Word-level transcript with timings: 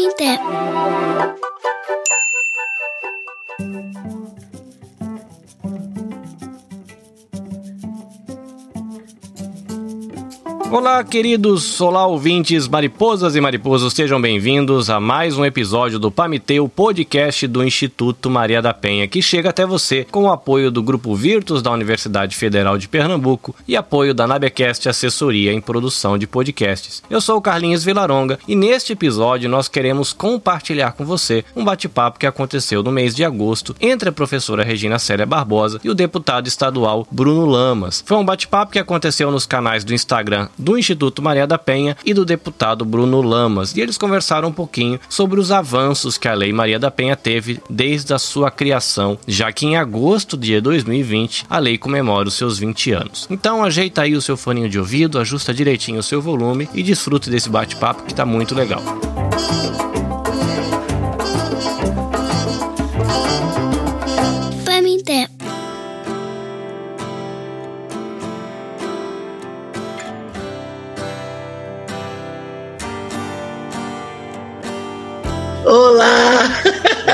doing 0.00 0.12
that. 0.18 1.39
Olá, 10.70 11.02
queridos, 11.02 11.80
olá, 11.80 12.06
ouvintes, 12.06 12.68
mariposas 12.68 13.34
e 13.34 13.40
mariposos, 13.40 13.92
sejam 13.92 14.22
bem-vindos 14.22 14.88
a 14.88 15.00
mais 15.00 15.36
um 15.36 15.44
episódio 15.44 15.98
do 15.98 16.12
Pamiteu, 16.12 16.68
podcast 16.68 17.44
do 17.48 17.64
Instituto 17.64 18.30
Maria 18.30 18.62
da 18.62 18.72
Penha, 18.72 19.08
que 19.08 19.20
chega 19.20 19.50
até 19.50 19.66
você 19.66 20.06
com 20.08 20.22
o 20.22 20.30
apoio 20.30 20.70
do 20.70 20.80
Grupo 20.80 21.12
Virtus 21.16 21.60
da 21.60 21.72
Universidade 21.72 22.36
Federal 22.36 22.78
de 22.78 22.86
Pernambuco 22.86 23.52
e 23.66 23.76
apoio 23.76 24.14
da 24.14 24.28
Nabecast 24.28 24.88
Assessoria 24.88 25.52
em 25.52 25.60
Produção 25.60 26.16
de 26.16 26.28
Podcasts. 26.28 27.02
Eu 27.10 27.20
sou 27.20 27.38
o 27.38 27.42
Carlinhos 27.42 27.82
Vilaronga 27.82 28.38
e 28.46 28.54
neste 28.54 28.92
episódio 28.92 29.50
nós 29.50 29.66
queremos 29.66 30.12
compartilhar 30.12 30.92
com 30.92 31.04
você 31.04 31.44
um 31.56 31.64
bate-papo 31.64 32.20
que 32.20 32.28
aconteceu 32.28 32.80
no 32.80 32.92
mês 32.92 33.16
de 33.16 33.24
agosto 33.24 33.74
entre 33.80 34.08
a 34.08 34.12
professora 34.12 34.62
Regina 34.62 35.00
Célia 35.00 35.26
Barbosa 35.26 35.80
e 35.82 35.90
o 35.90 35.96
deputado 35.96 36.46
estadual 36.46 37.04
Bruno 37.10 37.44
Lamas. 37.44 38.04
Foi 38.06 38.16
um 38.16 38.24
bate-papo 38.24 38.70
que 38.70 38.78
aconteceu 38.78 39.32
nos 39.32 39.46
canais 39.46 39.82
do 39.82 39.92
Instagram 39.92 40.48
do 40.60 40.78
Instituto 40.78 41.22
Maria 41.22 41.46
da 41.46 41.58
Penha 41.58 41.96
e 42.04 42.14
do 42.14 42.24
deputado 42.24 42.84
Bruno 42.84 43.22
Lamas, 43.22 43.74
e 43.74 43.80
eles 43.80 43.98
conversaram 43.98 44.48
um 44.48 44.52
pouquinho 44.52 45.00
sobre 45.08 45.40
os 45.40 45.50
avanços 45.50 46.16
que 46.16 46.28
a 46.28 46.34
Lei 46.34 46.52
Maria 46.52 46.78
da 46.78 46.90
Penha 46.90 47.16
teve 47.16 47.60
desde 47.68 48.12
a 48.14 48.18
sua 48.18 48.50
criação, 48.50 49.18
já 49.26 49.50
que 49.50 49.66
em 49.66 49.76
agosto 49.76 50.36
de 50.36 50.60
2020 50.60 51.46
a 51.48 51.58
lei 51.58 51.78
comemora 51.78 52.28
os 52.28 52.34
seus 52.34 52.58
20 52.58 52.92
anos. 52.92 53.26
Então 53.30 53.64
ajeita 53.64 54.02
aí 54.02 54.14
o 54.14 54.22
seu 54.22 54.36
foninho 54.36 54.68
de 54.68 54.78
ouvido, 54.78 55.18
ajusta 55.18 55.54
direitinho 55.54 55.98
o 55.98 56.02
seu 56.02 56.20
volume 56.20 56.68
e 56.74 56.82
desfrute 56.82 57.30
desse 57.30 57.48
bate-papo 57.48 58.04
que 58.04 58.12
está 58.12 58.24
muito 58.24 58.54
legal. 58.54 58.82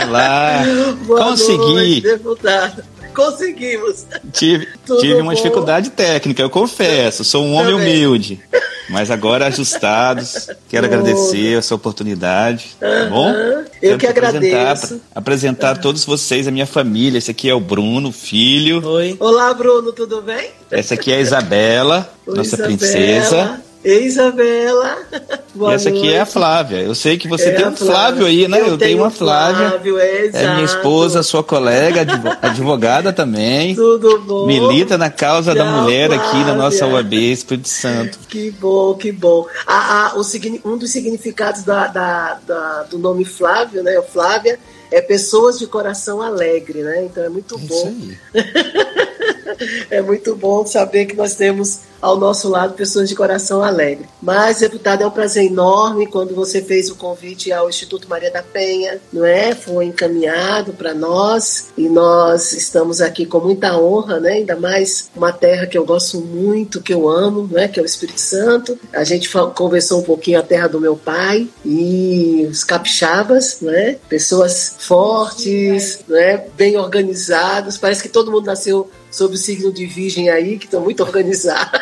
Olá! 0.06 0.62
Boa 1.06 1.24
Consegui! 1.24 1.58
noite, 1.58 2.00
deputado. 2.02 2.84
Conseguimos! 3.14 4.06
Tive, 4.32 4.68
Tudo 4.86 5.00
tive 5.00 5.14
uma 5.14 5.32
bom? 5.32 5.34
dificuldade 5.36 5.90
técnica, 5.90 6.42
eu 6.42 6.50
confesso. 6.50 7.24
Sou 7.24 7.42
um 7.44 7.54
homem 7.54 7.72
Também. 7.76 8.06
humilde. 8.06 8.40
Mas 8.88 9.10
agora 9.10 9.46
ajustados, 9.46 10.48
quero 10.68 10.86
Tudo. 10.86 11.00
agradecer 11.00 11.58
essa 11.58 11.74
oportunidade. 11.74 12.76
Tá 12.78 13.06
bom? 13.10 13.28
Aham, 13.30 13.64
eu 13.82 13.98
Quero 13.98 13.98
que 13.98 14.06
apresentar- 14.06 14.36
agradeço. 14.60 15.00
Apresentar 15.14 15.70
a 15.72 15.76
todos 15.76 16.04
vocês, 16.04 16.46
a 16.46 16.50
minha 16.52 16.66
família. 16.66 17.18
Esse 17.18 17.30
aqui 17.32 17.48
é 17.48 17.54
o 17.54 17.58
Bruno, 17.58 18.12
filho. 18.12 18.86
Oi. 18.86 19.16
Olá, 19.18 19.52
Bruno, 19.54 19.92
tudo 19.92 20.22
bem? 20.22 20.50
Essa 20.70 20.94
aqui 20.94 21.10
é 21.12 21.16
a 21.16 21.20
Isabela, 21.20 22.08
Oi, 22.26 22.36
nossa 22.36 22.54
Isabela. 22.54 22.68
princesa. 22.68 23.62
Isabela. 23.94 24.98
Boa 25.54 25.72
essa 25.74 25.88
aqui 25.88 26.08
é 26.08 26.14
a 26.16 26.16
noite. 26.18 26.32
Flávia. 26.32 26.76
Eu 26.82 26.94
sei 26.94 27.16
que 27.16 27.28
você 27.28 27.48
É 27.48 27.52
tem 27.52 27.66
um 27.68 27.76
Flávio 27.76 28.26
aí, 28.26 28.46
né? 28.48 28.60
Eu, 28.60 28.76
tenho 28.76 28.98
uma 28.98 29.10
Flávia. 29.10 29.70
Flávio, 29.70 29.98
é, 29.98 30.26
É 30.32 30.52
minha 30.54 30.64
esposa, 30.64 31.22
sua 31.22 31.42
colega, 31.42 32.02
advo- 32.02 32.36
advogada 32.42 33.12
também. 33.12 33.74
Tudo 33.74 34.18
bom? 34.20 34.46
Milita 34.46 34.98
na 34.98 35.08
causa 35.10 35.54
da 35.54 35.64
Tchau, 35.64 35.82
mulher 35.82 36.12
aqui 36.12 36.38
na 36.44 36.54
nossa 36.54 36.78
Flávia. 36.78 36.96
UAB 36.96 37.14
Espírito 37.14 37.68
Santo. 37.68 38.18
Que 38.28 38.50
bom, 38.50 38.94
que 38.94 39.12
bom. 39.12 39.46
A- 39.66 40.08
a- 40.08 40.14
o 40.16 40.22
um 40.64 40.76
dos 40.76 40.90
significados 40.90 41.62
da- 41.62 41.86
da- 41.86 42.38
da- 42.46 42.82
do 42.84 42.98
nome 42.98 43.24
Flávio, 43.24 43.82
né? 43.82 43.98
o 43.98 44.02
Flávia, 44.02 44.58
é 44.90 45.00
pessoas 45.00 45.58
de 45.58 45.66
coração 45.66 46.20
alegre, 46.20 46.82
né? 46.82 47.04
Então 47.04 47.24
é 47.24 47.28
muito 47.28 47.56
Isso 47.56 47.66
bom. 47.66 47.86
aí. 48.34 48.44
É 49.90 50.02
muito 50.02 50.34
bom 50.34 50.66
saber 50.66 51.06
que 51.06 51.16
nós 51.16 51.34
temos 51.34 51.80
ao 52.00 52.16
nosso 52.18 52.48
lado 52.48 52.74
pessoas 52.74 53.08
de 53.08 53.14
coração 53.14 53.62
alegre. 53.62 54.06
Mas, 54.20 54.60
deputado, 54.60 55.02
é 55.02 55.06
um 55.06 55.10
prazer 55.10 55.44
enorme 55.44 56.06
quando 56.06 56.34
você 56.34 56.60
fez 56.62 56.90
o 56.90 56.96
convite 56.96 57.52
ao 57.52 57.68
Instituto 57.68 58.08
Maria 58.08 58.30
da 58.30 58.42
Penha, 58.42 59.00
não 59.12 59.24
é? 59.24 59.54
Foi 59.54 59.86
encaminhado 59.86 60.72
para 60.72 60.94
nós 60.94 61.68
e 61.76 61.88
nós 61.88 62.52
estamos 62.52 63.00
aqui 63.00 63.24
com 63.26 63.40
muita 63.40 63.78
honra, 63.78 64.20
né? 64.20 64.32
Ainda 64.32 64.56
mais 64.56 65.10
uma 65.16 65.32
terra 65.32 65.66
que 65.66 65.76
eu 65.76 65.84
gosto 65.84 66.20
muito, 66.20 66.82
que 66.82 66.92
eu 66.92 67.08
amo, 67.08 67.48
não 67.50 67.58
é? 67.58 67.66
Que 67.68 67.80
é 67.80 67.82
o 67.82 67.86
Espírito 67.86 68.20
Santo. 68.20 68.78
A 68.92 69.04
gente 69.04 69.30
conversou 69.54 70.00
um 70.00 70.04
pouquinho 70.04 70.38
a 70.38 70.42
terra 70.42 70.68
do 70.68 70.80
meu 70.80 70.96
pai 70.96 71.48
e 71.64 72.46
os 72.50 72.62
capixabas, 72.62 73.60
né? 73.60 73.96
Pessoas 74.08 74.76
fortes, 74.78 76.00
né? 76.06 76.44
Bem 76.56 76.76
organizados. 76.76 77.78
Parece 77.78 78.02
que 78.02 78.08
todo 78.08 78.30
mundo 78.30 78.46
nasceu 78.46 78.88
sob 79.16 79.34
o 79.34 79.38
signo 79.38 79.72
de 79.72 79.86
virgem 79.86 80.28
aí, 80.28 80.58
que 80.58 80.66
estão 80.66 80.82
muito 80.82 81.00
organizados. 81.02 81.80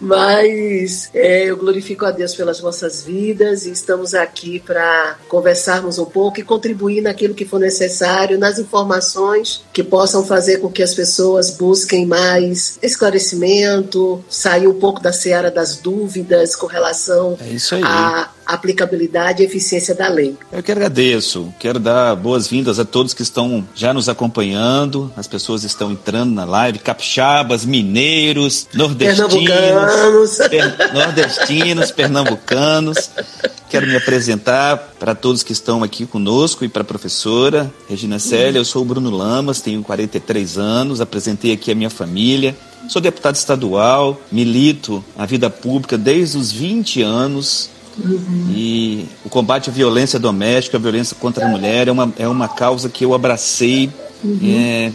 Mas 0.00 1.10
é, 1.12 1.46
eu 1.46 1.56
glorifico 1.56 2.04
a 2.04 2.10
Deus 2.10 2.34
pelas 2.34 2.60
nossas 2.60 3.02
vidas 3.02 3.66
e 3.66 3.72
estamos 3.72 4.14
aqui 4.14 4.60
para 4.60 5.18
conversarmos 5.28 5.98
um 5.98 6.04
pouco 6.04 6.38
e 6.38 6.42
contribuir 6.42 7.00
naquilo 7.00 7.34
que 7.34 7.44
for 7.44 7.58
necessário, 7.58 8.38
nas 8.38 8.58
informações 8.58 9.64
que 9.72 9.82
possam 9.82 10.24
fazer 10.24 10.58
com 10.58 10.70
que 10.70 10.82
as 10.82 10.94
pessoas 10.94 11.50
busquem 11.50 12.06
mais 12.06 12.78
esclarecimento, 12.82 14.22
sair 14.28 14.68
um 14.68 14.78
pouco 14.78 15.00
da 15.00 15.12
seara 15.12 15.50
das 15.50 15.76
dúvidas 15.76 16.54
com 16.54 16.66
relação 16.66 17.36
É 17.40 17.54
à 17.82 18.30
aplicabilidade 18.46 19.42
e 19.42 19.46
eficiência 19.46 19.94
da 19.94 20.08
lei. 20.08 20.36
Eu 20.50 20.62
que 20.62 20.72
agradeço. 20.72 21.52
Quero 21.58 21.78
dar 21.78 22.14
boas-vindas 22.16 22.78
a 22.78 22.84
todos 22.84 23.14
que 23.14 23.22
estão 23.22 23.66
já 23.74 23.92
nos 23.94 24.08
acompanhando. 24.08 25.12
As 25.16 25.26
pessoas 25.26 25.64
estão 25.64 25.90
entrando 25.92 26.32
na 26.32 26.44
live. 26.44 26.78
Capixabas, 26.78 27.64
mineiros, 27.64 28.66
nordestinos. 28.74 29.32
Pernambucanos. 29.34 30.36
per- 30.48 30.94
nordestinos, 30.94 31.90
pernambucanos. 31.90 33.10
Quero 33.70 33.86
me 33.86 33.96
apresentar 33.96 34.76
para 34.98 35.14
todos 35.14 35.42
que 35.42 35.52
estão 35.52 35.82
aqui 35.82 36.04
conosco 36.04 36.64
e 36.64 36.68
para 36.68 36.82
a 36.82 36.84
professora 36.84 37.72
Regina 37.88 38.18
Célia. 38.18 38.58
Eu 38.58 38.64
sou 38.64 38.82
o 38.82 38.84
Bruno 38.84 39.10
Lamas, 39.10 39.60
tenho 39.60 39.82
43 39.82 40.58
anos, 40.58 41.00
apresentei 41.00 41.52
aqui 41.52 41.70
a 41.70 41.74
minha 41.74 41.88
família. 41.90 42.54
Sou 42.88 43.00
deputado 43.00 43.36
estadual, 43.36 44.20
milito 44.30 45.02
a 45.16 45.24
vida 45.24 45.48
pública 45.48 45.96
desde 45.96 46.36
os 46.36 46.52
20 46.52 47.00
anos. 47.00 47.70
E 48.50 49.06
o 49.24 49.28
combate 49.28 49.70
à 49.70 49.72
violência 49.72 50.18
doméstica, 50.18 50.76
a 50.76 50.80
violência 50.80 51.16
contra 51.18 51.44
a 51.44 51.48
mulher, 51.48 51.88
é 51.88 51.92
uma, 51.92 52.12
é 52.18 52.28
uma 52.28 52.48
causa 52.48 52.88
que 52.88 53.04
eu 53.04 53.14
abracei 53.14 53.90
é, 54.42 54.92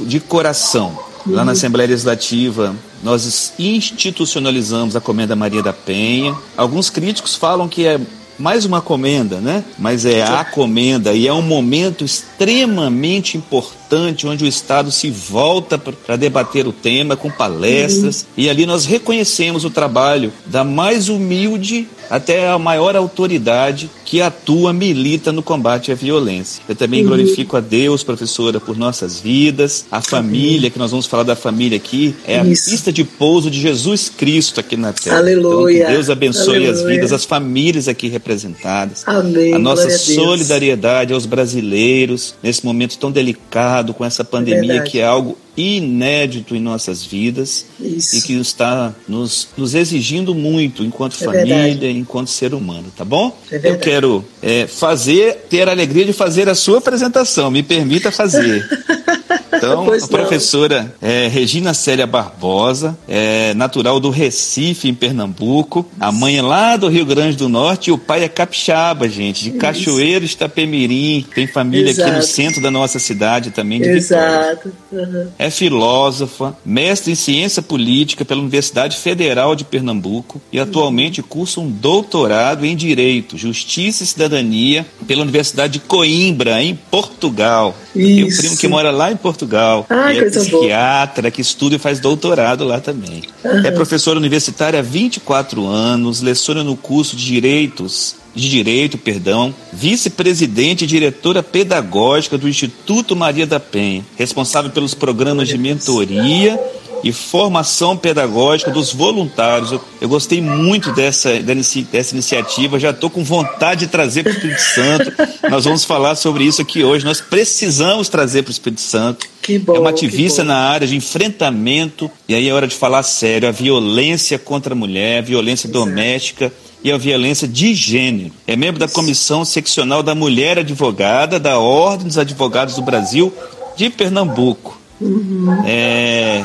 de 0.00 0.20
coração. 0.20 0.98
Lá 1.26 1.44
na 1.44 1.52
Assembleia 1.52 1.88
Legislativa, 1.88 2.74
nós 3.02 3.52
institucionalizamos 3.58 4.94
a 4.94 5.00
Comenda 5.00 5.34
Maria 5.34 5.62
da 5.62 5.72
Penha. 5.72 6.36
Alguns 6.56 6.88
críticos 6.88 7.34
falam 7.34 7.68
que 7.68 7.84
é 7.84 8.00
mais 8.38 8.64
uma 8.64 8.80
comenda, 8.80 9.40
né? 9.40 9.64
Mas 9.78 10.04
é 10.04 10.22
a 10.22 10.44
comenda 10.44 11.14
e 11.14 11.26
é 11.26 11.32
um 11.32 11.42
momento 11.42 12.04
extremamente 12.04 13.36
importante 13.36 13.85
onde 14.24 14.44
o 14.44 14.48
Estado 14.48 14.90
se 14.90 15.10
volta 15.10 15.78
para 15.78 16.16
debater 16.16 16.66
o 16.66 16.72
tema 16.72 17.16
com 17.16 17.30
palestras 17.30 18.26
e 18.36 18.48
ali 18.48 18.66
nós 18.66 18.84
reconhecemos 18.84 19.64
o 19.64 19.70
trabalho 19.70 20.32
da 20.46 20.64
mais 20.64 21.08
humilde 21.08 21.86
até 22.10 22.48
a 22.48 22.58
maior 22.58 22.96
autoridade 22.96 23.90
que 24.04 24.22
atua, 24.22 24.72
milita 24.72 25.32
no 25.32 25.42
combate 25.42 25.90
à 25.90 25.94
violência. 25.94 26.62
Eu 26.68 26.76
também 26.76 27.04
glorifico 27.04 27.56
a 27.56 27.60
Deus, 27.60 28.04
professora, 28.04 28.60
por 28.60 28.76
nossas 28.76 29.18
vidas, 29.18 29.84
a 29.90 30.00
família, 30.00 30.70
que 30.70 30.78
nós 30.78 30.92
vamos 30.92 31.06
falar 31.06 31.24
da 31.24 31.34
família 31.34 31.76
aqui, 31.76 32.14
é 32.24 32.38
a 32.38 32.44
Isso. 32.44 32.70
pista 32.70 32.92
de 32.92 33.02
pouso 33.02 33.50
de 33.50 33.60
Jesus 33.60 34.08
Cristo 34.08 34.60
aqui 34.60 34.76
na 34.76 34.92
terra. 34.92 35.18
Aleluia. 35.18 35.76
Então, 35.76 35.86
que 35.86 35.92
Deus 35.92 36.10
abençoe 36.10 36.66
as 36.66 36.78
Aleluia. 36.78 36.94
vidas, 36.94 37.12
as 37.12 37.24
famílias 37.24 37.88
aqui 37.88 38.08
representadas. 38.08 39.02
Amém. 39.06 39.52
A 39.54 39.58
nossa 39.58 39.88
a 39.88 39.98
solidariedade 39.98 41.12
aos 41.12 41.26
brasileiros 41.26 42.34
nesse 42.42 42.64
momento 42.64 42.96
tão 42.98 43.10
delicado 43.10 43.75
com 43.94 44.04
essa 44.04 44.24
pandemia 44.24 44.66
verdade. 44.68 44.90
que 44.90 44.98
é 45.00 45.04
algo 45.04 45.36
inédito 45.56 46.54
em 46.54 46.60
nossas 46.60 47.04
vidas 47.04 47.66
Isso. 47.80 48.16
e 48.16 48.22
que 48.22 48.34
está 48.34 48.94
nos, 49.08 49.48
nos 49.56 49.74
exigindo 49.74 50.34
muito 50.34 50.84
enquanto 50.84 51.16
É 51.20 51.24
família, 51.24 51.56
verdade. 51.56 51.90
enquanto 51.90 52.28
ser 52.28 52.52
humano, 52.54 52.92
tá 52.94 53.04
bom? 53.04 53.36
É 53.50 53.60
Eu 53.70 53.78
quero 53.78 54.24
é, 54.42 54.66
fazer, 54.66 55.46
ter 55.48 55.68
a 55.68 55.72
alegria 55.72 56.04
de 56.04 56.12
fazer 56.12 56.48
a 56.48 56.54
sua 56.54 56.78
apresentação, 56.78 57.50
me 57.50 57.62
permita 57.62 58.10
fazer. 58.10 58.68
Então, 59.66 59.94
a 59.94 60.08
professora 60.08 60.94
é, 61.00 61.28
Regina 61.28 61.74
Célia 61.74 62.06
Barbosa, 62.06 62.96
é 63.08 63.54
natural 63.54 63.98
do 64.00 64.10
Recife, 64.10 64.88
em 64.88 64.94
Pernambuco. 64.94 65.86
A 65.98 66.12
mãe 66.12 66.38
é 66.38 66.42
lá 66.42 66.76
do 66.76 66.88
Rio 66.88 67.04
Grande 67.04 67.36
do 67.36 67.48
Norte 67.48 67.88
e 67.88 67.92
o 67.92 67.98
pai 67.98 68.24
é 68.24 68.28
capixaba, 68.28 69.08
gente, 69.08 69.44
de 69.44 69.50
Cachoeiro, 69.52 70.24
Itapemirim. 70.24 71.24
Tem 71.34 71.46
família 71.46 71.90
Exato. 71.90 72.08
aqui 72.08 72.18
no 72.18 72.22
centro 72.22 72.62
da 72.62 72.70
nossa 72.70 72.98
cidade 72.98 73.50
também, 73.50 73.80
de 73.80 73.88
Exato. 73.88 74.72
Uhum. 74.92 75.28
É 75.38 75.50
filósofa, 75.50 76.56
mestre 76.64 77.12
em 77.12 77.14
ciência 77.14 77.62
política 77.62 78.24
pela 78.24 78.40
Universidade 78.40 78.96
Federal 78.96 79.54
de 79.54 79.64
Pernambuco 79.64 80.40
e 80.52 80.58
atualmente 80.58 81.22
cursa 81.22 81.60
um 81.60 81.68
doutorado 81.68 82.64
em 82.64 82.76
Direito, 82.76 83.36
Justiça 83.36 84.02
e 84.02 84.06
Cidadania 84.06 84.86
pela 85.06 85.22
Universidade 85.22 85.74
de 85.74 85.80
Coimbra, 85.80 86.62
em 86.62 86.74
Portugal. 86.74 87.74
Tem 87.92 88.24
um 88.24 88.28
primo 88.28 88.56
que 88.56 88.68
mora 88.68 88.90
lá 88.90 89.10
em 89.10 89.16
Portugal. 89.16 89.55
Ah, 89.88 90.12
é 90.12 90.24
psiquiatra, 90.24 91.22
boa. 91.22 91.30
que 91.30 91.40
estuda 91.40 91.76
e 91.76 91.78
faz 91.78 92.00
doutorado 92.00 92.64
lá 92.64 92.80
também. 92.80 93.22
Uhum. 93.44 93.66
É 93.66 93.70
professora 93.70 94.18
universitária 94.18 94.78
há 94.78 94.82
24 94.82 95.66
anos, 95.66 96.20
leciona 96.20 96.62
no 96.62 96.76
curso 96.76 97.16
de 97.16 97.24
Direitos 97.24 98.16
de 98.34 98.50
Direito, 98.50 98.98
perdão, 98.98 99.54
vice-presidente 99.72 100.84
e 100.84 100.86
diretora 100.86 101.42
pedagógica 101.42 102.36
do 102.36 102.46
Instituto 102.46 103.16
Maria 103.16 103.46
da 103.46 103.58
Penha, 103.58 104.04
responsável 104.16 104.70
pelos 104.70 104.92
programas 104.92 105.48
de 105.48 105.56
mentoria 105.56 106.60
e 107.02 107.12
formação 107.12 107.96
pedagógica 107.96 108.70
dos 108.70 108.92
voluntários. 108.92 109.72
Eu, 109.72 109.80
eu 110.00 110.08
gostei 110.08 110.40
muito 110.40 110.92
dessa, 110.92 111.40
dessa 111.40 112.14
iniciativa, 112.14 112.78
já 112.78 112.90
estou 112.90 113.10
com 113.10 113.22
vontade 113.22 113.86
de 113.86 113.86
trazer 113.86 114.22
para 114.22 114.32
o 114.32 114.34
Espírito 114.34 114.60
Santo. 114.60 115.12
Nós 115.50 115.64
vamos 115.64 115.84
falar 115.84 116.14
sobre 116.14 116.44
isso 116.44 116.62
aqui 116.62 116.82
hoje. 116.82 117.04
Nós 117.04 117.20
precisamos 117.20 118.08
trazer 118.08 118.42
para 118.42 118.50
o 118.50 118.52
Espírito 118.52 118.80
Santo. 118.80 119.26
Bom, 119.64 119.76
é 119.76 119.78
uma 119.78 119.90
ativista 119.90 120.42
na 120.42 120.56
área 120.56 120.86
de 120.86 120.96
enfrentamento, 120.96 122.10
e 122.28 122.34
aí 122.34 122.48
é 122.48 122.52
hora 122.52 122.66
de 122.66 122.74
falar 122.74 123.02
sério: 123.04 123.48
a 123.48 123.52
violência 123.52 124.38
contra 124.38 124.74
a 124.74 124.76
mulher, 124.76 125.18
a 125.18 125.22
violência 125.22 125.68
Exato. 125.68 125.84
doméstica 125.84 126.52
e 126.82 126.90
a 126.90 126.98
violência 126.98 127.46
de 127.46 127.74
gênero. 127.74 128.32
É 128.46 128.56
membro 128.56 128.78
da 128.78 128.88
Comissão 128.88 129.44
Seccional 129.44 130.02
da 130.02 130.14
Mulher 130.14 130.58
Advogada 130.58 131.38
da 131.38 131.58
Ordem 131.58 132.06
dos 132.06 132.18
Advogados 132.18 132.74
do 132.74 132.82
Brasil 132.82 133.32
de 133.76 133.90
Pernambuco. 133.90 134.80
Uhum. 135.00 135.62
É, 135.66 136.44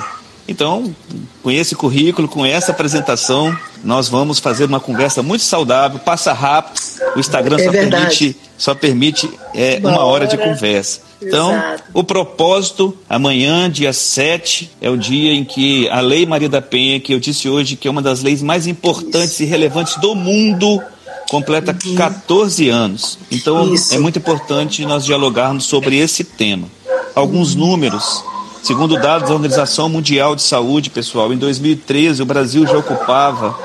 então, 0.52 0.94
com 1.42 1.50
esse 1.50 1.76
currículo, 1.76 2.28
com 2.28 2.46
essa 2.46 2.72
apresentação, 2.72 3.58
nós 3.84 4.10
vamos 4.10 4.40
fazer 4.40 4.66
uma 4.66 4.80
conversa 4.80 5.24
muito 5.24 5.44
saudável, 5.44 5.98
passa 6.00 6.34
rápido. 6.34 6.80
O 7.16 7.20
Instagram 7.20 7.58
é 7.58 7.64
só, 7.64 7.72
permite, 7.72 8.38
só 8.58 8.76
permite 8.76 9.30
é, 9.56 9.80
uma 9.80 10.04
hora 10.04 10.28
de 10.28 10.38
conversa. 10.38 11.02
Então, 11.22 11.52
Exato. 11.52 11.84
o 11.94 12.04
propósito, 12.04 12.98
amanhã, 13.10 13.70
dia 13.70 13.94
7, 13.94 14.72
é 14.82 14.90
o 14.90 14.98
dia 14.98 15.32
em 15.34 15.46
que 15.46 15.88
a 15.90 16.02
Lei 16.02 16.26
Maria 16.26 16.50
da 16.50 16.62
Penha, 16.62 17.00
que 17.00 17.14
eu 17.14 17.20
disse 17.20 17.48
hoje 17.48 17.76
que 17.76 17.88
é 17.88 17.92
uma 17.92 18.02
das 18.02 18.22
leis 18.22 18.42
mais 18.42 18.68
importantes 18.68 19.34
Isso. 19.34 19.44
e 19.44 19.46
relevantes 19.46 19.96
do 19.98 20.16
mundo, 20.16 20.82
completa 21.30 21.76
uhum. 21.86 21.96
14 21.96 22.70
anos. 22.70 23.18
Então, 23.32 23.74
Isso. 23.74 23.96
é 23.96 24.00
muito 24.00 24.20
importante 24.20 24.86
nós 24.86 25.06
dialogarmos 25.06 25.64
sobre 25.64 25.98
esse 25.98 26.24
tema. 26.24 26.68
Alguns 27.16 27.54
uhum. 27.54 27.62
números 27.62 28.24
Segundo 28.64 28.96
dados 28.96 29.28
da 29.28 29.34
Organização 29.34 29.90
Mundial 29.90 30.36
de 30.36 30.44
Saúde, 30.44 30.92
pessoal, 30.92 31.34
em 31.34 31.38
2013 31.38 32.22
o 32.22 32.26
Brasil 32.26 32.66
já 32.68 32.78
ocupava 32.78 33.58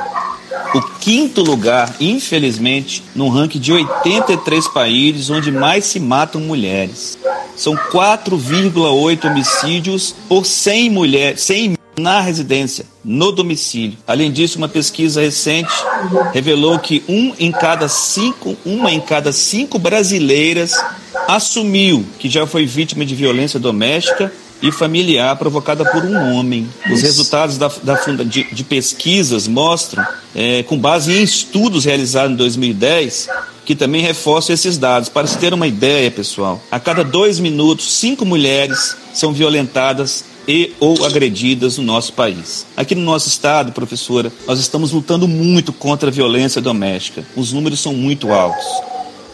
o 0.75 0.81
quinto 1.00 1.43
lugar, 1.43 1.94
infelizmente, 2.00 3.02
no 3.14 3.28
ranking 3.28 3.58
de 3.58 3.75
83 3.75 4.69
países 4.69 5.28
onde 5.28 5.52
mais 5.52 5.84
se 5.84 6.00
matam 6.00 6.40
mulheres. 6.40 7.19
São 7.54 7.75
4,8 7.76 9.31
homicídios 9.31 10.14
por 10.28 10.46
100 10.46 10.90
mulheres, 10.90 11.42
100 11.42 11.76
na 11.99 12.20
residência, 12.20 12.87
no 13.04 13.32
domicílio. 13.32 13.99
Além 14.06 14.32
disso, 14.32 14.58
uma 14.58 14.69
pesquisa 14.69 15.20
recente 15.20 15.72
revelou 16.32 16.78
que 16.78 17.02
um 17.06 17.34
em 17.38 17.52
cada 17.52 17.88
cinco, 17.88 18.56
uma 18.64 18.90
em 18.90 19.00
cada 19.00 19.31
cinco 19.31 19.78
brasileiras 19.78 20.72
assumiu 21.28 22.04
que 22.19 22.28
já 22.28 22.46
foi 22.46 22.66
vítima 22.66 23.04
de 23.04 23.14
violência 23.14 23.58
doméstica 23.58 24.32
e 24.62 24.72
familiar 24.72 25.36
provocada 25.36 25.84
por 25.84 26.04
um 26.04 26.34
homem. 26.34 26.68
Os 26.90 27.02
resultados 27.02 27.58
da, 27.58 27.70
da 27.82 27.94
de, 28.24 28.44
de, 28.44 28.64
pesquisas 28.64 29.46
mostram, 29.46 30.06
é, 30.34 30.62
com 30.62 30.78
base 30.78 31.12
em 31.12 31.22
estudos 31.22 31.84
realizados 31.84 32.32
em 32.32 32.36
2010, 32.36 33.28
que 33.64 33.74
também 33.74 34.00
reforçam 34.00 34.54
esses 34.54 34.78
dados. 34.78 35.08
Para 35.08 35.26
se 35.26 35.38
ter 35.38 35.52
uma 35.52 35.66
ideia, 35.66 36.10
pessoal, 36.10 36.62
a 36.70 36.78
cada 36.80 37.04
dois 37.04 37.38
minutos, 37.38 37.92
cinco 37.92 38.24
mulheres 38.24 38.96
são 39.12 39.32
violentadas 39.32 40.24
e 40.48 40.72
ou 40.78 41.04
agredidas 41.04 41.76
no 41.76 41.84
nosso 41.84 42.12
país. 42.12 42.64
Aqui 42.76 42.94
no 42.94 43.02
nosso 43.02 43.28
estado, 43.28 43.72
professora, 43.72 44.32
nós 44.46 44.60
estamos 44.60 44.92
lutando 44.92 45.26
muito 45.26 45.72
contra 45.72 46.08
a 46.08 46.12
violência 46.12 46.60
doméstica. 46.60 47.24
Os 47.34 47.52
números 47.52 47.80
são 47.80 47.92
muito 47.92 48.32
altos. 48.32 48.64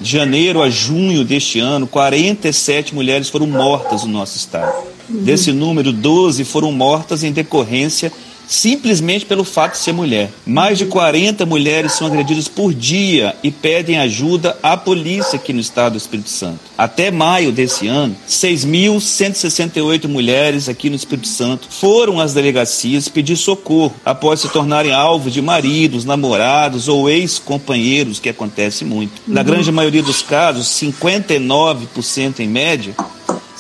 De 0.01 0.11
janeiro 0.11 0.63
a 0.63 0.71
junho 0.71 1.25
deste 1.25 1.61
ano, 1.61 1.87
47 1.87 2.95
mulheres 2.95 3.29
foram 3.29 3.47
mortas 3.47 4.03
no 4.03 4.11
nosso 4.11 4.37
estado. 4.37 4.92
Desse 5.09 5.53
número, 5.53 5.93
12 5.93 6.45
foram 6.45 6.73
mortas 6.73 7.23
em 7.25 7.33
decorrência 7.33 8.13
simplesmente 8.53 9.25
pelo 9.25 9.45
fato 9.45 9.73
de 9.73 9.79
ser 9.79 9.93
mulher. 9.93 10.31
Mais 10.47 10.79
de 10.79 10.87
40 10.87 11.47
mulheres 11.47 11.93
são 11.93 12.07
agredidas 12.07 12.49
por 12.49 12.75
dia 12.75 13.35
e 13.43 13.51
pedem 13.51 13.99
ajuda 13.99 14.57
à 14.63 14.77
polícia 14.77 15.37
aqui 15.37 15.53
no 15.53 15.61
estado 15.61 15.93
do 15.93 15.99
Espírito 15.99 16.29
Santo. 16.29 16.61
Até 16.77 17.11
maio 17.11 17.51
desse 17.51 17.87
ano, 17.87 18.15
6.168 18.29 20.07
mulheres 20.07 20.69
aqui 20.69 20.91
no 20.91 20.97
Espírito 20.97 21.29
Santo 21.29 21.69
foram 21.71 22.21
às 22.21 22.35
delegacias 22.35 23.09
pedir 23.09 23.37
socorro 23.37 23.95
após 24.05 24.41
se 24.41 24.49
tornarem 24.49 24.93
alvos 24.93 25.33
de 25.33 25.41
maridos, 25.41 26.05
namorados 26.05 26.89
ou 26.89 27.09
ex-companheiros, 27.09 28.21
que 28.21 28.29
acontece 28.29 28.85
muito. 28.85 29.23
Na 29.27 29.43
grande 29.43 29.73
maioria 29.73 30.03
dos 30.03 30.21
casos, 30.23 30.69
59% 30.69 32.41
em 32.41 32.49
média, 32.49 32.95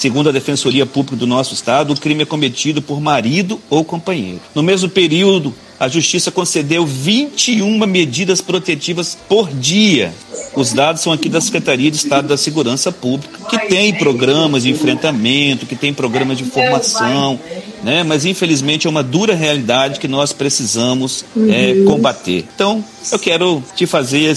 Segundo 0.03 0.31
a 0.31 0.33
Defensoria 0.33 0.85
Pública 0.85 1.15
do 1.15 1.29
nosso 1.29 1.55
Estado, 1.55 1.93
o 1.93 1.97
crime 1.97 2.25
é 2.25 2.27
cometido 2.27 2.83
por 2.83 3.01
marido 3.01 3.61
ou 3.71 3.85
companheiro. 3.85 4.41
No 4.53 4.61
mesmo 4.61 4.89
período, 4.89 5.55
a 5.83 5.89
Justiça 5.89 6.31
concedeu 6.31 6.87
21 6.87 7.77
medidas 7.89 8.41
protetivas 8.41 9.19
por 9.29 9.49
dia. 9.53 10.15
Os 10.55 10.73
dados 10.73 11.03
são 11.03 11.13
aqui 11.13 11.29
da 11.29 11.41
Secretaria 11.41 11.91
de 11.91 11.97
Estado 11.97 12.29
da 12.29 12.37
Segurança 12.37 12.93
Pública, 12.93 13.37
que 13.51 13.67
tem 13.67 13.93
programas 13.93 14.63
de 14.63 14.71
enfrentamento, 14.71 15.67
que 15.67 15.75
tem 15.75 15.93
programas 15.93 16.39
de 16.39 16.45
formação, 16.45 17.37
né? 17.83 18.05
mas 18.05 18.25
infelizmente 18.25 18.87
é 18.87 18.91
uma 18.91 19.03
dura 19.03 19.35
realidade 19.35 19.99
que 19.99 20.07
nós 20.07 20.33
precisamos 20.33 21.25
é, 21.37 21.73
uhum. 21.73 21.85
combater. 21.87 22.45
Então, 22.55 22.85
eu 23.11 23.19
quero 23.19 23.61
te 23.75 23.85
fazer 23.85 24.37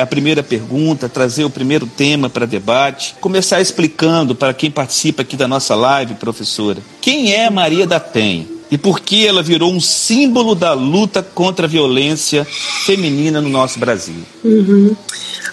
a 0.00 0.06
primeira 0.06 0.40
pergunta, 0.40 1.08
trazer 1.08 1.42
o 1.44 1.50
primeiro 1.50 1.88
tema 1.88 2.30
para 2.30 2.46
debate, 2.46 3.16
começar 3.20 3.60
explicando 3.60 4.36
para 4.36 4.54
quem 4.54 4.70
participa 4.70 5.22
aqui 5.22 5.36
da 5.36 5.48
nossa 5.48 5.74
live, 5.74 6.14
professora, 6.14 6.78
quem 7.00 7.32
é 7.32 7.50
Maria 7.50 7.88
da 7.88 7.98
Penha? 7.98 8.55
E 8.70 8.76
por 8.76 9.00
que 9.00 9.26
ela 9.26 9.42
virou 9.42 9.72
um 9.72 9.80
símbolo 9.80 10.54
da 10.54 10.72
luta 10.72 11.22
contra 11.22 11.66
a 11.66 11.68
violência 11.68 12.44
feminina 12.84 13.40
no 13.40 13.48
nosso 13.48 13.78
Brasil. 13.78 14.22
Uhum. 14.44 14.96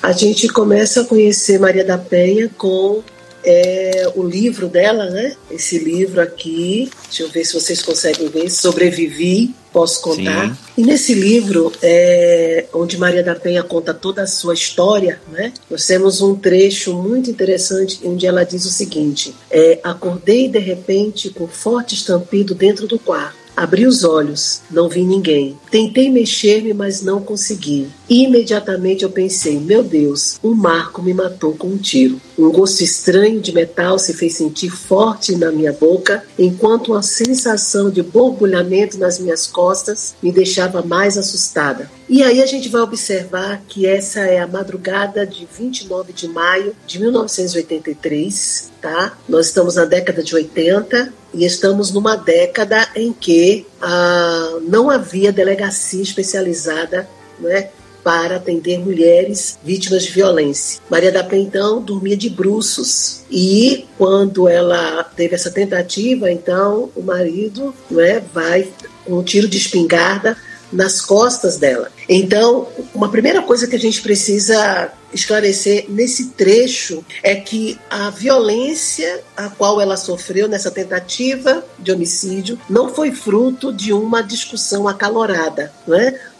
A 0.02 0.12
gente 0.12 0.48
começa 0.48 1.02
a 1.02 1.06
conhecer 1.06 1.60
Maria 1.60 1.86
da 1.86 1.98
Penha 1.98 2.50
com 2.58 3.04
é, 3.44 4.12
o 4.16 4.24
livro 4.24 4.68
dela, 4.68 5.10
né? 5.10 5.36
Esse 5.52 5.78
livro 5.78 6.22
aqui, 6.22 6.90
deixa 7.06 7.24
eu 7.24 7.30
ver 7.30 7.46
se 7.46 7.54
vocês 7.54 7.82
conseguem 7.82 8.28
ver, 8.30 8.50
Sobrevivi, 8.50 9.54
posso 9.74 10.02
contar. 10.02 10.50
Sim. 10.50 10.58
E 10.78 10.84
nesse 10.84 11.14
livro, 11.16 11.72
é, 11.82 12.68
onde 12.74 12.98
Maria 12.98 13.24
da 13.24 13.36
Penha 13.36 13.64
conta 13.64 13.94
toda 13.94 14.22
a 14.22 14.28
sua 14.28 14.54
história, 14.54 15.20
né? 15.32 15.52
Nós 15.70 15.86
temos 15.86 16.22
um 16.22 16.36
trecho 16.36 16.94
muito 16.94 17.30
interessante 17.32 18.00
onde 18.06 18.28
ela 18.28 18.46
diz 18.46 18.64
o 18.66 18.70
seguinte: 18.70 19.34
é, 19.50 19.80
acordei 19.84 20.48
de 20.48 20.60
repente 20.60 21.32
com 21.32 21.48
forte 21.48 21.96
estampido 21.96 22.54
dentro 22.54 22.88
do 22.88 23.00
quarto. 23.00 23.43
Abri 23.56 23.86
os 23.86 24.04
olhos, 24.04 24.62
não 24.70 24.90
vi 24.90 25.04
ninguém. 25.04 25.58
Tentei 25.70 26.10
mexer-me, 26.10 26.74
mas 26.74 27.04
não 27.04 27.22
consegui. 27.22 27.88
Imediatamente 28.10 29.04
eu 29.04 29.12
pensei: 29.12 29.60
meu 29.60 29.84
Deus, 29.84 30.40
um 30.44 30.54
marco 30.54 31.02
me 31.02 31.14
matou 31.14 31.54
com 31.54 31.68
um 31.68 31.78
tiro. 31.78 32.20
Um 32.38 32.52
gosto 32.52 32.82
estranho 32.82 33.40
de 33.40 33.54
metal 33.54 34.00
se 34.00 34.14
fez 34.14 34.36
sentir 34.36 34.70
forte 34.70 35.36
na 35.36 35.52
minha 35.52 35.72
boca, 35.72 36.24
enquanto 36.38 36.94
uma 36.94 37.04
sensação 37.04 37.92
de 37.92 38.02
borbulhamento 38.02 38.98
nas 38.98 39.20
minhas 39.20 39.46
costas 39.46 40.16
me 40.22 40.32
deixava 40.32 40.82
mais 40.82 41.18
assustada. 41.18 41.90
E 42.10 42.24
aí 42.24 42.42
a 42.42 42.46
gente 42.46 42.70
vai 42.70 42.82
observar 42.82 43.62
que 43.68 43.86
essa 43.86 44.22
é 44.22 44.40
a 44.40 44.48
madrugada 44.48 45.26
de 45.26 45.48
29 45.58 46.12
de 46.12 46.28
maio 46.28 46.76
de 46.86 47.00
1983, 47.00 48.72
tá? 48.82 49.18
Nós 49.30 49.48
estamos 49.48 49.76
na 49.76 49.86
década 49.86 50.24
de 50.24 50.36
80 50.36 51.23
e 51.34 51.46
estamos 51.46 51.92
numa 51.92 52.16
década 52.16 52.88
em 52.96 53.12
que 53.12 53.66
ah, 53.82 54.60
não 54.68 54.90
havia 54.90 55.32
delegacia 55.32 56.02
especializada 56.02 57.08
né, 57.40 57.70
para 58.04 58.36
atender 58.36 58.78
mulheres 58.80 59.58
vítimas 59.64 60.04
de 60.04 60.12
violência. 60.12 60.82
Maria 60.90 61.12
da 61.12 61.24
Penha, 61.24 61.44
então, 61.44 61.82
dormia 61.82 62.18
de 62.18 62.30
bruços 62.30 63.22
e 63.32 63.86
quando 63.98 64.48
ela 64.48 65.04
teve 65.04 65.36
essa 65.36 65.50
tentativa, 65.50 66.30
então 66.30 66.90
o 66.96 67.02
marido 67.02 67.74
né, 67.90 68.22
vai 68.34 68.68
com 69.06 69.20
um 69.20 69.24
tiro 69.24 69.48
de 69.48 69.58
espingarda 69.58 70.38
nas 70.74 71.00
costas 71.00 71.58
dela. 71.58 71.92
Então, 72.10 72.68
uma 72.94 73.10
primeira 73.10 73.42
coisa 73.42 73.68
que 73.68 73.76
a 73.76 73.80
gente 73.80 74.02
precisa 74.02 74.92
esclarecer 75.14 75.86
nesse 75.88 76.30
trecho 76.30 77.06
é 77.22 77.36
que 77.36 77.80
a 77.90 78.10
violência 78.10 79.24
a 79.38 79.48
qual 79.50 79.80
ela 79.80 79.96
sofreu 79.96 80.48
nessa 80.48 80.72
tentativa 80.72 81.64
de 81.78 81.92
homicídio 81.92 82.60
não 82.70 82.94
foi 82.94 83.12
fruto 83.12 83.72
de 83.72 83.94
uma 83.94 84.22
discussão 84.22 84.88
acalorada, 84.88 85.72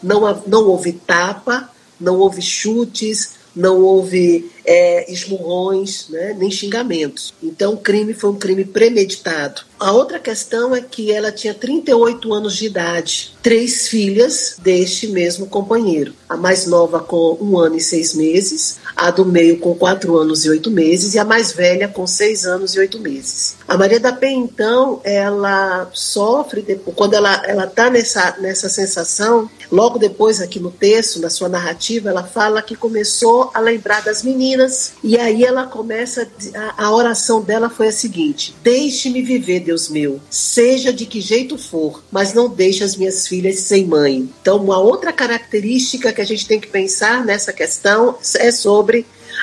não, 0.02 0.28
é? 0.28 0.42
não 0.46 0.66
houve 0.66 0.92
tapa, 0.92 1.70
não 2.00 2.16
houve 2.16 2.42
chutes, 2.42 3.43
não 3.54 3.80
houve 3.80 4.50
é, 4.64 5.10
esmurrões, 5.12 6.08
né, 6.08 6.34
nem 6.38 6.50
xingamentos. 6.50 7.32
Então 7.42 7.74
o 7.74 7.78
crime 7.78 8.14
foi 8.14 8.30
um 8.30 8.38
crime 8.38 8.64
premeditado. 8.64 9.62
A 9.78 9.92
outra 9.92 10.18
questão 10.18 10.74
é 10.74 10.80
que 10.80 11.12
ela 11.12 11.30
tinha 11.30 11.52
38 11.52 12.32
anos 12.32 12.56
de 12.56 12.66
idade, 12.66 13.32
três 13.42 13.88
filhas 13.88 14.56
deste 14.62 15.08
mesmo 15.08 15.46
companheiro. 15.46 16.14
A 16.28 16.36
mais 16.36 16.66
nova 16.66 17.00
com 17.00 17.36
um 17.40 17.58
ano 17.58 17.76
e 17.76 17.80
seis 17.80 18.14
meses, 18.14 18.78
a 18.96 19.10
do 19.10 19.24
meio 19.24 19.58
com 19.58 19.74
quatro 19.74 20.16
anos 20.16 20.44
e 20.44 20.50
oito 20.50 20.70
meses 20.70 21.14
e 21.14 21.18
a 21.18 21.24
mais 21.24 21.52
velha 21.52 21.88
com 21.88 22.06
seis 22.06 22.44
anos 22.46 22.74
e 22.74 22.78
oito 22.78 22.98
meses. 22.98 23.56
A 23.66 23.76
Maria 23.76 23.98
da 23.98 24.12
Penha, 24.12 24.44
então, 24.44 25.00
ela 25.04 25.88
sofre, 25.92 26.62
depois, 26.62 26.96
quando 26.96 27.14
ela 27.14 27.42
está 27.64 27.90
nessa, 27.90 28.36
nessa 28.40 28.68
sensação, 28.68 29.50
logo 29.70 29.98
depois 29.98 30.40
aqui 30.40 30.60
no 30.60 30.70
texto, 30.70 31.20
na 31.20 31.30
sua 31.30 31.48
narrativa, 31.48 32.10
ela 32.10 32.24
fala 32.24 32.62
que 32.62 32.76
começou 32.76 33.50
a 33.54 33.60
lembrar 33.60 34.02
das 34.02 34.22
meninas 34.22 34.92
e 35.02 35.18
aí 35.18 35.44
ela 35.44 35.66
começa, 35.66 36.28
a, 36.54 36.86
a 36.86 36.94
oração 36.94 37.40
dela 37.40 37.70
foi 37.70 37.88
a 37.88 37.92
seguinte, 37.92 38.54
deixe-me 38.62 39.22
viver, 39.22 39.60
Deus 39.60 39.88
meu, 39.88 40.20
seja 40.30 40.92
de 40.92 41.06
que 41.06 41.20
jeito 41.20 41.56
for, 41.56 42.02
mas 42.10 42.34
não 42.34 42.48
deixe 42.48 42.84
as 42.84 42.96
minhas 42.96 43.26
filhas 43.26 43.60
sem 43.60 43.86
mãe. 43.86 44.28
Então, 44.40 44.58
uma 44.58 44.78
outra 44.78 45.12
característica 45.12 46.12
que 46.12 46.20
a 46.20 46.26
gente 46.26 46.46
tem 46.46 46.60
que 46.60 46.68
pensar 46.68 47.24
nessa 47.24 47.52
questão 47.52 48.16
é 48.36 48.50
sobre 48.50 48.83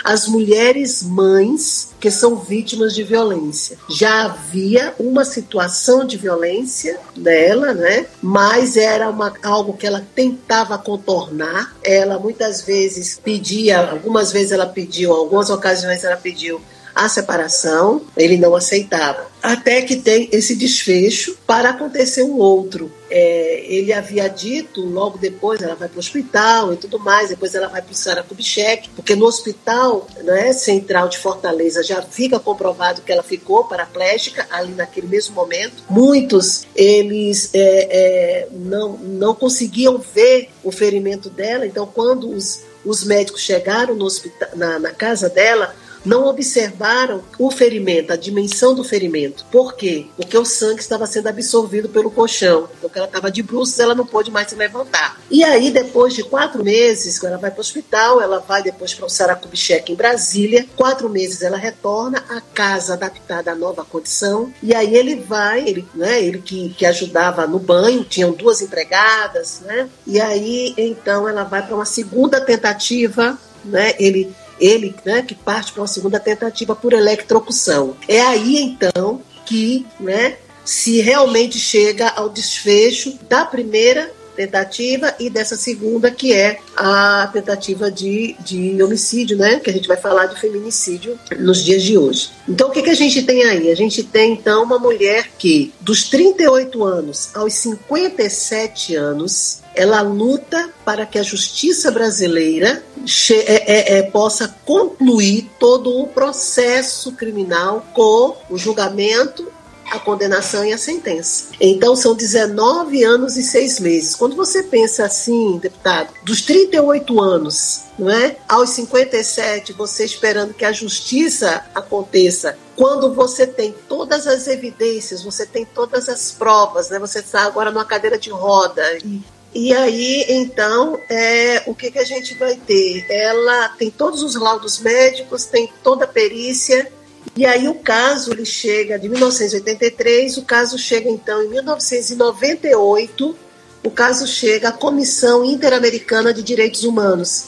as 0.03 0.27
mulheres 0.27 1.03
mães 1.03 1.91
que 1.99 2.09
são 2.09 2.35
vítimas 2.35 2.95
de 2.95 3.03
violência. 3.03 3.77
Já 3.89 4.25
havia 4.25 4.95
uma 4.99 5.23
situação 5.23 6.05
de 6.05 6.17
violência 6.17 6.99
dela, 7.15 7.73
né? 7.73 8.07
Mas 8.21 8.75
era 8.75 9.09
uma, 9.09 9.33
algo 9.43 9.73
que 9.73 9.85
ela 9.85 10.05
tentava 10.15 10.77
contornar. 10.77 11.75
Ela 11.83 12.17
muitas 12.17 12.61
vezes 12.61 13.19
pedia, 13.23 13.91
algumas 13.91 14.31
vezes 14.31 14.51
ela 14.51 14.65
pediu, 14.65 15.13
algumas 15.13 15.49
ocasiões 15.49 16.03
ela 16.03 16.17
pediu 16.17 16.59
a 16.93 17.07
separação, 17.09 18.01
ele 18.15 18.37
não 18.37 18.55
aceitava. 18.55 19.29
Até 19.41 19.81
que 19.81 19.95
tem 19.95 20.29
esse 20.31 20.55
desfecho 20.55 21.35
para 21.47 21.69
acontecer 21.69 22.23
um 22.23 22.37
outro. 22.37 22.91
É, 23.09 23.65
ele 23.67 23.91
havia 23.91 24.29
dito, 24.29 24.81
logo 24.81 25.17
depois 25.17 25.61
ela 25.61 25.75
vai 25.75 25.89
para 25.89 25.97
o 25.97 25.99
hospital 25.99 26.73
e 26.73 26.77
tudo 26.77 26.97
mais, 26.99 27.29
depois 27.29 27.53
ela 27.53 27.67
vai 27.67 27.81
para 27.81 27.91
o 27.91 27.95
Sara 27.95 28.23
Kubitschek, 28.23 28.89
porque 28.95 29.15
no 29.15 29.25
hospital 29.25 30.07
né, 30.23 30.53
central 30.53 31.09
de 31.09 31.17
Fortaleza 31.17 31.83
já 31.83 32.01
fica 32.01 32.39
comprovado 32.39 33.01
que 33.01 33.11
ela 33.11 33.23
ficou 33.23 33.65
paraplégica 33.65 34.47
ali 34.49 34.73
naquele 34.73 35.07
mesmo 35.07 35.35
momento. 35.35 35.83
Muitos, 35.89 36.65
eles 36.75 37.49
é, 37.53 37.87
é, 37.91 38.47
não, 38.51 38.93
não 38.93 39.35
conseguiam 39.35 39.97
ver 39.97 40.49
o 40.63 40.71
ferimento 40.71 41.29
dela, 41.29 41.65
então 41.65 41.85
quando 41.85 42.29
os, 42.29 42.61
os 42.85 43.03
médicos 43.03 43.41
chegaram 43.41 43.95
no 43.95 44.05
hospital, 44.05 44.49
na, 44.55 44.79
na 44.79 44.91
casa 44.91 45.27
dela, 45.27 45.75
não 46.03 46.25
observaram 46.25 47.23
o 47.37 47.51
ferimento, 47.51 48.11
a 48.11 48.15
dimensão 48.15 48.73
do 48.73 48.83
ferimento. 48.83 49.45
Por 49.51 49.75
quê? 49.75 50.07
Porque 50.15 50.37
o 50.37 50.45
sangue 50.45 50.81
estava 50.81 51.05
sendo 51.05 51.27
absorvido 51.27 51.89
pelo 51.89 52.11
colchão. 52.11 52.69
Então, 52.77 52.89
ela 52.93 53.05
estava 53.05 53.31
de 53.31 53.41
bruços, 53.43 53.79
ela 53.79 53.95
não 53.95 54.05
pôde 54.05 54.31
mais 54.31 54.49
se 54.49 54.55
levantar. 54.55 55.19
E 55.29 55.43
aí, 55.43 55.71
depois 55.71 56.13
de 56.13 56.23
quatro 56.23 56.63
meses, 56.63 57.23
ela 57.23 57.37
vai 57.37 57.51
para 57.51 57.59
o 57.59 57.61
hospital, 57.61 58.21
ela 58.21 58.39
vai 58.39 58.63
depois 58.63 58.93
para 58.93 59.05
o 59.05 59.09
Saracubixeque 59.09 59.93
em 59.93 59.95
Brasília. 59.95 60.65
Quatro 60.75 61.09
meses 61.09 61.41
ela 61.41 61.57
retorna 61.57 62.23
à 62.29 62.41
casa 62.41 62.93
adaptada 62.93 63.51
à 63.51 63.55
nova 63.55 63.85
condição. 63.85 64.53
E 64.61 64.73
aí 64.73 64.95
ele 64.95 65.15
vai, 65.15 65.67
ele, 65.67 65.87
né, 65.93 66.23
ele 66.23 66.39
que, 66.39 66.69
que 66.69 66.85
ajudava 66.85 67.47
no 67.47 67.59
banho, 67.59 68.03
tinham 68.03 68.31
duas 68.31 68.61
empregadas, 68.61 69.61
né? 69.61 69.89
E 70.05 70.19
aí, 70.19 70.73
então, 70.77 71.27
ela 71.27 71.43
vai 71.43 71.65
para 71.65 71.75
uma 71.75 71.85
segunda 71.85 72.41
tentativa 72.41 73.37
né? 73.63 73.93
Ele 73.99 74.33
ele 74.61 74.95
né, 75.03 75.23
que 75.23 75.33
parte 75.35 75.73
para 75.73 75.81
uma 75.81 75.87
segunda 75.87 76.19
tentativa 76.19 76.75
por 76.75 76.93
eletrocução. 76.93 77.97
É 78.07 78.21
aí 78.21 78.57
então 78.57 79.21
que 79.45 79.85
né, 79.99 80.37
se 80.63 81.01
realmente 81.01 81.59
chega 81.59 82.07
ao 82.09 82.29
desfecho 82.29 83.17
da 83.27 83.43
primeira 83.43 84.13
tentativa 84.45 85.13
e 85.19 85.29
dessa 85.29 85.55
segunda 85.55 86.09
que 86.09 86.33
é 86.33 86.59
a 86.75 87.29
tentativa 87.31 87.91
de, 87.91 88.35
de 88.39 88.81
homicídio, 88.81 89.37
né? 89.37 89.59
Que 89.59 89.69
a 89.69 89.73
gente 89.73 89.87
vai 89.87 89.97
falar 89.97 90.25
de 90.27 90.39
feminicídio 90.39 91.17
nos 91.39 91.63
dias 91.63 91.83
de 91.83 91.97
hoje. 91.97 92.31
Então 92.47 92.69
o 92.69 92.71
que, 92.71 92.81
que 92.81 92.89
a 92.89 92.95
gente 92.95 93.21
tem 93.23 93.43
aí? 93.43 93.71
A 93.71 93.75
gente 93.75 94.03
tem 94.03 94.33
então 94.33 94.63
uma 94.63 94.79
mulher 94.79 95.29
que 95.37 95.73
dos 95.79 96.09
38 96.09 96.83
anos 96.83 97.29
aos 97.35 97.53
57 97.53 98.95
anos 98.95 99.61
ela 99.73 100.01
luta 100.01 100.69
para 100.83 101.05
que 101.05 101.17
a 101.17 101.23
justiça 101.23 101.91
brasileira 101.91 102.83
é, 103.31 103.95
é, 103.95 103.97
é, 103.97 104.01
possa 104.03 104.53
concluir 104.65 105.49
todo 105.59 105.97
o 105.97 106.07
processo 106.07 107.13
criminal 107.13 107.85
com 107.93 108.35
o 108.49 108.57
julgamento 108.57 109.50
a 109.91 109.99
condenação 109.99 110.63
e 110.65 110.71
a 110.71 110.77
sentença. 110.77 111.47
Então 111.59 111.95
são 111.95 112.15
19 112.15 113.03
anos 113.03 113.35
e 113.35 113.43
6 113.43 113.79
meses. 113.81 114.15
Quando 114.15 114.35
você 114.35 114.63
pensa 114.63 115.05
assim, 115.05 115.57
deputado, 115.57 116.13
dos 116.23 116.41
38 116.41 117.21
anos, 117.21 117.81
não 117.99 118.09
é? 118.09 118.37
Aos 118.47 118.69
57, 118.71 119.73
você 119.73 120.05
esperando 120.05 120.53
que 120.53 120.65
a 120.65 120.71
justiça 120.71 121.65
aconteça 121.75 122.57
quando 122.75 123.13
você 123.13 123.45
tem 123.45 123.75
todas 123.87 124.25
as 124.25 124.47
evidências, 124.47 125.21
você 125.21 125.45
tem 125.45 125.65
todas 125.65 126.09
as 126.09 126.31
provas, 126.31 126.89
né? 126.89 126.97
Você 126.97 127.19
está 127.19 127.43
agora 127.43 127.69
numa 127.69 127.85
cadeira 127.85 128.17
de 128.17 128.29
roda 128.31 128.81
e 129.03 129.21
e 129.53 129.73
aí, 129.73 130.25
então, 130.29 130.97
é, 131.09 131.63
o 131.67 131.75
que, 131.75 131.91
que 131.91 131.99
a 131.99 132.05
gente 132.05 132.35
vai 132.35 132.55
ter? 132.55 133.05
Ela 133.09 133.67
tem 133.77 133.91
todos 133.91 134.23
os 134.23 134.35
laudos 134.35 134.79
médicos, 134.79 135.43
tem 135.43 135.69
toda 135.83 136.05
a 136.05 136.07
perícia, 136.07 136.89
e 137.35 137.45
aí 137.45 137.67
o 137.69 137.75
caso 137.75 138.31
ele 138.31 138.45
chega 138.45 138.99
de 138.99 139.07
1983, 139.07 140.37
o 140.37 140.43
caso 140.43 140.77
chega 140.77 141.09
então 141.09 141.41
em 141.41 141.49
1998, 141.49 143.35
o 143.83 143.89
caso 143.89 144.27
chega 144.27 144.69
à 144.69 144.71
Comissão 144.71 145.45
Interamericana 145.45 146.33
de 146.33 146.43
Direitos 146.43 146.83
Humanos, 146.83 147.45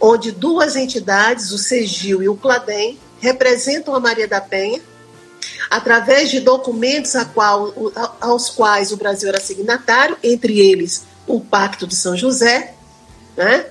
onde 0.00 0.32
duas 0.32 0.76
entidades, 0.76 1.50
o 1.50 1.58
CEGIL 1.58 2.22
e 2.22 2.28
o 2.28 2.36
CLADEM, 2.36 2.98
representam 3.20 3.94
a 3.94 4.00
Maria 4.00 4.28
da 4.28 4.40
Penha, 4.40 4.80
através 5.70 6.30
de 6.30 6.40
documentos 6.40 7.12
qual, 7.32 7.72
aos 8.20 8.50
quais 8.50 8.92
o 8.92 8.96
Brasil 8.96 9.28
era 9.28 9.40
signatário, 9.40 10.16
entre 10.22 10.60
eles 10.60 11.04
o 11.26 11.40
Pacto 11.40 11.86
de 11.86 11.96
São 11.96 12.16
José, 12.16 12.74
né? 13.36 13.66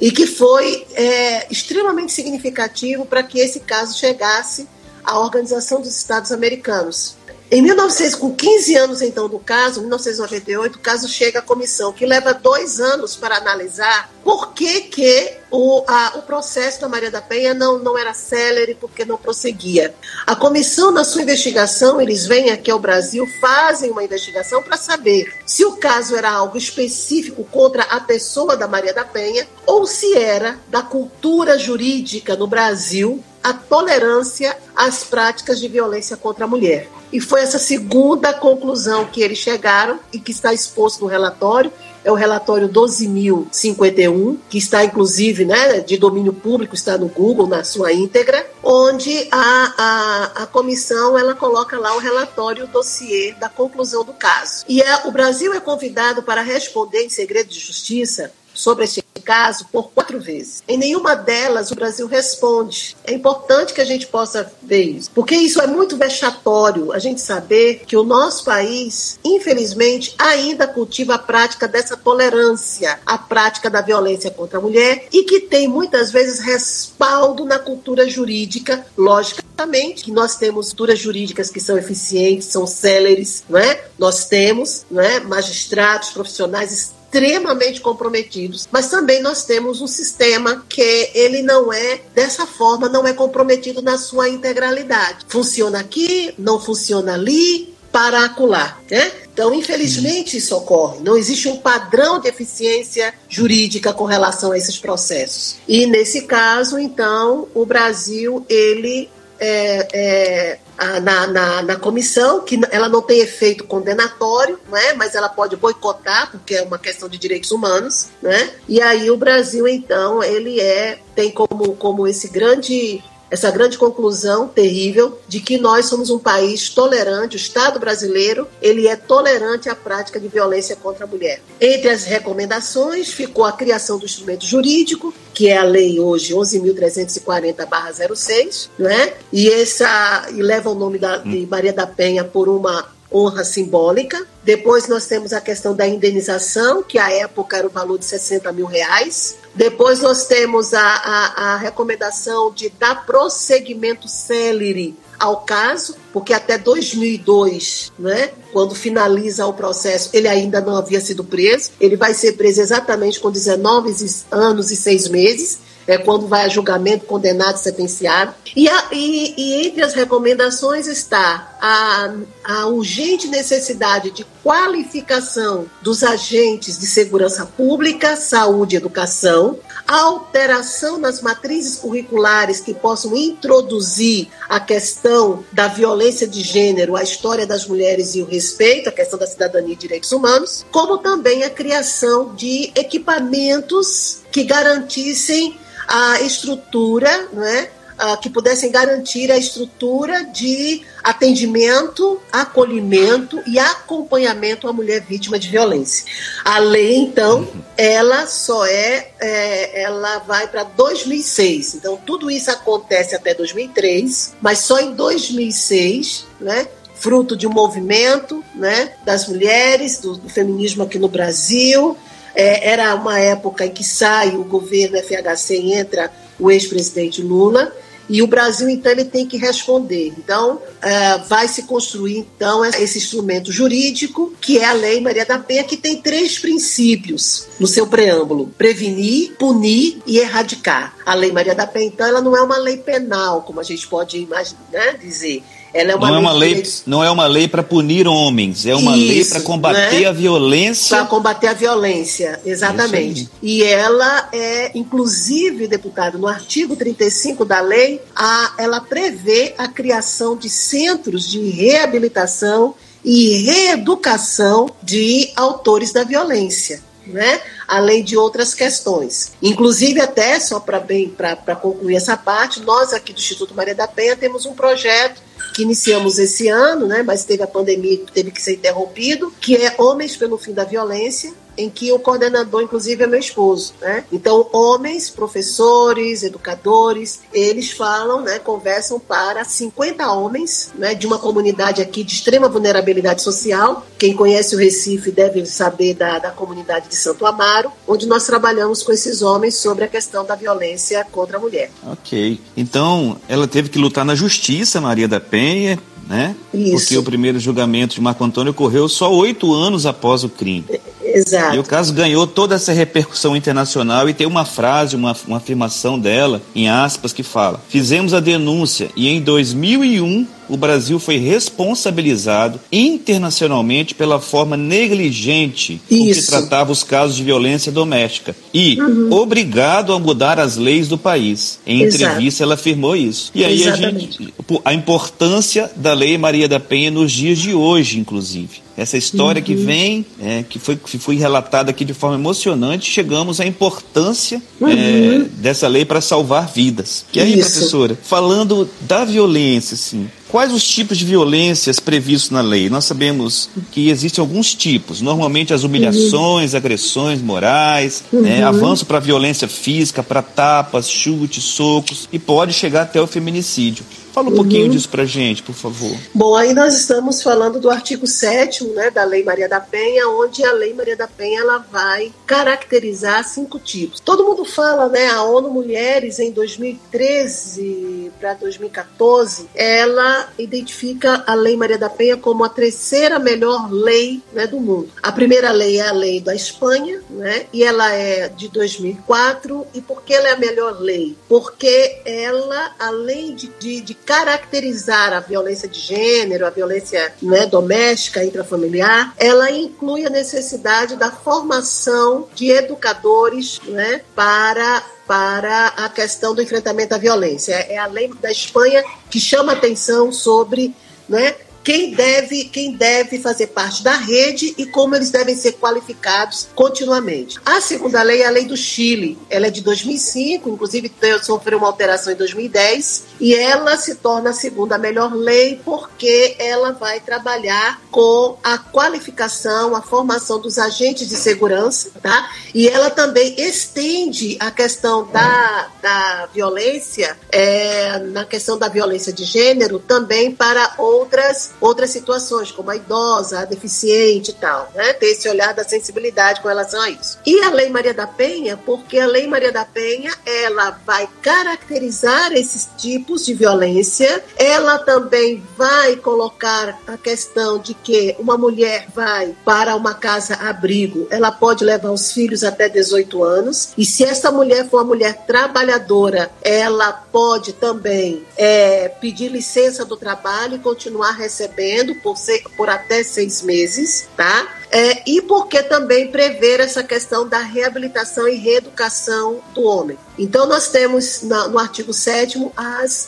e 0.00 0.10
que 0.10 0.26
foi 0.26 0.84
é, 0.94 1.46
extremamente 1.50 2.12
significativo 2.12 3.06
para 3.06 3.22
que 3.22 3.38
esse 3.38 3.60
caso 3.60 3.96
chegasse 3.96 4.66
à 5.04 5.18
Organização 5.18 5.80
dos 5.80 5.96
Estados 5.96 6.32
Americanos. 6.32 7.16
Em 7.54 7.60
1900, 7.60 8.14
com 8.14 8.34
15 8.34 8.76
anos 8.76 9.02
então 9.02 9.28
do 9.28 9.38
caso, 9.38 9.82
1998, 9.82 10.76
o 10.76 10.78
caso 10.78 11.06
chega 11.06 11.40
à 11.40 11.42
comissão, 11.42 11.92
que 11.92 12.06
leva 12.06 12.32
dois 12.32 12.80
anos 12.80 13.14
para 13.14 13.36
analisar 13.36 14.10
por 14.24 14.54
que, 14.54 14.80
que 14.80 15.34
o, 15.50 15.84
a, 15.86 16.12
o 16.16 16.22
processo 16.22 16.80
da 16.80 16.88
Maria 16.88 17.10
da 17.10 17.20
Penha 17.20 17.52
não, 17.52 17.78
não 17.78 17.98
era 17.98 18.14
célere, 18.14 18.74
porque 18.74 19.04
não 19.04 19.18
prosseguia. 19.18 19.94
A 20.26 20.34
comissão, 20.34 20.90
na 20.90 21.04
sua 21.04 21.20
investigação, 21.20 22.00
eles 22.00 22.24
vêm 22.24 22.48
aqui 22.48 22.70
ao 22.70 22.78
Brasil, 22.78 23.26
fazem 23.38 23.90
uma 23.90 24.02
investigação 24.02 24.62
para 24.62 24.78
saber 24.78 25.30
se 25.44 25.62
o 25.62 25.76
caso 25.76 26.16
era 26.16 26.30
algo 26.30 26.56
específico 26.56 27.44
contra 27.44 27.82
a 27.82 28.00
pessoa 28.00 28.56
da 28.56 28.66
Maria 28.66 28.94
da 28.94 29.04
Penha 29.04 29.46
ou 29.66 29.86
se 29.86 30.16
era 30.16 30.58
da 30.68 30.80
cultura 30.80 31.58
jurídica 31.58 32.34
no 32.34 32.46
Brasil 32.46 33.22
a 33.42 33.52
tolerância 33.52 34.56
às 34.74 35.04
práticas 35.04 35.60
de 35.60 35.68
violência 35.68 36.16
contra 36.16 36.44
a 36.44 36.48
mulher. 36.48 36.88
E 37.12 37.20
foi 37.20 37.42
essa 37.42 37.58
segunda 37.58 38.32
conclusão 38.32 39.04
que 39.04 39.22
eles 39.22 39.38
chegaram 39.38 40.00
e 40.12 40.18
que 40.18 40.30
está 40.30 40.52
exposto 40.54 41.02
no 41.02 41.06
relatório. 41.06 41.70
É 42.04 42.10
o 42.10 42.14
relatório 42.14 42.68
12.051, 42.68 44.38
que 44.48 44.58
está 44.58 44.84
inclusive 44.84 45.44
né, 45.44 45.80
de 45.80 45.96
domínio 45.96 46.32
público, 46.32 46.74
está 46.74 46.98
no 46.98 47.06
Google 47.06 47.46
na 47.46 47.62
sua 47.62 47.92
íntegra, 47.92 48.44
onde 48.62 49.28
a, 49.30 49.74
a, 49.78 50.42
a 50.42 50.46
comissão 50.46 51.16
ela 51.16 51.34
coloca 51.34 51.78
lá 51.78 51.94
o 51.94 52.00
relatório, 52.00 52.64
o 52.64 52.68
dossiê 52.68 53.34
da 53.38 53.48
conclusão 53.48 54.04
do 54.04 54.12
caso. 54.12 54.64
E 54.68 54.82
é, 54.82 55.06
o 55.06 55.12
Brasil 55.12 55.54
é 55.54 55.60
convidado 55.60 56.22
para 56.22 56.42
responder 56.42 57.04
em 57.04 57.08
segredo 57.08 57.50
de 57.50 57.60
justiça 57.60 58.32
sobre 58.52 58.84
este 58.84 59.02
caso 59.22 59.66
por 59.70 59.90
quatro 59.90 60.20
vezes. 60.20 60.62
Em 60.68 60.76
nenhuma 60.76 61.14
delas 61.14 61.70
o 61.70 61.74
Brasil 61.74 62.06
responde. 62.06 62.96
É 63.04 63.12
importante 63.12 63.72
que 63.72 63.80
a 63.80 63.84
gente 63.84 64.06
possa 64.06 64.52
ver 64.62 64.82
isso, 64.82 65.10
porque 65.14 65.34
isso 65.34 65.60
é 65.60 65.66
muito 65.66 65.96
vexatório, 65.96 66.92
a 66.92 66.98
gente 66.98 67.20
saber 67.20 67.82
que 67.86 67.96
o 67.96 68.04
nosso 68.04 68.44
país, 68.44 69.18
infelizmente, 69.24 70.14
ainda 70.18 70.66
cultiva 70.66 71.14
a 71.14 71.18
prática 71.18 71.66
dessa 71.66 71.96
tolerância, 71.96 72.98
a 73.06 73.16
prática 73.16 73.70
da 73.70 73.80
violência 73.80 74.30
contra 74.30 74.58
a 74.58 74.62
mulher 74.62 75.06
e 75.12 75.24
que 75.24 75.40
tem 75.40 75.68
muitas 75.68 76.10
vezes 76.10 76.40
respaldo 76.40 77.44
na 77.44 77.58
cultura 77.58 78.08
jurídica, 78.08 78.84
logicamente, 78.96 80.04
que 80.04 80.10
nós 80.10 80.36
temos 80.36 80.68
culturas 80.68 80.98
jurídicas 80.98 81.50
que 81.50 81.60
são 81.60 81.78
eficientes, 81.78 82.48
são 82.48 82.66
céleres, 82.66 83.44
não 83.48 83.58
é? 83.58 83.84
Nós 83.98 84.26
temos, 84.26 84.84
não 84.90 85.00
é, 85.00 85.20
magistrados 85.20 86.10
profissionais 86.10 86.92
extremamente 87.12 87.82
comprometidos, 87.82 88.66
mas 88.72 88.88
também 88.88 89.20
nós 89.20 89.44
temos 89.44 89.82
um 89.82 89.86
sistema 89.86 90.64
que 90.66 91.10
ele 91.14 91.42
não 91.42 91.70
é 91.70 92.00
dessa 92.14 92.46
forma, 92.46 92.88
não 92.88 93.06
é 93.06 93.12
comprometido 93.12 93.82
na 93.82 93.98
sua 93.98 94.30
integralidade. 94.30 95.26
Funciona 95.28 95.80
aqui, 95.80 96.32
não 96.38 96.58
funciona 96.58 97.12
ali, 97.12 97.72
para 97.92 98.24
acular, 98.24 98.80
né? 98.90 99.12
Então, 99.30 99.52
infelizmente, 99.52 100.38
isso 100.38 100.56
ocorre. 100.56 101.00
Não 101.00 101.14
existe 101.14 101.46
um 101.46 101.58
padrão 101.58 102.18
de 102.18 102.26
eficiência 102.26 103.12
jurídica 103.28 103.92
com 103.92 104.04
relação 104.04 104.52
a 104.52 104.56
esses 104.56 104.78
processos. 104.78 105.56
E 105.68 105.84
nesse 105.84 106.22
caso, 106.22 106.78
então, 106.78 107.48
o 107.54 107.66
Brasil 107.66 108.46
ele 108.48 109.10
é, 109.44 109.88
é, 109.92 110.58
na, 111.00 111.26
na, 111.26 111.62
na, 111.62 111.76
comissão, 111.76 112.42
que 112.42 112.60
ela 112.70 112.88
não 112.88 113.02
tem 113.02 113.20
efeito 113.20 113.64
condenatório, 113.64 114.58
não 114.70 114.78
é? 114.78 114.94
mas 114.94 115.16
ela 115.16 115.28
pode 115.28 115.56
boicotar, 115.56 116.30
porque 116.30 116.54
é 116.54 116.62
uma 116.62 116.78
questão 116.78 117.08
de 117.08 117.18
direitos 117.18 117.50
humanos. 117.50 118.08
Né? 118.22 118.50
E 118.68 118.80
aí 118.80 119.10
o 119.10 119.16
Brasil, 119.16 119.66
então, 119.66 120.22
ele 120.22 120.60
é 120.60 120.98
tem 121.14 121.30
como, 121.30 121.74
como 121.74 122.06
esse 122.06 122.28
grande 122.28 123.02
essa 123.32 123.50
grande 123.50 123.76
conclusão 123.78 124.46
terrível 124.46 125.18
de 125.26 125.40
que 125.40 125.56
nós 125.56 125.86
somos 125.86 126.10
um 126.10 126.18
país 126.18 126.68
tolerante, 126.68 127.34
o 127.34 127.38
Estado 127.38 127.80
brasileiro, 127.80 128.46
ele 128.60 128.86
é 128.86 128.94
tolerante 128.94 129.70
à 129.70 129.74
prática 129.74 130.20
de 130.20 130.28
violência 130.28 130.76
contra 130.76 131.06
a 131.06 131.08
mulher. 131.08 131.40
Entre 131.58 131.88
as 131.88 132.04
recomendações 132.04 133.10
ficou 133.10 133.46
a 133.46 133.52
criação 133.52 133.98
do 133.98 134.04
instrumento 134.04 134.44
jurídico, 134.44 135.14
que 135.32 135.48
é 135.48 135.56
a 135.56 135.64
lei 135.64 135.98
hoje 135.98 136.34
11.340-06, 136.34 138.68
né? 138.78 139.14
E 139.32 139.48
essa 139.48 140.26
e 140.30 140.42
leva 140.42 140.68
o 140.68 140.74
nome 140.74 140.98
da, 140.98 141.16
de 141.16 141.46
Maria 141.46 141.72
da 141.72 141.86
Penha 141.86 142.24
por 142.24 142.50
uma 142.50 142.86
honra 143.10 143.44
simbólica. 143.44 144.26
Depois 144.42 144.88
nós 144.88 145.06
temos 145.06 145.32
a 145.32 145.40
questão 145.40 145.74
da 145.74 145.86
indenização, 145.86 146.82
que 146.82 146.98
à 146.98 147.10
época 147.10 147.56
era 147.56 147.66
o 147.66 147.70
valor 147.70 147.98
de 147.98 148.04
60 148.04 148.52
mil 148.52 148.66
reais. 148.66 149.38
Depois 149.54 150.00
nós 150.00 150.26
temos 150.26 150.72
a, 150.72 150.80
a, 150.80 151.52
a 151.52 151.56
recomendação 151.56 152.52
de 152.52 152.70
dar 152.70 153.04
prosseguimento 153.04 154.08
célere 154.08 154.96
ao 155.18 155.42
caso, 155.42 155.94
porque 156.12 156.32
até 156.32 156.58
2002, 156.58 157.92
né, 157.98 158.32
quando 158.52 158.74
finaliza 158.74 159.46
o 159.46 159.52
processo, 159.52 160.10
ele 160.12 160.26
ainda 160.26 160.60
não 160.60 160.74
havia 160.74 161.00
sido 161.00 161.22
preso. 161.22 161.70
Ele 161.80 161.96
vai 161.96 162.12
ser 162.12 162.32
preso 162.32 162.60
exatamente 162.60 163.20
com 163.20 163.30
19 163.30 163.94
anos 164.30 164.70
e 164.70 164.76
6 164.76 165.08
meses 165.08 165.71
é, 165.86 165.98
quando 165.98 166.26
vai 166.26 166.44
a 166.44 166.48
julgamento, 166.48 167.06
condenado, 167.06 167.56
sentenciado. 167.56 168.34
E, 168.54 168.68
a, 168.68 168.88
e, 168.92 169.34
e 169.36 169.66
entre 169.66 169.82
as 169.82 169.94
recomendações 169.94 170.86
está 170.86 171.56
a, 171.60 172.14
a 172.44 172.66
urgente 172.66 173.28
necessidade 173.28 174.10
de 174.10 174.26
qualificação 174.42 175.66
dos 175.80 176.02
agentes 176.02 176.78
de 176.78 176.86
segurança 176.86 177.46
pública, 177.46 178.16
saúde 178.16 178.74
e 178.74 178.78
educação, 178.78 179.58
alteração 179.86 180.98
nas 180.98 181.20
matrizes 181.20 181.76
curriculares 181.76 182.60
que 182.60 182.74
possam 182.74 183.16
introduzir 183.16 184.28
a 184.48 184.58
questão 184.58 185.44
da 185.52 185.68
violência 185.68 186.26
de 186.26 186.42
gênero, 186.42 186.96
a 186.96 187.02
história 187.02 187.46
das 187.46 187.66
mulheres 187.66 188.14
e 188.14 188.22
o 188.22 188.26
respeito, 188.26 188.88
a 188.88 188.92
questão 188.92 189.18
da 189.18 189.26
cidadania 189.26 189.74
e 189.74 189.76
direitos 189.76 190.12
humanos, 190.12 190.64
como 190.70 190.98
também 190.98 191.44
a 191.44 191.50
criação 191.50 192.34
de 192.34 192.72
equipamentos 192.74 194.21
que 194.32 194.44
garantissem 194.44 195.56
a 195.86 196.20
estrutura, 196.22 197.28
é? 197.36 197.82
Uh, 197.92 198.18
que 198.20 198.30
pudessem 198.30 198.72
garantir 198.72 199.30
a 199.30 199.36
estrutura 199.36 200.24
de 200.24 200.82
atendimento, 201.04 202.20
acolhimento 202.32 203.40
e 203.46 203.58
acompanhamento 203.58 204.66
à 204.66 204.72
mulher 204.72 205.02
vítima 205.02 205.38
de 205.38 205.50
violência. 205.50 206.06
A 206.42 206.58
lei, 206.58 206.96
então, 206.96 207.46
ela 207.76 208.26
só 208.26 208.64
é, 208.64 209.10
é 209.20 209.82
ela 209.82 210.18
vai 210.20 210.48
para 210.48 210.64
2006. 210.64 211.74
Então, 211.74 211.96
tudo 212.04 212.30
isso 212.30 212.50
acontece 212.50 213.14
até 213.14 213.34
2003, 213.34 214.36
mas 214.40 214.60
só 214.60 214.80
em 214.80 214.94
2006, 214.94 216.26
né? 216.40 216.66
Fruto 216.94 217.36
de 217.36 217.46
um 217.46 217.52
movimento, 217.52 218.42
né? 218.54 218.94
Das 219.04 219.28
mulheres, 219.28 219.98
do, 219.98 220.16
do 220.16 220.28
feminismo 220.30 220.82
aqui 220.82 220.98
no 220.98 221.08
Brasil, 221.08 221.96
é, 222.34 222.70
era 222.70 222.94
uma 222.94 223.18
época 223.18 223.66
em 223.66 223.70
que 223.70 223.84
sai 223.84 224.36
o 224.36 224.44
governo 224.44 224.98
FHC 224.98 225.56
e 225.56 225.74
entra 225.74 226.10
o 226.38 226.50
ex-presidente 226.50 227.22
Lula. 227.22 227.72
E 228.08 228.20
o 228.20 228.26
Brasil, 228.26 228.68
então, 228.68 228.92
ele 228.92 229.04
tem 229.04 229.26
que 229.26 229.36
responder. 229.36 230.12
Então, 230.18 230.60
é, 230.82 231.18
vai 231.18 231.46
se 231.46 231.62
construir, 231.62 232.18
então, 232.18 232.64
esse 232.64 232.98
instrumento 232.98 233.50
jurídico, 233.52 234.34
que 234.40 234.58
é 234.58 234.64
a 234.64 234.72
Lei 234.72 235.00
Maria 235.00 235.24
da 235.24 235.38
Penha, 235.38 235.64
que 235.64 235.76
tem 235.76 236.02
três 236.02 236.38
princípios 236.38 237.46
no 237.58 237.66
seu 237.66 237.86
preâmbulo: 237.86 238.48
prevenir, 238.58 239.32
punir 239.38 240.02
e 240.04 240.18
erradicar. 240.18 240.94
A 241.06 241.14
Lei 241.14 241.32
Maria 241.32 241.54
da 241.54 241.66
Penha, 241.66 241.86
então, 241.86 242.06
ela 242.06 242.20
não 242.20 242.36
é 242.36 242.42
uma 242.42 242.58
lei 242.58 242.76
penal, 242.76 243.42
como 243.42 243.60
a 243.60 243.64
gente 243.64 243.86
pode 243.86 244.18
imaginar, 244.18 244.60
né, 244.70 244.94
dizer 245.00 245.42
ela 245.74 245.92
é 245.92 245.94
uma 245.94 246.06
não, 246.08 246.14
lei 246.14 246.16
é 246.16 246.20
uma 246.20 246.32
lei, 246.32 246.62
não 246.86 247.04
é 247.04 247.10
uma 247.10 247.26
lei 247.26 247.48
para 247.48 247.62
punir 247.62 248.06
homens, 248.06 248.66
é 248.66 248.74
uma 248.74 248.96
Isso, 248.96 249.08
lei 249.08 249.24
para 249.24 249.40
combater 249.40 250.00
né? 250.00 250.06
a 250.06 250.12
violência. 250.12 250.96
Para 250.96 251.06
combater 251.06 251.46
a 251.48 251.54
violência, 251.54 252.40
exatamente. 252.44 253.28
E 253.42 253.62
ela 253.62 254.28
é, 254.32 254.70
inclusive, 254.74 255.66
deputado, 255.66 256.18
no 256.18 256.26
artigo 256.26 256.76
35 256.76 257.44
da 257.44 257.60
lei, 257.60 258.00
a, 258.14 258.54
ela 258.58 258.80
prevê 258.80 259.54
a 259.56 259.66
criação 259.66 260.36
de 260.36 260.50
centros 260.50 261.30
de 261.30 261.40
reabilitação 261.50 262.74
e 263.04 263.42
reeducação 263.42 264.70
de 264.82 265.30
autores 265.34 265.92
da 265.92 266.04
violência. 266.04 266.82
Né? 267.04 267.40
além 267.72 268.04
de 268.04 268.16
outras 268.18 268.54
questões. 268.54 269.32
Inclusive, 269.42 270.00
até 270.00 270.38
só 270.38 270.60
para 270.60 270.78
bem 270.78 271.08
para 271.08 271.56
concluir 271.56 271.96
essa 271.96 272.16
parte, 272.16 272.60
nós 272.60 272.92
aqui 272.92 273.14
do 273.14 273.18
Instituto 273.18 273.54
Maria 273.54 273.74
da 273.74 273.88
Penha 273.88 274.14
temos 274.14 274.44
um 274.44 274.54
projeto 274.54 275.22
que 275.54 275.62
iniciamos 275.62 276.18
esse 276.18 276.48
ano, 276.48 276.86
né, 276.86 277.02
mas 277.02 277.24
teve 277.24 277.42
a 277.42 277.46
pandemia 277.46 277.98
que 277.98 278.12
teve 278.12 278.30
que 278.30 278.40
ser 278.40 278.54
interrompido, 278.54 279.32
que 279.40 279.56
é 279.56 279.74
Homens 279.78 280.16
pelo 280.16 280.38
Fim 280.38 280.52
da 280.52 280.64
Violência, 280.64 281.32
em 281.56 281.68
que 281.68 281.92
o 281.92 281.98
coordenador, 281.98 282.62
inclusive, 282.62 283.02
é 283.02 283.06
meu 283.06 283.20
esposo. 283.20 283.74
Né? 283.80 284.04
Então, 284.12 284.46
homens, 284.52 285.10
professores, 285.10 286.22
educadores, 286.22 287.20
eles 287.32 287.70
falam, 287.70 288.22
né, 288.22 288.38
conversam 288.38 288.98
para 288.98 289.44
50 289.44 290.10
homens 290.12 290.70
né, 290.76 290.94
de 290.94 291.06
uma 291.06 291.18
comunidade 291.18 291.82
aqui 291.82 292.02
de 292.04 292.14
extrema 292.14 292.48
vulnerabilidade 292.48 293.22
social. 293.22 293.86
Quem 293.98 294.14
conhece 294.14 294.54
o 294.54 294.58
Recife 294.58 295.10
deve 295.10 295.44
saber 295.46 295.94
da, 295.94 296.18
da 296.18 296.30
comunidade 296.30 296.88
de 296.88 296.96
Santo 296.96 297.26
Amaro, 297.26 297.70
onde 297.86 298.06
nós 298.06 298.26
trabalhamos 298.26 298.82
com 298.82 298.92
esses 298.92 299.22
homens 299.22 299.56
sobre 299.56 299.84
a 299.84 299.88
questão 299.88 300.24
da 300.24 300.34
violência 300.34 301.04
contra 301.10 301.36
a 301.36 301.40
mulher. 301.40 301.70
Ok. 301.86 302.40
Então, 302.56 303.16
ela 303.28 303.46
teve 303.46 303.68
que 303.68 303.78
lutar 303.78 304.04
na 304.04 304.14
justiça, 304.14 304.80
Maria 304.80 305.08
da 305.08 305.20
Penha, 305.20 305.78
né? 306.08 306.34
Isso. 306.52 306.76
Porque 306.76 306.98
o 306.98 307.02
primeiro 307.02 307.38
julgamento 307.38 307.94
de 307.94 308.00
Marco 308.00 308.24
Antônio 308.24 308.50
ocorreu 308.50 308.88
só 308.88 309.12
oito 309.12 309.52
anos 309.52 309.86
após 309.86 310.24
o 310.24 310.28
crime. 310.28 310.64
Exato. 311.04 311.56
E 311.56 311.58
o 311.58 311.64
caso 311.64 311.92
ganhou 311.92 312.26
toda 312.26 312.54
essa 312.54 312.72
repercussão 312.72 313.36
internacional 313.36 314.08
e 314.08 314.14
tem 314.14 314.26
uma 314.26 314.44
frase, 314.44 314.96
uma, 314.96 315.16
uma 315.26 315.36
afirmação 315.38 315.98
dela, 315.98 316.40
em 316.54 316.68
aspas, 316.68 317.12
que 317.12 317.22
fala: 317.22 317.60
Fizemos 317.68 318.14
a 318.14 318.20
denúncia 318.20 318.88
e 318.96 319.08
em 319.08 319.20
2001 319.20 320.26
o 320.48 320.56
Brasil 320.56 320.98
foi 320.98 321.16
responsabilizado 321.16 322.60
internacionalmente 322.70 323.94
pela 323.94 324.20
forma 324.20 324.56
negligente 324.56 325.80
com 325.88 325.96
que 325.96 326.22
tratava 326.26 326.70
os 326.70 326.82
casos 326.82 327.16
de 327.16 327.22
violência 327.22 327.72
doméstica 327.72 328.36
e 328.52 328.78
uhum. 328.78 329.12
obrigado 329.12 329.94
a 329.94 329.98
mudar 329.98 330.38
as 330.38 330.56
leis 330.56 330.88
do 330.88 330.98
país. 330.98 331.58
Em 331.66 331.82
Exato. 331.82 332.04
entrevista 332.04 332.42
ela 332.42 332.54
afirmou 332.54 332.94
isso. 332.94 333.30
E 333.34 333.44
aí 333.44 333.66
a, 333.66 333.74
gente, 333.74 334.34
a 334.64 334.74
importância 334.74 335.70
da 335.74 335.94
Lei 335.94 336.18
Maria 336.18 336.48
da 336.48 336.60
Penha 336.60 336.90
nos 336.90 337.12
dias 337.12 337.38
de 337.38 337.54
hoje, 337.54 337.98
inclusive. 337.98 338.60
Essa 338.76 338.96
história 338.96 339.40
uhum. 339.40 339.44
que 339.44 339.54
vem, 339.54 340.06
é, 340.20 340.44
que, 340.48 340.58
foi, 340.58 340.76
que 340.76 340.98
foi 340.98 341.16
relatada 341.16 341.70
aqui 341.70 341.84
de 341.84 341.92
forma 341.92 342.16
emocionante, 342.16 342.90
chegamos 342.90 343.40
à 343.40 343.46
importância 343.46 344.40
uhum. 344.60 344.68
é, 344.68 345.18
dessa 345.36 345.68
lei 345.68 345.84
para 345.84 346.00
salvar 346.00 346.50
vidas. 346.52 347.04
E 347.12 347.20
aí, 347.20 347.38
Isso. 347.38 347.52
professora, 347.52 347.98
falando 348.02 348.68
da 348.80 349.04
violência, 349.04 349.74
assim, 349.74 350.08
quais 350.28 350.52
os 350.52 350.66
tipos 350.66 350.96
de 350.96 351.04
violências 351.04 351.78
previstos 351.78 352.30
na 352.30 352.40
lei? 352.40 352.70
Nós 352.70 352.86
sabemos 352.86 353.50
que 353.70 353.90
existem 353.90 354.22
alguns 354.22 354.54
tipos, 354.54 355.02
normalmente 355.02 355.52
as 355.52 355.64
humilhações, 355.64 356.52
uhum. 356.52 356.56
agressões 356.56 357.20
morais, 357.20 358.02
né, 358.10 358.18
uhum. 358.18 358.24
né, 358.24 358.42
avanço 358.42 358.86
para 358.86 358.98
violência 358.98 359.46
física, 359.46 360.02
para 360.02 360.22
tapas, 360.22 360.88
chutes, 360.88 361.44
socos 361.44 362.08
e 362.10 362.18
pode 362.18 362.54
chegar 362.54 362.82
até 362.82 363.00
o 363.00 363.06
feminicídio. 363.06 363.84
Fala 364.12 364.28
um 364.28 364.30
uhum. 364.30 364.36
pouquinho 364.36 364.68
disso 364.68 364.88
pra 364.90 365.06
gente, 365.06 365.42
por 365.42 365.54
favor. 365.54 365.96
Bom, 366.12 366.36
aí 366.36 366.52
nós 366.52 366.76
estamos 366.76 367.22
falando 367.22 367.58
do 367.58 367.70
artigo 367.70 368.06
7 368.06 368.64
né, 368.68 368.90
da 368.90 369.04
Lei 369.04 369.24
Maria 369.24 369.48
da 369.48 369.58
Penha, 369.58 370.06
onde 370.08 370.44
a 370.44 370.52
Lei 370.52 370.74
Maria 370.74 370.94
da 370.94 371.08
Penha 371.08 371.40
ela 371.40 371.58
vai 371.58 372.12
caracterizar 372.26 373.24
cinco 373.26 373.58
tipos. 373.58 374.00
Todo 374.00 374.24
mundo 374.24 374.44
fala, 374.44 374.88
né, 374.88 375.08
a 375.08 375.22
ONU 375.22 375.50
Mulheres 375.50 376.18
em 376.18 376.30
2013 376.30 378.12
para 378.20 378.34
2014, 378.34 379.48
ela 379.54 380.28
identifica 380.38 381.24
a 381.26 381.34
Lei 381.34 381.56
Maria 381.56 381.78
da 381.78 381.88
Penha 381.88 382.16
como 382.18 382.44
a 382.44 382.50
terceira 382.50 383.18
melhor 383.18 383.72
lei 383.72 384.22
né, 384.32 384.46
do 384.46 384.60
mundo. 384.60 384.90
A 385.02 385.10
primeira 385.10 385.50
lei 385.52 385.78
é 385.78 385.88
a 385.88 385.92
lei 385.92 386.20
da 386.20 386.34
Espanha, 386.34 387.00
né, 387.08 387.46
e 387.50 387.64
ela 387.64 387.90
é 387.92 388.28
de 388.28 388.48
2004. 388.48 389.66
E 389.72 389.80
por 389.80 390.02
que 390.02 390.12
ela 390.12 390.28
é 390.28 390.32
a 390.32 390.38
melhor 390.38 390.80
lei? 390.80 391.16
Porque 391.28 392.00
ela, 392.04 392.74
além 392.78 393.34
de, 393.34 393.48
de, 393.58 393.80
de 393.80 393.94
caracterizar 394.04 395.12
a 395.12 395.20
violência 395.20 395.68
de 395.68 395.78
gênero, 395.78 396.46
a 396.46 396.50
violência 396.50 397.14
né, 397.22 397.46
doméstica, 397.46 398.24
intrafamiliar, 398.24 399.14
ela 399.16 399.50
inclui 399.50 400.04
a 400.06 400.10
necessidade 400.10 400.96
da 400.96 401.10
formação 401.10 402.28
de 402.34 402.50
educadores 402.50 403.60
né, 403.66 404.02
para 404.14 404.82
para 405.06 405.66
a 405.68 405.88
questão 405.88 406.34
do 406.34 406.40
enfrentamento 406.40 406.94
à 406.94 406.98
violência. 406.98 407.52
É 407.54 407.76
a 407.76 407.86
lei 407.86 408.10
da 408.20 408.30
Espanha 408.30 408.82
que 409.10 409.20
chama 409.20 409.52
atenção 409.52 410.10
sobre 410.10 410.74
né, 411.08 411.34
quem 411.64 411.94
deve, 411.94 412.44
quem 412.44 412.72
deve 412.72 413.18
fazer 413.18 413.48
parte 413.48 413.82
da 413.82 413.94
rede 413.94 414.54
e 414.58 414.66
como 414.66 414.94
eles 414.94 415.10
devem 415.10 415.36
ser 415.36 415.52
qualificados 415.52 416.48
continuamente. 416.54 417.38
A 417.44 417.60
segunda 417.60 418.02
lei 418.02 418.22
é 418.22 418.26
a 418.26 418.30
lei 418.30 418.44
do 418.44 418.56
Chile. 418.56 419.18
Ela 419.30 419.46
é 419.46 419.50
de 419.50 419.60
2005, 419.60 420.48
inclusive 420.50 420.90
sofreu 421.22 421.58
uma 421.58 421.68
alteração 421.68 422.12
em 422.12 422.16
2010, 422.16 423.04
e 423.20 423.34
ela 423.34 423.76
se 423.76 423.96
torna 423.96 424.30
a 424.30 424.32
segunda 424.32 424.76
melhor 424.76 425.14
lei 425.14 425.60
porque 425.64 426.34
ela 426.38 426.72
vai 426.72 427.00
trabalhar 427.00 427.80
com 427.90 428.36
a 428.42 428.58
qualificação, 428.58 429.76
a 429.76 429.82
formação 429.82 430.40
dos 430.40 430.58
agentes 430.58 431.08
de 431.08 431.16
segurança, 431.16 431.90
tá? 432.02 432.30
E 432.54 432.68
ela 432.68 432.90
também 432.90 433.34
estende 433.38 434.36
a 434.40 434.50
questão 434.50 435.06
da, 435.06 435.68
da 435.80 436.28
violência, 436.32 437.16
é, 437.30 437.98
na 437.98 438.24
questão 438.24 438.58
da 438.58 438.68
violência 438.68 439.12
de 439.12 439.24
gênero, 439.24 439.78
também 439.78 440.32
para 440.32 440.74
outras 440.78 441.51
outras 441.60 441.90
situações, 441.90 442.50
como 442.50 442.70
a 442.70 442.76
idosa, 442.76 443.40
a 443.40 443.44
deficiente 443.44 444.30
e 444.30 444.34
tal, 444.34 444.70
né? 444.74 444.92
Ter 444.94 445.06
esse 445.06 445.28
olhar 445.28 445.54
da 445.54 445.64
sensibilidade 445.64 446.40
com 446.40 446.48
relação 446.48 446.80
a 446.80 446.90
isso. 446.90 447.18
E 447.24 447.40
a 447.40 447.50
Lei 447.50 447.68
Maria 447.68 447.94
da 447.94 448.06
Penha, 448.06 448.56
porque 448.56 448.98
a 448.98 449.06
Lei 449.06 449.26
Maria 449.26 449.52
da 449.52 449.64
Penha, 449.64 450.12
ela 450.26 450.78
vai 450.84 451.08
caracterizar 451.22 452.32
esses 452.32 452.68
tipos 452.76 453.24
de 453.24 453.34
violência, 453.34 454.24
ela 454.36 454.78
também 454.78 455.42
vai 455.56 455.96
colocar 455.96 456.78
a 456.86 456.96
questão 456.96 457.58
de 457.58 457.74
que 457.74 458.16
uma 458.18 458.36
mulher 458.36 458.86
vai 458.94 459.34
para 459.44 459.76
uma 459.76 459.94
casa 459.94 460.34
abrigo, 460.34 461.06
ela 461.10 461.30
pode 461.30 461.64
levar 461.64 461.90
os 461.90 462.12
filhos 462.12 462.42
até 462.42 462.68
18 462.68 463.22
anos, 463.22 463.72
e 463.76 463.84
se 463.84 464.04
essa 464.04 464.30
mulher 464.30 464.68
for 464.68 464.78
uma 464.78 464.88
mulher 464.88 465.24
trabalhadora, 465.26 466.30
ela 466.42 466.92
pode 466.92 467.52
também 467.52 468.24
é, 468.36 468.88
pedir 468.88 469.28
licença 469.28 469.84
do 469.84 469.96
trabalho 469.96 470.56
e 470.56 470.58
continuar 470.58 471.12
recebendo 471.12 471.41
recebendo 471.42 471.94
por, 471.96 472.16
ser, 472.16 472.42
por 472.56 472.68
até 472.68 473.02
seis 473.02 473.42
meses, 473.42 474.08
tá? 474.16 474.48
É, 474.70 475.02
e 475.06 475.20
porque 475.22 475.62
também 475.62 476.10
prever 476.10 476.60
essa 476.60 476.82
questão 476.82 477.28
da 477.28 477.38
reabilitação 477.38 478.26
e 478.26 478.36
reeducação 478.36 479.40
do 479.54 479.62
homem. 479.64 479.98
Então, 480.18 480.46
nós 480.46 480.68
temos 480.68 481.22
na, 481.22 481.48
no 481.48 481.58
artigo 481.58 481.92
7 481.92 482.38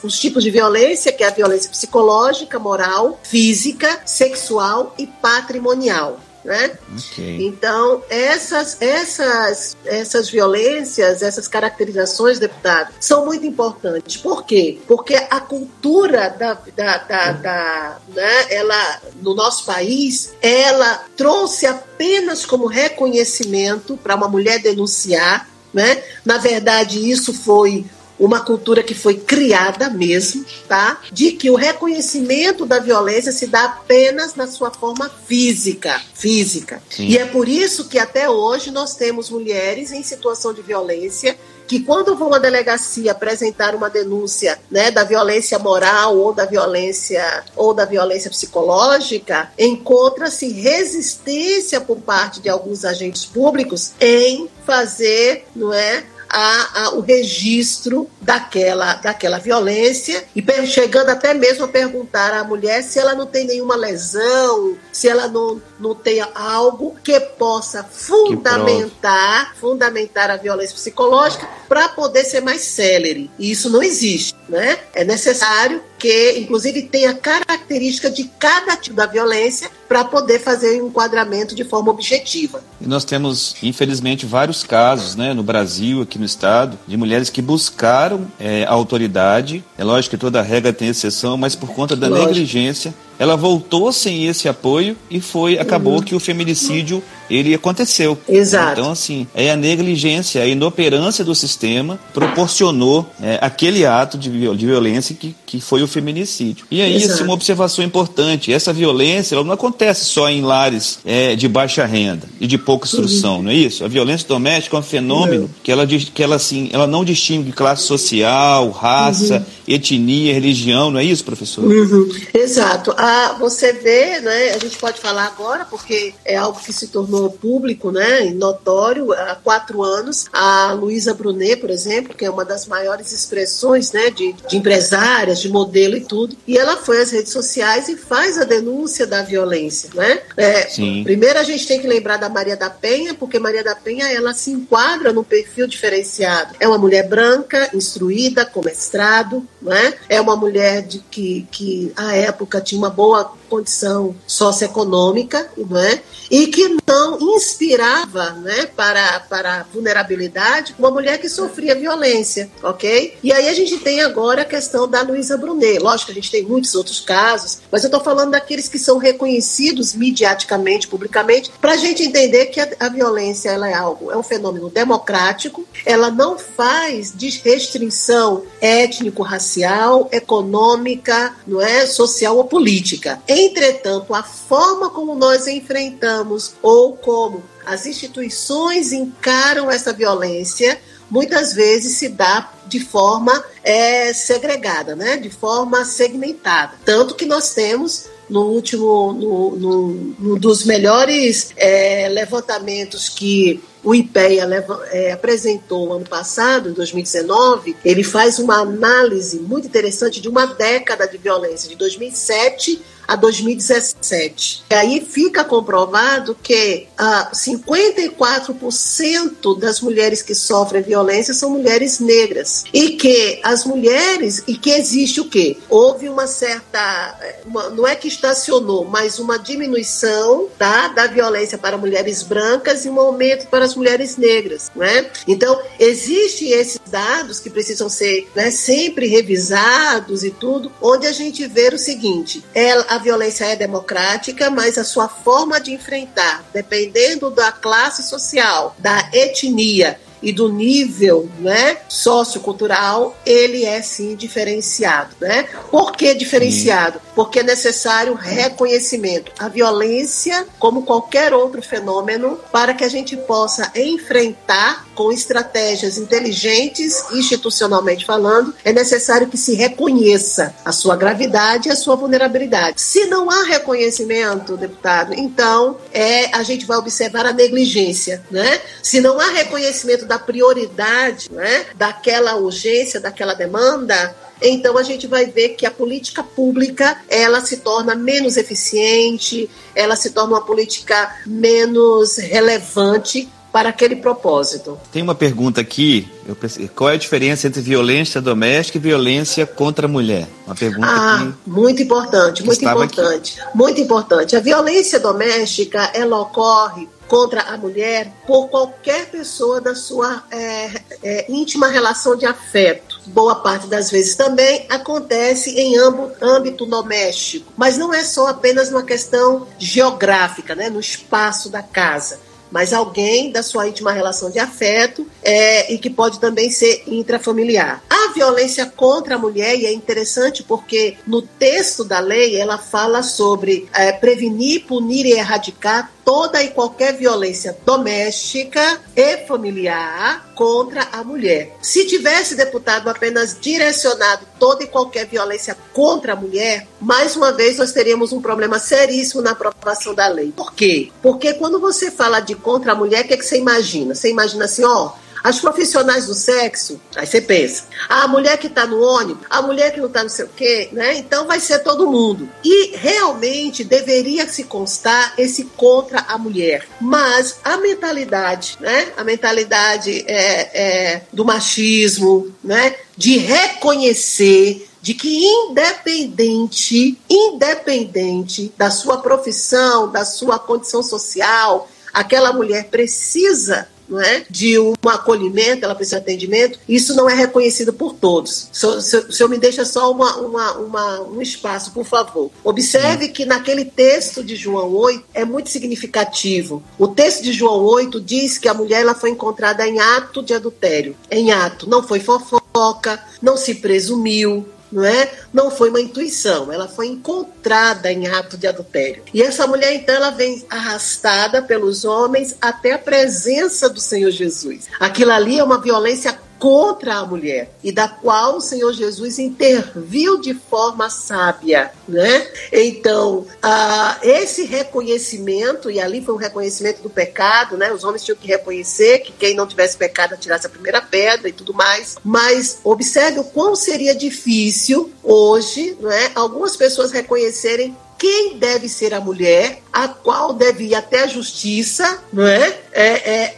os 0.02 0.18
tipos 0.18 0.42
de 0.42 0.50
violência, 0.50 1.12
que 1.12 1.24
é 1.24 1.28
a 1.28 1.30
violência 1.30 1.70
psicológica, 1.70 2.58
moral, 2.58 3.18
física, 3.22 4.02
sexual 4.04 4.94
e 4.98 5.06
patrimonial 5.06 6.20
né? 6.44 6.78
Okay. 6.96 7.46
Então, 7.46 8.02
essas, 8.08 8.76
essas, 8.80 9.76
essas 9.84 10.28
violências, 10.28 11.22
essas 11.22 11.48
caracterizações, 11.48 12.38
deputado, 12.38 12.92
são 13.00 13.24
muito 13.24 13.46
importantes. 13.46 14.16
Por 14.16 14.44
quê? 14.44 14.78
Porque 14.86 15.14
a 15.14 15.40
cultura 15.40 16.28
da, 16.28 16.58
da, 16.76 16.98
da, 16.98 17.32
da 17.32 17.98
né, 18.14 18.46
ela, 18.50 19.00
no 19.22 19.34
nosso 19.34 19.64
país, 19.64 20.34
ela 20.42 21.04
trouxe 21.16 21.66
apenas 21.66 22.44
como 22.44 22.66
reconhecimento 22.66 23.96
para 23.96 24.14
uma 24.14 24.28
mulher 24.28 24.60
denunciar 24.60 25.48
né? 25.74 26.04
Na 26.24 26.38
verdade, 26.38 27.10
isso 27.10 27.34
foi 27.34 27.84
uma 28.18 28.40
cultura 28.40 28.82
que 28.82 28.94
foi 28.94 29.16
criada 29.16 29.90
mesmo, 29.90 30.44
tá? 30.68 31.00
De 31.10 31.32
que 31.32 31.50
o 31.50 31.56
reconhecimento 31.56 32.64
da 32.64 32.78
violência 32.78 33.32
se 33.32 33.46
dá 33.46 33.64
apenas 33.64 34.34
na 34.34 34.46
sua 34.46 34.70
forma 34.70 35.10
física, 35.26 36.00
física. 36.14 36.82
Sim. 36.90 37.06
E 37.06 37.18
é 37.18 37.24
por 37.24 37.48
isso 37.48 37.88
que 37.88 37.98
até 37.98 38.28
hoje 38.28 38.70
nós 38.70 38.94
temos 38.94 39.30
mulheres 39.30 39.92
em 39.92 40.02
situação 40.02 40.52
de 40.52 40.62
violência 40.62 41.36
que 41.66 41.80
quando 41.80 42.14
vão 42.14 42.32
à 42.34 42.38
delegacia 42.38 43.12
apresentar 43.12 43.74
uma 43.74 43.88
denúncia, 43.88 44.58
né, 44.70 44.90
da 44.90 45.02
violência 45.02 45.58
moral 45.58 46.16
ou 46.18 46.32
da 46.32 46.44
violência 46.44 47.44
ou 47.56 47.72
da 47.72 47.84
violência 47.84 48.30
psicológica, 48.30 49.50
encontra-se 49.58 50.48
resistência 50.50 51.80
por 51.80 51.96
parte 51.98 52.40
de 52.40 52.48
alguns 52.48 52.84
agentes 52.84 53.24
públicos 53.24 53.92
em 54.00 54.48
fazer, 54.66 55.46
não 55.54 55.72
é, 55.72 56.04
a, 56.34 56.82
a, 56.82 56.94
o 56.94 57.00
registro 57.00 58.10
daquela, 58.20 58.94
daquela 58.94 59.38
violência 59.38 60.24
e 60.34 60.44
chegando 60.66 61.10
até 61.10 61.32
mesmo 61.32 61.64
a 61.64 61.68
perguntar 61.68 62.34
à 62.34 62.42
mulher 62.42 62.82
se 62.82 62.98
ela 62.98 63.14
não 63.14 63.24
tem 63.24 63.46
nenhuma 63.46 63.76
lesão, 63.76 64.76
se 64.90 65.08
ela 65.08 65.28
não, 65.28 65.62
não 65.78 65.94
tem 65.94 66.20
algo 66.34 66.96
que 67.04 67.18
possa 67.20 67.84
fundamentar, 67.84 69.52
que 69.52 69.60
fundamentar 69.60 70.28
a 70.28 70.36
violência 70.36 70.74
psicológica 70.74 71.48
para 71.68 71.88
poder 71.90 72.24
ser 72.24 72.40
mais 72.40 72.62
célere. 72.62 73.30
E 73.38 73.52
isso 73.52 73.70
não 73.70 73.82
existe, 73.82 74.34
né? 74.48 74.80
É 74.92 75.04
necessário 75.04 75.80
que, 75.98 76.38
inclusive, 76.38 76.82
tenha 76.82 77.14
característica 77.14 78.10
de 78.10 78.24
cada 78.38 78.76
tipo 78.76 78.96
da 78.96 79.06
violência 79.06 79.70
para 79.88 80.04
poder 80.04 80.38
fazer 80.40 80.82
um 80.82 80.88
enquadramento 80.88 81.54
de 81.54 81.64
forma 81.64 81.90
objetiva. 81.90 82.62
E 82.80 82.86
nós 82.86 83.04
temos, 83.04 83.56
infelizmente, 83.62 84.26
vários 84.26 84.62
casos, 84.62 85.14
né, 85.16 85.32
no 85.32 85.42
Brasil, 85.42 86.02
aqui 86.02 86.18
no 86.18 86.24
estado, 86.24 86.78
de 86.86 86.96
mulheres 86.96 87.30
que 87.30 87.40
buscaram 87.40 88.26
é, 88.38 88.64
a 88.64 88.70
autoridade. 88.70 89.64
É 89.78 89.84
lógico 89.84 90.16
que 90.16 90.20
toda 90.20 90.42
regra 90.42 90.72
tem 90.72 90.88
exceção, 90.88 91.36
mas 91.36 91.54
por 91.54 91.70
conta 91.70 91.94
da 91.96 92.08
lógico. 92.08 92.28
negligência 92.28 92.94
ela 93.18 93.36
voltou 93.36 93.92
sem 93.92 94.26
esse 94.26 94.48
apoio 94.48 94.96
e 95.10 95.20
foi 95.20 95.58
acabou 95.58 95.96
uhum. 95.96 96.02
que 96.02 96.14
o 96.14 96.20
feminicídio 96.20 97.02
ele 97.30 97.54
aconteceu. 97.54 98.18
Exato. 98.28 98.80
Então 98.80 98.90
assim, 98.90 99.26
é 99.34 99.50
a 99.50 99.56
negligência, 99.56 100.42
a 100.42 100.46
inoperância 100.46 101.24
do 101.24 101.34
sistema 101.34 101.98
proporcionou 102.12 103.08
é, 103.22 103.38
aquele 103.40 103.86
ato 103.86 104.18
de, 104.18 104.30
de, 104.30 104.66
violência 104.66 105.14
que, 105.14 105.34
que 105.46 105.60
foi 105.60 105.82
o 105.82 105.86
feminicídio. 105.86 106.66
E 106.70 106.82
aí, 106.82 106.96
assim, 106.96 107.24
uma 107.24 107.32
observação 107.32 107.84
importante, 107.84 108.52
essa 108.52 108.72
violência 108.72 109.34
ela 109.34 109.44
não 109.44 109.52
acontece 109.52 110.04
só 110.04 110.28
em 110.28 110.42
lares 110.42 110.98
é, 111.04 111.34
de 111.34 111.48
baixa 111.48 111.84
renda 111.84 112.26
e 112.40 112.46
de 112.46 112.58
pouca 112.58 112.86
instrução, 112.86 113.36
uhum. 113.36 113.42
não 113.44 113.50
é 113.50 113.54
isso? 113.54 113.84
A 113.84 113.88
violência 113.88 114.26
doméstica 114.28 114.76
é 114.76 114.80
um 114.80 114.82
fenômeno 114.82 115.50
que 115.62 115.70
ela 115.70 115.86
que 115.86 116.22
ela 116.22 116.36
assim, 116.36 116.68
ela 116.72 116.86
não 116.86 117.04
distingue 117.04 117.52
classe 117.52 117.82
social, 117.82 118.70
raça, 118.70 119.36
uhum. 119.36 119.74
etnia, 119.74 120.34
religião, 120.34 120.90
não 120.90 120.98
é 120.98 121.04
isso, 121.04 121.24
professor? 121.24 121.64
Uhum. 121.64 122.08
Exato 122.34 122.94
ah, 123.04 123.36
você 123.38 123.70
vê, 123.70 124.18
né, 124.20 124.52
a 124.54 124.58
gente 124.58 124.78
pode 124.78 124.98
falar 124.98 125.26
agora, 125.26 125.66
porque 125.66 126.14
é 126.24 126.36
algo 126.36 126.58
que 126.58 126.72
se 126.72 126.88
tornou 126.88 127.28
público, 127.28 127.92
né, 127.92 128.30
notório, 128.34 129.12
há 129.12 129.34
quatro 129.34 129.82
anos, 129.82 130.24
a 130.32 130.72
Luísa 130.72 131.12
Brunet, 131.12 131.56
por 131.56 131.68
exemplo, 131.68 132.14
que 132.14 132.24
é 132.24 132.30
uma 132.30 132.46
das 132.46 132.66
maiores 132.66 133.12
expressões 133.12 133.92
né, 133.92 134.08
de, 134.08 134.32
de 134.48 134.56
empresárias, 134.56 135.38
de 135.42 135.50
modelo 135.50 135.98
e 135.98 136.00
tudo, 136.00 136.34
e 136.46 136.56
ela 136.56 136.78
foi 136.78 137.02
às 137.02 137.10
redes 137.10 137.30
sociais 137.30 137.90
e 137.90 137.96
faz 137.96 138.38
a 138.38 138.44
denúncia 138.44 139.06
da 139.06 139.20
violência. 139.20 139.90
Né? 139.94 140.22
É, 140.38 140.62
primeiro 141.02 141.38
a 141.38 141.44
gente 141.44 141.66
tem 141.66 141.82
que 141.82 141.86
lembrar 141.86 142.16
da 142.16 142.30
Maria 142.30 142.56
da 142.56 142.70
Penha, 142.70 143.12
porque 143.12 143.38
Maria 143.38 143.62
da 143.62 143.74
Penha 143.74 144.10
ela 144.10 144.32
se 144.32 144.50
enquadra 144.50 145.12
no 145.12 145.22
perfil 145.22 145.66
diferenciado. 145.66 146.54
É 146.58 146.66
uma 146.66 146.78
mulher 146.78 147.06
branca, 147.06 147.68
instruída, 147.74 148.46
com 148.46 148.64
mestrado, 148.64 149.46
né? 149.60 149.92
é 150.08 150.18
uma 150.18 150.36
mulher 150.36 150.80
de 150.80 151.00
que, 151.10 151.46
que 151.50 151.92
à 151.94 152.16
época 152.16 152.62
tinha 152.62 152.78
uma 152.78 152.93
boa 152.96 153.32
condição 153.54 154.16
socioeconômica, 154.26 155.48
não 155.56 155.78
é? 155.78 156.02
E 156.28 156.48
que 156.48 156.76
não 156.86 157.36
inspirava, 157.36 158.30
né, 158.30 158.66
para, 158.66 159.20
para 159.20 159.60
a 159.60 159.62
vulnerabilidade 159.62 160.74
uma 160.78 160.90
mulher 160.90 161.18
que 161.18 161.28
sofria 161.28 161.74
violência, 161.74 162.50
ok? 162.62 163.16
E 163.22 163.32
aí 163.32 163.48
a 163.48 163.54
gente 163.54 163.78
tem 163.78 164.00
agora 164.00 164.42
a 164.42 164.44
questão 164.44 164.88
da 164.88 165.02
Luísa 165.02 165.36
Brunet. 165.36 165.78
Lógico 165.78 166.06
que 166.06 166.12
a 166.12 166.20
gente 166.20 166.30
tem 166.30 166.42
muitos 166.42 166.74
outros 166.74 166.98
casos, 167.00 167.58
mas 167.70 167.84
eu 167.84 167.88
estou 167.88 168.02
falando 168.02 168.32
daqueles 168.32 168.68
que 168.68 168.78
são 168.78 168.98
reconhecidos 168.98 169.94
mediaticamente, 169.94 170.88
publicamente, 170.88 171.52
para 171.60 171.72
a 171.72 171.76
gente 171.76 172.02
entender 172.02 172.46
que 172.46 172.58
a, 172.60 172.68
a 172.80 172.88
violência 172.88 173.50
ela 173.50 173.68
é 173.68 173.74
algo, 173.74 174.10
é 174.10 174.16
um 174.16 174.22
fenômeno 174.22 174.68
democrático, 174.68 175.64
ela 175.86 176.10
não 176.10 176.38
faz 176.38 177.12
de 177.14 177.28
restrição 177.44 178.42
étnico-racial, 178.60 180.08
econômica, 180.10 181.34
não 181.46 181.60
é, 181.60 181.86
social 181.86 182.36
ou 182.36 182.44
política. 182.44 183.22
Entretanto, 183.44 184.14
a 184.14 184.22
forma 184.22 184.88
como 184.88 185.14
nós 185.14 185.46
enfrentamos 185.46 186.54
ou 186.62 186.96
como 186.96 187.42
as 187.66 187.84
instituições 187.84 188.90
encaram 188.92 189.70
essa 189.70 189.92
violência 189.92 190.80
muitas 191.10 191.52
vezes 191.52 191.98
se 191.98 192.08
dá 192.08 192.50
de 192.66 192.80
forma 192.80 193.44
é, 193.62 194.12
segregada, 194.14 194.96
né? 194.96 195.18
de 195.18 195.28
forma 195.28 195.84
segmentada. 195.84 196.72
Tanto 196.84 197.14
que 197.14 197.26
nós 197.26 197.52
temos 197.52 198.06
no 198.30 198.46
último, 198.46 199.12
no, 199.12 199.56
no, 199.56 199.88
no 200.18 200.38
dos 200.38 200.64
melhores 200.64 201.52
é, 201.56 202.08
levantamentos 202.08 203.10
que 203.10 203.62
o 203.82 203.94
IPEA 203.94 204.48
é, 204.90 205.12
apresentou 205.12 205.92
ano 205.92 206.08
passado, 206.08 206.70
em 206.70 206.72
2019, 206.72 207.76
ele 207.84 208.02
faz 208.02 208.38
uma 208.38 208.62
análise 208.62 209.38
muito 209.40 209.66
interessante 209.66 210.22
de 210.22 210.28
uma 210.28 210.46
década 210.46 211.06
de 211.06 211.18
violência, 211.18 211.68
de 211.68 211.76
2007 211.76 212.80
a 213.06 213.16
2017. 213.16 214.64
E 214.70 214.74
aí 214.74 215.00
fica 215.00 215.44
comprovado 215.44 216.36
que 216.42 216.86
ah, 216.96 217.30
54% 217.32 219.58
das 219.58 219.80
mulheres 219.80 220.22
que 220.22 220.34
sofrem 220.34 220.82
violência 220.82 221.34
são 221.34 221.50
mulheres 221.50 222.00
negras. 222.00 222.64
E 222.72 222.90
que 222.90 223.40
as 223.42 223.64
mulheres, 223.64 224.42
e 224.46 224.56
que 224.56 224.70
existe 224.70 225.20
o 225.20 225.28
quê? 225.28 225.56
Houve 225.68 226.08
uma 226.08 226.26
certa, 226.26 227.18
uma, 227.44 227.70
não 227.70 227.86
é 227.86 227.94
que 227.94 228.08
estacionou, 228.08 228.84
mas 228.84 229.18
uma 229.18 229.38
diminuição 229.38 230.48
tá, 230.58 230.88
da 230.88 231.06
violência 231.06 231.58
para 231.58 231.76
mulheres 231.76 232.22
brancas 232.22 232.84
e 232.84 232.90
um 232.90 232.98
aumento 232.98 233.46
para 233.48 233.64
as 233.64 233.74
mulheres 233.74 234.16
negras. 234.16 234.70
Né? 234.74 235.10
Então, 235.26 235.60
existem 235.78 236.50
esses 236.50 236.80
dados 236.86 237.40
que 237.40 237.50
precisam 237.50 237.88
ser 237.88 238.28
né, 238.34 238.50
sempre 238.50 239.06
revisados 239.06 240.24
e 240.24 240.30
tudo, 240.30 240.72
onde 240.80 241.06
a 241.06 241.12
gente 241.12 241.46
vê 241.46 241.68
o 241.68 241.78
seguinte: 241.78 242.44
ela, 242.54 242.84
a 242.94 242.98
violência 242.98 243.44
é 243.46 243.56
democrática, 243.56 244.50
mas 244.50 244.78
a 244.78 244.84
sua 244.84 245.08
forma 245.08 245.60
de 245.60 245.72
enfrentar, 245.72 246.44
dependendo 246.52 247.30
da 247.30 247.50
classe 247.50 248.02
social, 248.02 248.76
da 248.78 249.08
etnia 249.12 249.98
e 250.24 250.32
do 250.32 250.48
nível 250.48 251.28
né, 251.38 251.76
sociocultural, 251.88 253.16
ele 253.24 253.64
é 253.64 253.80
sim 253.82 254.16
diferenciado. 254.16 255.14
Né? 255.20 255.46
Por 255.70 255.92
que 255.92 256.14
diferenciado? 256.14 257.00
Porque 257.14 257.40
é 257.40 257.42
necessário 257.42 258.14
reconhecimento. 258.14 259.30
A 259.38 259.48
violência, 259.48 260.46
como 260.58 260.82
qualquer 260.82 261.32
outro 261.32 261.62
fenômeno, 261.62 262.40
para 262.50 262.74
que 262.74 262.82
a 262.82 262.88
gente 262.88 263.16
possa 263.16 263.70
enfrentar 263.76 264.86
com 264.94 265.12
estratégias 265.12 265.98
inteligentes, 265.98 267.04
institucionalmente 267.12 268.04
falando, 268.04 268.54
é 268.64 268.72
necessário 268.72 269.28
que 269.28 269.36
se 269.36 269.54
reconheça 269.54 270.54
a 270.64 270.72
sua 270.72 270.96
gravidade 270.96 271.68
e 271.68 271.72
a 271.72 271.76
sua 271.76 271.96
vulnerabilidade. 271.96 272.80
Se 272.80 273.06
não 273.06 273.30
há 273.30 273.44
reconhecimento, 273.44 274.56
deputado, 274.56 275.12
então 275.14 275.76
é, 275.92 276.34
a 276.34 276.42
gente 276.42 276.64
vai 276.64 276.78
observar 276.78 277.26
a 277.26 277.32
negligência. 277.32 278.22
Né? 278.30 278.60
Se 278.82 279.00
não 279.00 279.20
há 279.20 279.30
reconhecimento 279.30 280.06
da 280.06 280.13
da 280.14 280.18
prioridade, 280.18 281.30
né, 281.32 281.66
daquela 281.74 282.36
urgência, 282.36 283.00
daquela 283.00 283.34
demanda, 283.34 284.14
então 284.40 284.78
a 284.78 284.82
gente 284.82 285.06
vai 285.06 285.26
ver 285.26 285.50
que 285.50 285.66
a 285.66 285.70
política 285.70 286.22
pública 286.22 286.98
ela 287.08 287.40
se 287.40 287.58
torna 287.58 287.94
menos 287.94 288.36
eficiente, 288.36 289.50
ela 289.74 289.96
se 289.96 290.10
torna 290.10 290.34
uma 290.34 290.44
política 290.44 291.16
menos 291.26 292.18
relevante 292.18 293.28
para 293.54 293.68
aquele 293.68 293.94
propósito. 293.94 294.76
Tem 294.90 295.00
uma 295.00 295.14
pergunta 295.14 295.60
aqui, 295.60 296.08
pensei, 296.40 296.66
qual 296.66 296.90
é 296.90 296.94
a 296.94 296.96
diferença 296.96 297.46
entre 297.46 297.62
violência 297.62 298.20
doméstica 298.20 298.78
e 298.78 298.80
violência 298.80 299.46
contra 299.46 299.86
a 299.86 299.88
mulher? 299.88 300.26
Uma 300.44 300.56
pergunta 300.56 300.88
ah, 300.90 301.32
que 301.44 301.48
muito 301.48 301.80
importante, 301.80 302.42
muito 302.42 302.64
importante, 302.64 303.40
aqui. 303.40 303.56
muito 303.56 303.80
importante. 303.80 304.34
A 304.34 304.40
violência 304.40 304.98
doméstica 304.98 305.88
ela 305.94 306.20
ocorre 306.20 306.88
contra 307.14 307.42
a 307.42 307.56
mulher 307.56 308.12
por 308.26 308.48
qualquer 308.48 309.06
pessoa 309.06 309.60
da 309.60 309.76
sua 309.76 310.24
é, 310.32 310.82
é, 311.00 311.26
íntima 311.30 311.68
relação 311.68 312.16
de 312.16 312.26
afeto. 312.26 313.00
Boa 313.06 313.36
parte 313.36 313.68
das 313.68 313.88
vezes 313.88 314.16
também 314.16 314.66
acontece 314.68 315.50
em 315.50 315.76
âmbito 316.20 316.66
doméstico, 316.66 317.52
mas 317.56 317.78
não 317.78 317.94
é 317.94 318.02
só 318.02 318.26
apenas 318.26 318.68
uma 318.68 318.82
questão 318.82 319.46
geográfica, 319.60 320.56
né, 320.56 320.68
no 320.68 320.80
espaço 320.80 321.48
da 321.48 321.62
casa 321.62 322.18
mas 322.50 322.72
alguém 322.72 323.32
da 323.32 323.42
sua 323.42 323.66
íntima 323.66 323.90
relação 323.90 324.30
de 324.30 324.38
afeto 324.38 325.04
é, 325.24 325.72
e 325.72 325.76
que 325.76 325.90
pode 325.90 326.20
também 326.20 326.52
ser 326.52 326.84
intrafamiliar. 326.86 327.82
A 327.90 328.12
violência 328.12 328.64
contra 328.64 329.16
a 329.16 329.18
mulher, 329.18 329.58
e 329.58 329.66
é 329.66 329.72
interessante 329.72 330.44
porque 330.44 330.96
no 331.04 331.20
texto 331.20 331.82
da 331.82 331.98
lei 331.98 332.36
ela 332.36 332.56
fala 332.56 333.02
sobre 333.02 333.68
é, 333.74 333.90
prevenir, 333.90 334.66
punir 334.66 335.04
e 335.04 335.14
erradicar 335.14 335.90
toda 336.04 336.42
e 336.42 336.50
qualquer 336.50 336.94
violência 336.94 337.56
doméstica 337.64 338.80
e 338.94 339.18
familiar 339.26 340.32
contra 340.34 340.88
a 340.92 341.02
mulher. 341.02 341.56
Se 341.62 341.86
tivesse, 341.86 342.34
deputado, 342.34 342.88
apenas 342.88 343.38
direcionado 343.40 344.26
toda 344.38 344.64
e 344.64 344.66
qualquer 344.66 345.06
violência 345.06 345.56
contra 345.72 346.12
a 346.12 346.16
mulher, 346.16 346.66
mais 346.80 347.16
uma 347.16 347.32
vez 347.32 347.58
nós 347.58 347.72
teríamos 347.72 348.12
um 348.12 348.20
problema 348.20 348.58
seríssimo 348.58 349.22
na 349.22 349.30
aprovação 349.30 349.94
da 349.94 350.06
lei. 350.08 350.32
Por 350.36 350.52
quê? 350.52 350.90
Porque 351.02 351.34
quando 351.34 351.58
você 351.58 351.90
fala 351.90 352.20
de 352.20 352.34
contra 352.34 352.72
a 352.72 352.74
mulher, 352.74 353.04
o 353.04 353.08
que, 353.08 353.14
é 353.14 353.16
que 353.16 353.24
você 353.24 353.38
imagina? 353.38 353.94
Você 353.94 354.10
imagina 354.10 354.44
assim, 354.44 354.64
ó, 354.64 354.92
as 355.24 355.40
profissionais 355.40 356.04
do 356.06 356.14
sexo, 356.14 356.78
aí 356.94 357.06
você 357.06 357.18
pensa, 357.18 357.64
a 357.88 358.06
mulher 358.06 358.36
que 358.36 358.46
está 358.46 358.66
no 358.66 358.78
ônibus, 358.82 359.24
a 359.30 359.40
mulher 359.40 359.72
que 359.72 359.80
não 359.80 359.86
está 359.86 360.02
não 360.02 360.10
sei 360.10 360.26
o 360.26 360.28
quê, 360.28 360.68
né? 360.70 360.98
Então 360.98 361.26
vai 361.26 361.40
ser 361.40 361.60
todo 361.60 361.90
mundo. 361.90 362.28
E 362.44 362.76
realmente 362.76 363.64
deveria 363.64 364.28
se 364.28 364.44
constar 364.44 365.14
esse 365.16 365.44
contra 365.56 366.00
a 366.00 366.18
mulher. 366.18 366.66
Mas 366.78 367.36
a 367.42 367.56
mentalidade, 367.56 368.58
né? 368.60 368.92
A 368.98 369.02
mentalidade 369.02 370.04
é, 370.06 370.50
é, 370.52 371.02
do 371.10 371.24
machismo, 371.24 372.30
né? 372.44 372.76
De 372.94 373.16
reconhecer 373.16 374.68
de 374.82 374.92
que 374.92 375.24
independente, 375.24 376.98
independente 377.08 378.52
da 378.58 378.70
sua 378.70 378.98
profissão, 378.98 379.90
da 379.90 380.04
sua 380.04 380.38
condição 380.38 380.82
social, 380.82 381.66
aquela 381.94 382.34
mulher 382.34 382.64
precisa 382.64 383.66
não 383.94 384.02
é? 384.02 384.24
de 384.28 384.58
um 384.58 384.74
acolhimento, 384.86 385.64
ela 385.64 385.74
precisa 385.74 385.96
de 385.96 386.02
atendimento, 386.02 386.58
isso 386.68 386.94
não 386.94 387.08
é 387.08 387.14
reconhecido 387.14 387.72
por 387.72 387.94
todos. 387.94 388.48
O 388.52 389.12
senhor 389.12 389.28
me 389.28 389.38
deixa 389.38 389.64
só 389.64 389.90
uma, 389.90 390.16
uma, 390.16 390.52
uma, 390.52 391.00
um 391.02 391.22
espaço, 391.22 391.72
por 391.72 391.84
favor. 391.84 392.30
Observe 392.42 393.08
que 393.08 393.24
naquele 393.24 393.64
texto 393.64 394.22
de 394.22 394.34
João 394.34 394.74
8 394.74 395.04
é 395.14 395.24
muito 395.24 395.50
significativo. 395.50 396.62
O 396.78 396.88
texto 396.88 397.22
de 397.22 397.32
João 397.32 397.62
8 397.62 398.00
diz 398.00 398.38
que 398.38 398.48
a 398.48 398.54
mulher 398.54 398.80
ela 398.80 398.94
foi 398.94 399.10
encontrada 399.10 399.66
em 399.66 399.78
ato 399.78 400.22
de 400.22 400.34
adultério. 400.34 400.96
Em 401.10 401.30
ato. 401.32 401.68
Não 401.68 401.82
foi 401.82 402.00
fofoca, 402.00 403.02
não 403.22 403.36
se 403.36 403.54
presumiu, 403.54 404.46
não 404.74 404.84
é? 404.84 405.08
Não 405.32 405.52
foi 405.52 405.70
uma 405.70 405.80
intuição, 405.80 406.52
ela 406.52 406.66
foi 406.66 406.88
encontrada 406.88 407.92
em 407.92 408.08
ato 408.08 408.36
de 408.36 408.48
adultério. 408.48 409.04
E 409.14 409.22
essa 409.22 409.46
mulher 409.46 409.72
então 409.72 409.94
ela 409.94 410.10
vem 410.10 410.44
arrastada 410.50 411.40
pelos 411.40 411.84
homens 411.84 412.36
até 412.40 412.72
a 412.72 412.78
presença 412.78 413.68
do 413.68 413.78
Senhor 413.78 414.10
Jesus. 414.10 414.66
Aquilo 414.80 415.12
ali 415.12 415.38
é 415.38 415.44
uma 415.44 415.60
violência 415.60 416.18
contra 416.44 416.96
a 416.96 417.06
mulher 417.06 417.56
e 417.64 417.72
da 417.72 417.88
qual 417.88 418.36
o 418.36 418.40
Senhor 418.40 418.70
Jesus 418.74 419.18
interviu 419.18 420.20
de 420.20 420.34
forma 420.34 420.90
sábia, 420.90 421.72
né? 421.88 422.28
Então, 422.52 423.26
ah, 423.42 423.98
esse 424.02 424.44
reconhecimento 424.44 425.70
e 425.70 425.80
ali 425.80 426.04
foi 426.04 426.14
um 426.14 426.18
reconhecimento 426.18 426.82
do 426.82 426.90
pecado, 426.90 427.56
né? 427.56 427.72
Os 427.72 427.82
homens 427.82 428.04
tinham 428.04 428.18
que 428.18 428.28
reconhecer 428.28 428.98
que 428.98 429.10
quem 429.10 429.34
não 429.34 429.46
tivesse 429.46 429.78
pecado 429.78 430.12
atirasse 430.12 430.46
a 430.46 430.50
primeira 430.50 430.82
pedra 430.82 431.30
e 431.30 431.32
tudo 431.32 431.54
mais. 431.54 431.96
Mas 432.04 432.58
observe 432.62 433.20
o 433.20 433.24
quão 433.24 433.56
seria 433.56 433.94
difícil 433.94 434.92
hoje, 435.02 435.78
né? 435.80 436.12
Algumas 436.14 436.58
pessoas 436.58 436.92
reconhecerem 436.92 437.74
quem 437.98 438.38
deve 438.38 438.68
ser 438.68 438.94
a 438.94 439.00
mulher, 439.00 439.62
a 439.72 439.88
qual 439.88 440.32
deve 440.32 440.64
ir 440.64 440.74
até 440.74 441.02
a 441.02 441.06
justiça, 441.06 442.02
não 442.12 442.26
é? 442.26 442.58
É, 442.72 442.86
é, 442.86 443.36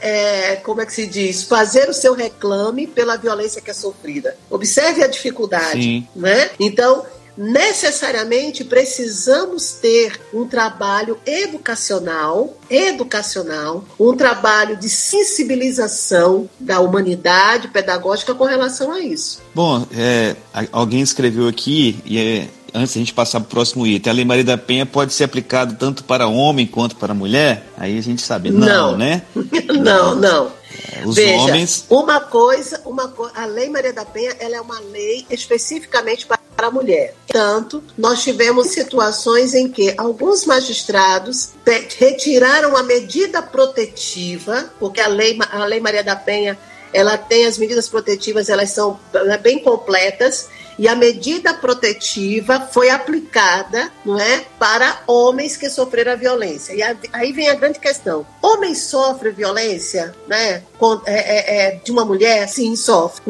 é? 0.53 0.57
Como 0.57 0.81
é 0.81 0.87
que 0.87 0.93
se 0.93 1.07
diz? 1.07 1.43
Fazer 1.43 1.89
o 1.89 1.95
seu 1.95 2.15
reclame 2.15 2.87
pela 2.87 3.17
violência 3.17 3.61
que 3.61 3.71
é 3.71 3.75
sofrida. 3.75 4.37
Observe 4.51 5.03
a 5.03 5.07
dificuldade, 5.07 5.83
Sim. 5.83 6.09
né? 6.15 6.51
Então, 6.59 7.05
necessariamente 7.37 8.65
precisamos 8.65 9.73
ter 9.73 10.19
um 10.33 10.47
trabalho 10.47 11.19
educacional, 11.27 12.57
educacional, 12.71 13.85
um 14.01 14.17
trabalho 14.17 14.77
de 14.77 14.89
sensibilização 14.89 16.49
da 16.59 16.81
humanidade 16.81 17.69
pedagógica 17.69 18.35
com 18.35 18.45
relação 18.45 18.91
a 18.91 19.01
isso. 19.01 19.43
Bom, 19.55 19.87
é, 19.95 20.35
alguém 20.73 21.03
escreveu 21.03 21.47
aqui 21.47 22.01
e 22.05 22.19
é, 22.19 22.49
antes 22.77 22.93
de 22.93 22.99
a 22.99 23.03
gente 23.03 23.15
passar 23.15 23.41
para 23.41 23.47
o 23.47 23.51
próximo 23.51 23.87
item, 23.87 24.11
a 24.11 24.15
Lei 24.15 24.25
Maria 24.25 24.45
da 24.45 24.59
Penha 24.59 24.85
pode 24.85 25.13
ser 25.13 25.25
aplicada 25.25 25.75
tanto 25.75 26.05
para 26.05 26.29
homem 26.29 26.67
quanto 26.67 26.97
para 26.97 27.15
mulher? 27.15 27.67
Aí 27.77 27.99
a 27.99 28.03
gente 28.03 28.23
sabe, 28.23 28.51
não, 28.51 28.93
não. 28.93 28.99
né? 28.99 29.23
não, 29.83 30.15
não. 30.15 30.53
É, 30.93 31.07
os 31.07 31.15
Veja, 31.15 31.43
homens. 31.43 31.87
Uma 31.89 32.21
coisa, 32.21 32.81
uma 32.85 33.13
a 33.35 33.47
Lei 33.47 33.71
Maria 33.71 33.93
da 33.93 34.05
Penha, 34.05 34.37
ela 34.39 34.57
é 34.57 34.61
uma 34.61 34.79
lei 34.81 35.25
especificamente 35.31 36.27
para 36.27 36.67
a 36.67 36.71
mulher. 36.71 37.15
Tanto, 37.27 37.83
nós 37.97 38.23
tivemos 38.23 38.69
situações 38.69 39.55
em 39.55 39.69
que 39.69 39.95
alguns 39.97 40.45
magistrados 40.45 41.51
retiraram 41.99 42.77
a 42.77 42.83
medida 42.83 43.43
protetiva, 43.43 44.71
porque 44.79 45.01
a 45.01 45.09
lei, 45.09 45.39
a 45.51 45.65
lei 45.65 45.81
Maria 45.81 46.05
da 46.05 46.17
Penha 46.17 46.59
ela 46.93 47.19
tem 47.19 47.45
as 47.45 47.59
medidas 47.59 47.89
protetivas, 47.89 48.49
elas 48.49 48.71
são 48.71 48.99
né, 49.13 49.37
bem 49.37 49.59
completas, 49.59 50.49
e 50.79 50.87
a 50.87 50.95
medida 50.95 51.55
protetiva 51.55 52.61
foi 52.61 52.91
aplicada 52.91 53.91
não 54.05 54.19
é, 54.19 54.45
para 54.59 55.01
homens 55.07 55.57
que 55.57 55.71
sofreram 55.71 56.13
a 56.13 56.17
violência. 56.17 56.75
E 56.75 56.83
aí 57.13 57.33
vem 57.33 57.49
a 57.49 57.55
grande 57.55 57.79
questão: 57.79 58.27
homem 58.43 58.75
sofre 58.75 59.31
violência 59.31 60.15
né, 60.27 60.63
é, 61.07 61.67
é, 61.67 61.71
de 61.77 61.91
uma 61.91 62.05
mulher? 62.05 62.49
Sim, 62.49 62.77
sofre. 62.77 63.23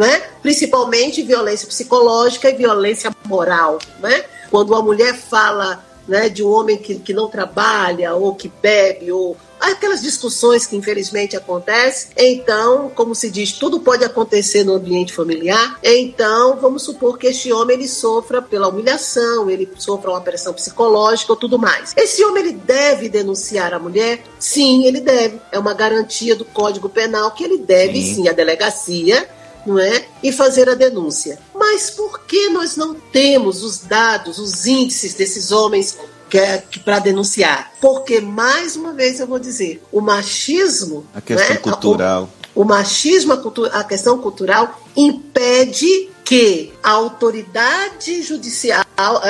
Principalmente 0.43 1.23
violência 1.23 1.67
psicológica 1.67 2.51
e 2.51 2.57
violência 2.57 3.15
moral. 3.25 3.79
Né? 4.01 4.25
Quando 4.51 4.71
uma 4.71 4.83
mulher 4.83 5.15
fala 5.15 5.85
né, 6.07 6.29
de 6.29 6.43
um 6.43 6.51
homem 6.51 6.77
que, 6.77 6.97
que 6.97 7.13
não 7.13 7.29
trabalha, 7.29 8.15
ou 8.15 8.35
que 8.35 8.49
bebe, 8.49 9.11
ou 9.11 9.37
aquelas 9.61 10.03
discussões 10.03 10.66
que 10.66 10.77
infelizmente 10.77 11.37
acontecem. 11.37 12.11
Então, 12.16 12.90
como 12.95 13.14
se 13.14 13.31
diz, 13.31 13.53
tudo 13.53 13.81
pode 13.81 14.05
acontecer 14.05 14.64
no 14.64 14.75
ambiente 14.75 15.12
familiar. 15.12 15.79
Então, 15.83 16.57
vamos 16.57 16.83
supor 16.83 17.19
que 17.19 17.29
este 17.29 17.53
homem 17.53 17.77
ele 17.77 17.88
sofra 17.88 18.40
pela 18.40 18.69
humilhação, 18.69 19.51
ele 19.51 19.69
sofra 19.77 20.11
uma 20.11 20.21
pressão 20.21 20.53
psicológica 20.53 21.33
ou 21.33 21.37
tudo 21.37 21.59
mais. 21.59 21.92
Esse 21.97 22.25
homem 22.25 22.45
ele 22.45 22.53
deve 22.53 23.09
denunciar 23.09 23.75
a 23.75 23.79
mulher? 23.79 24.23
Sim, 24.38 24.85
ele 24.85 25.01
deve. 25.01 25.40
É 25.51 25.59
uma 25.59 25.75
garantia 25.75 26.35
do 26.35 26.45
Código 26.45 26.88
Penal 26.88 27.31
que 27.33 27.45
ele 27.45 27.59
deve 27.59 28.01
sim, 28.03 28.14
sim 28.14 28.29
à 28.29 28.33
delegacia 28.33 29.29
não 29.66 29.81
é? 29.81 30.07
E 30.23 30.31
fazer 30.31 30.69
a 30.69 30.75
denúncia. 30.75 31.38
Mas 31.53 31.90
por 31.90 32.25
que 32.25 32.49
nós 32.51 32.77
não 32.77 32.95
temos 32.95 33.64
os 33.64 33.81
dados, 33.81 34.38
os 34.38 34.64
índices 34.64 35.14
desses 35.14 35.51
homens 35.51 35.99
que 36.29 36.39
é, 36.39 36.59
que 36.59 36.79
para 36.81 36.99
denunciar. 36.99 37.73
Porque, 37.81 38.21
mais 38.21 38.77
uma 38.77 38.93
vez, 38.93 39.21
eu 39.21 39.27
vou 39.27 39.39
dizer, 39.39 39.83
o 39.93 40.01
machismo. 40.01 41.07
A 41.15 41.21
questão 41.21 41.55
né, 41.55 41.57
cultural. 41.57 42.29
O, 42.55 42.62
o 42.62 42.65
machismo, 42.65 43.33
a, 43.33 43.37
cultu 43.37 43.67
a 43.67 43.85
questão 43.85 44.19
cultural, 44.19 44.81
impede 44.97 46.11
que 46.25 46.73
a 46.83 46.91
autoridade 46.91 48.21
judicial, 48.21 48.85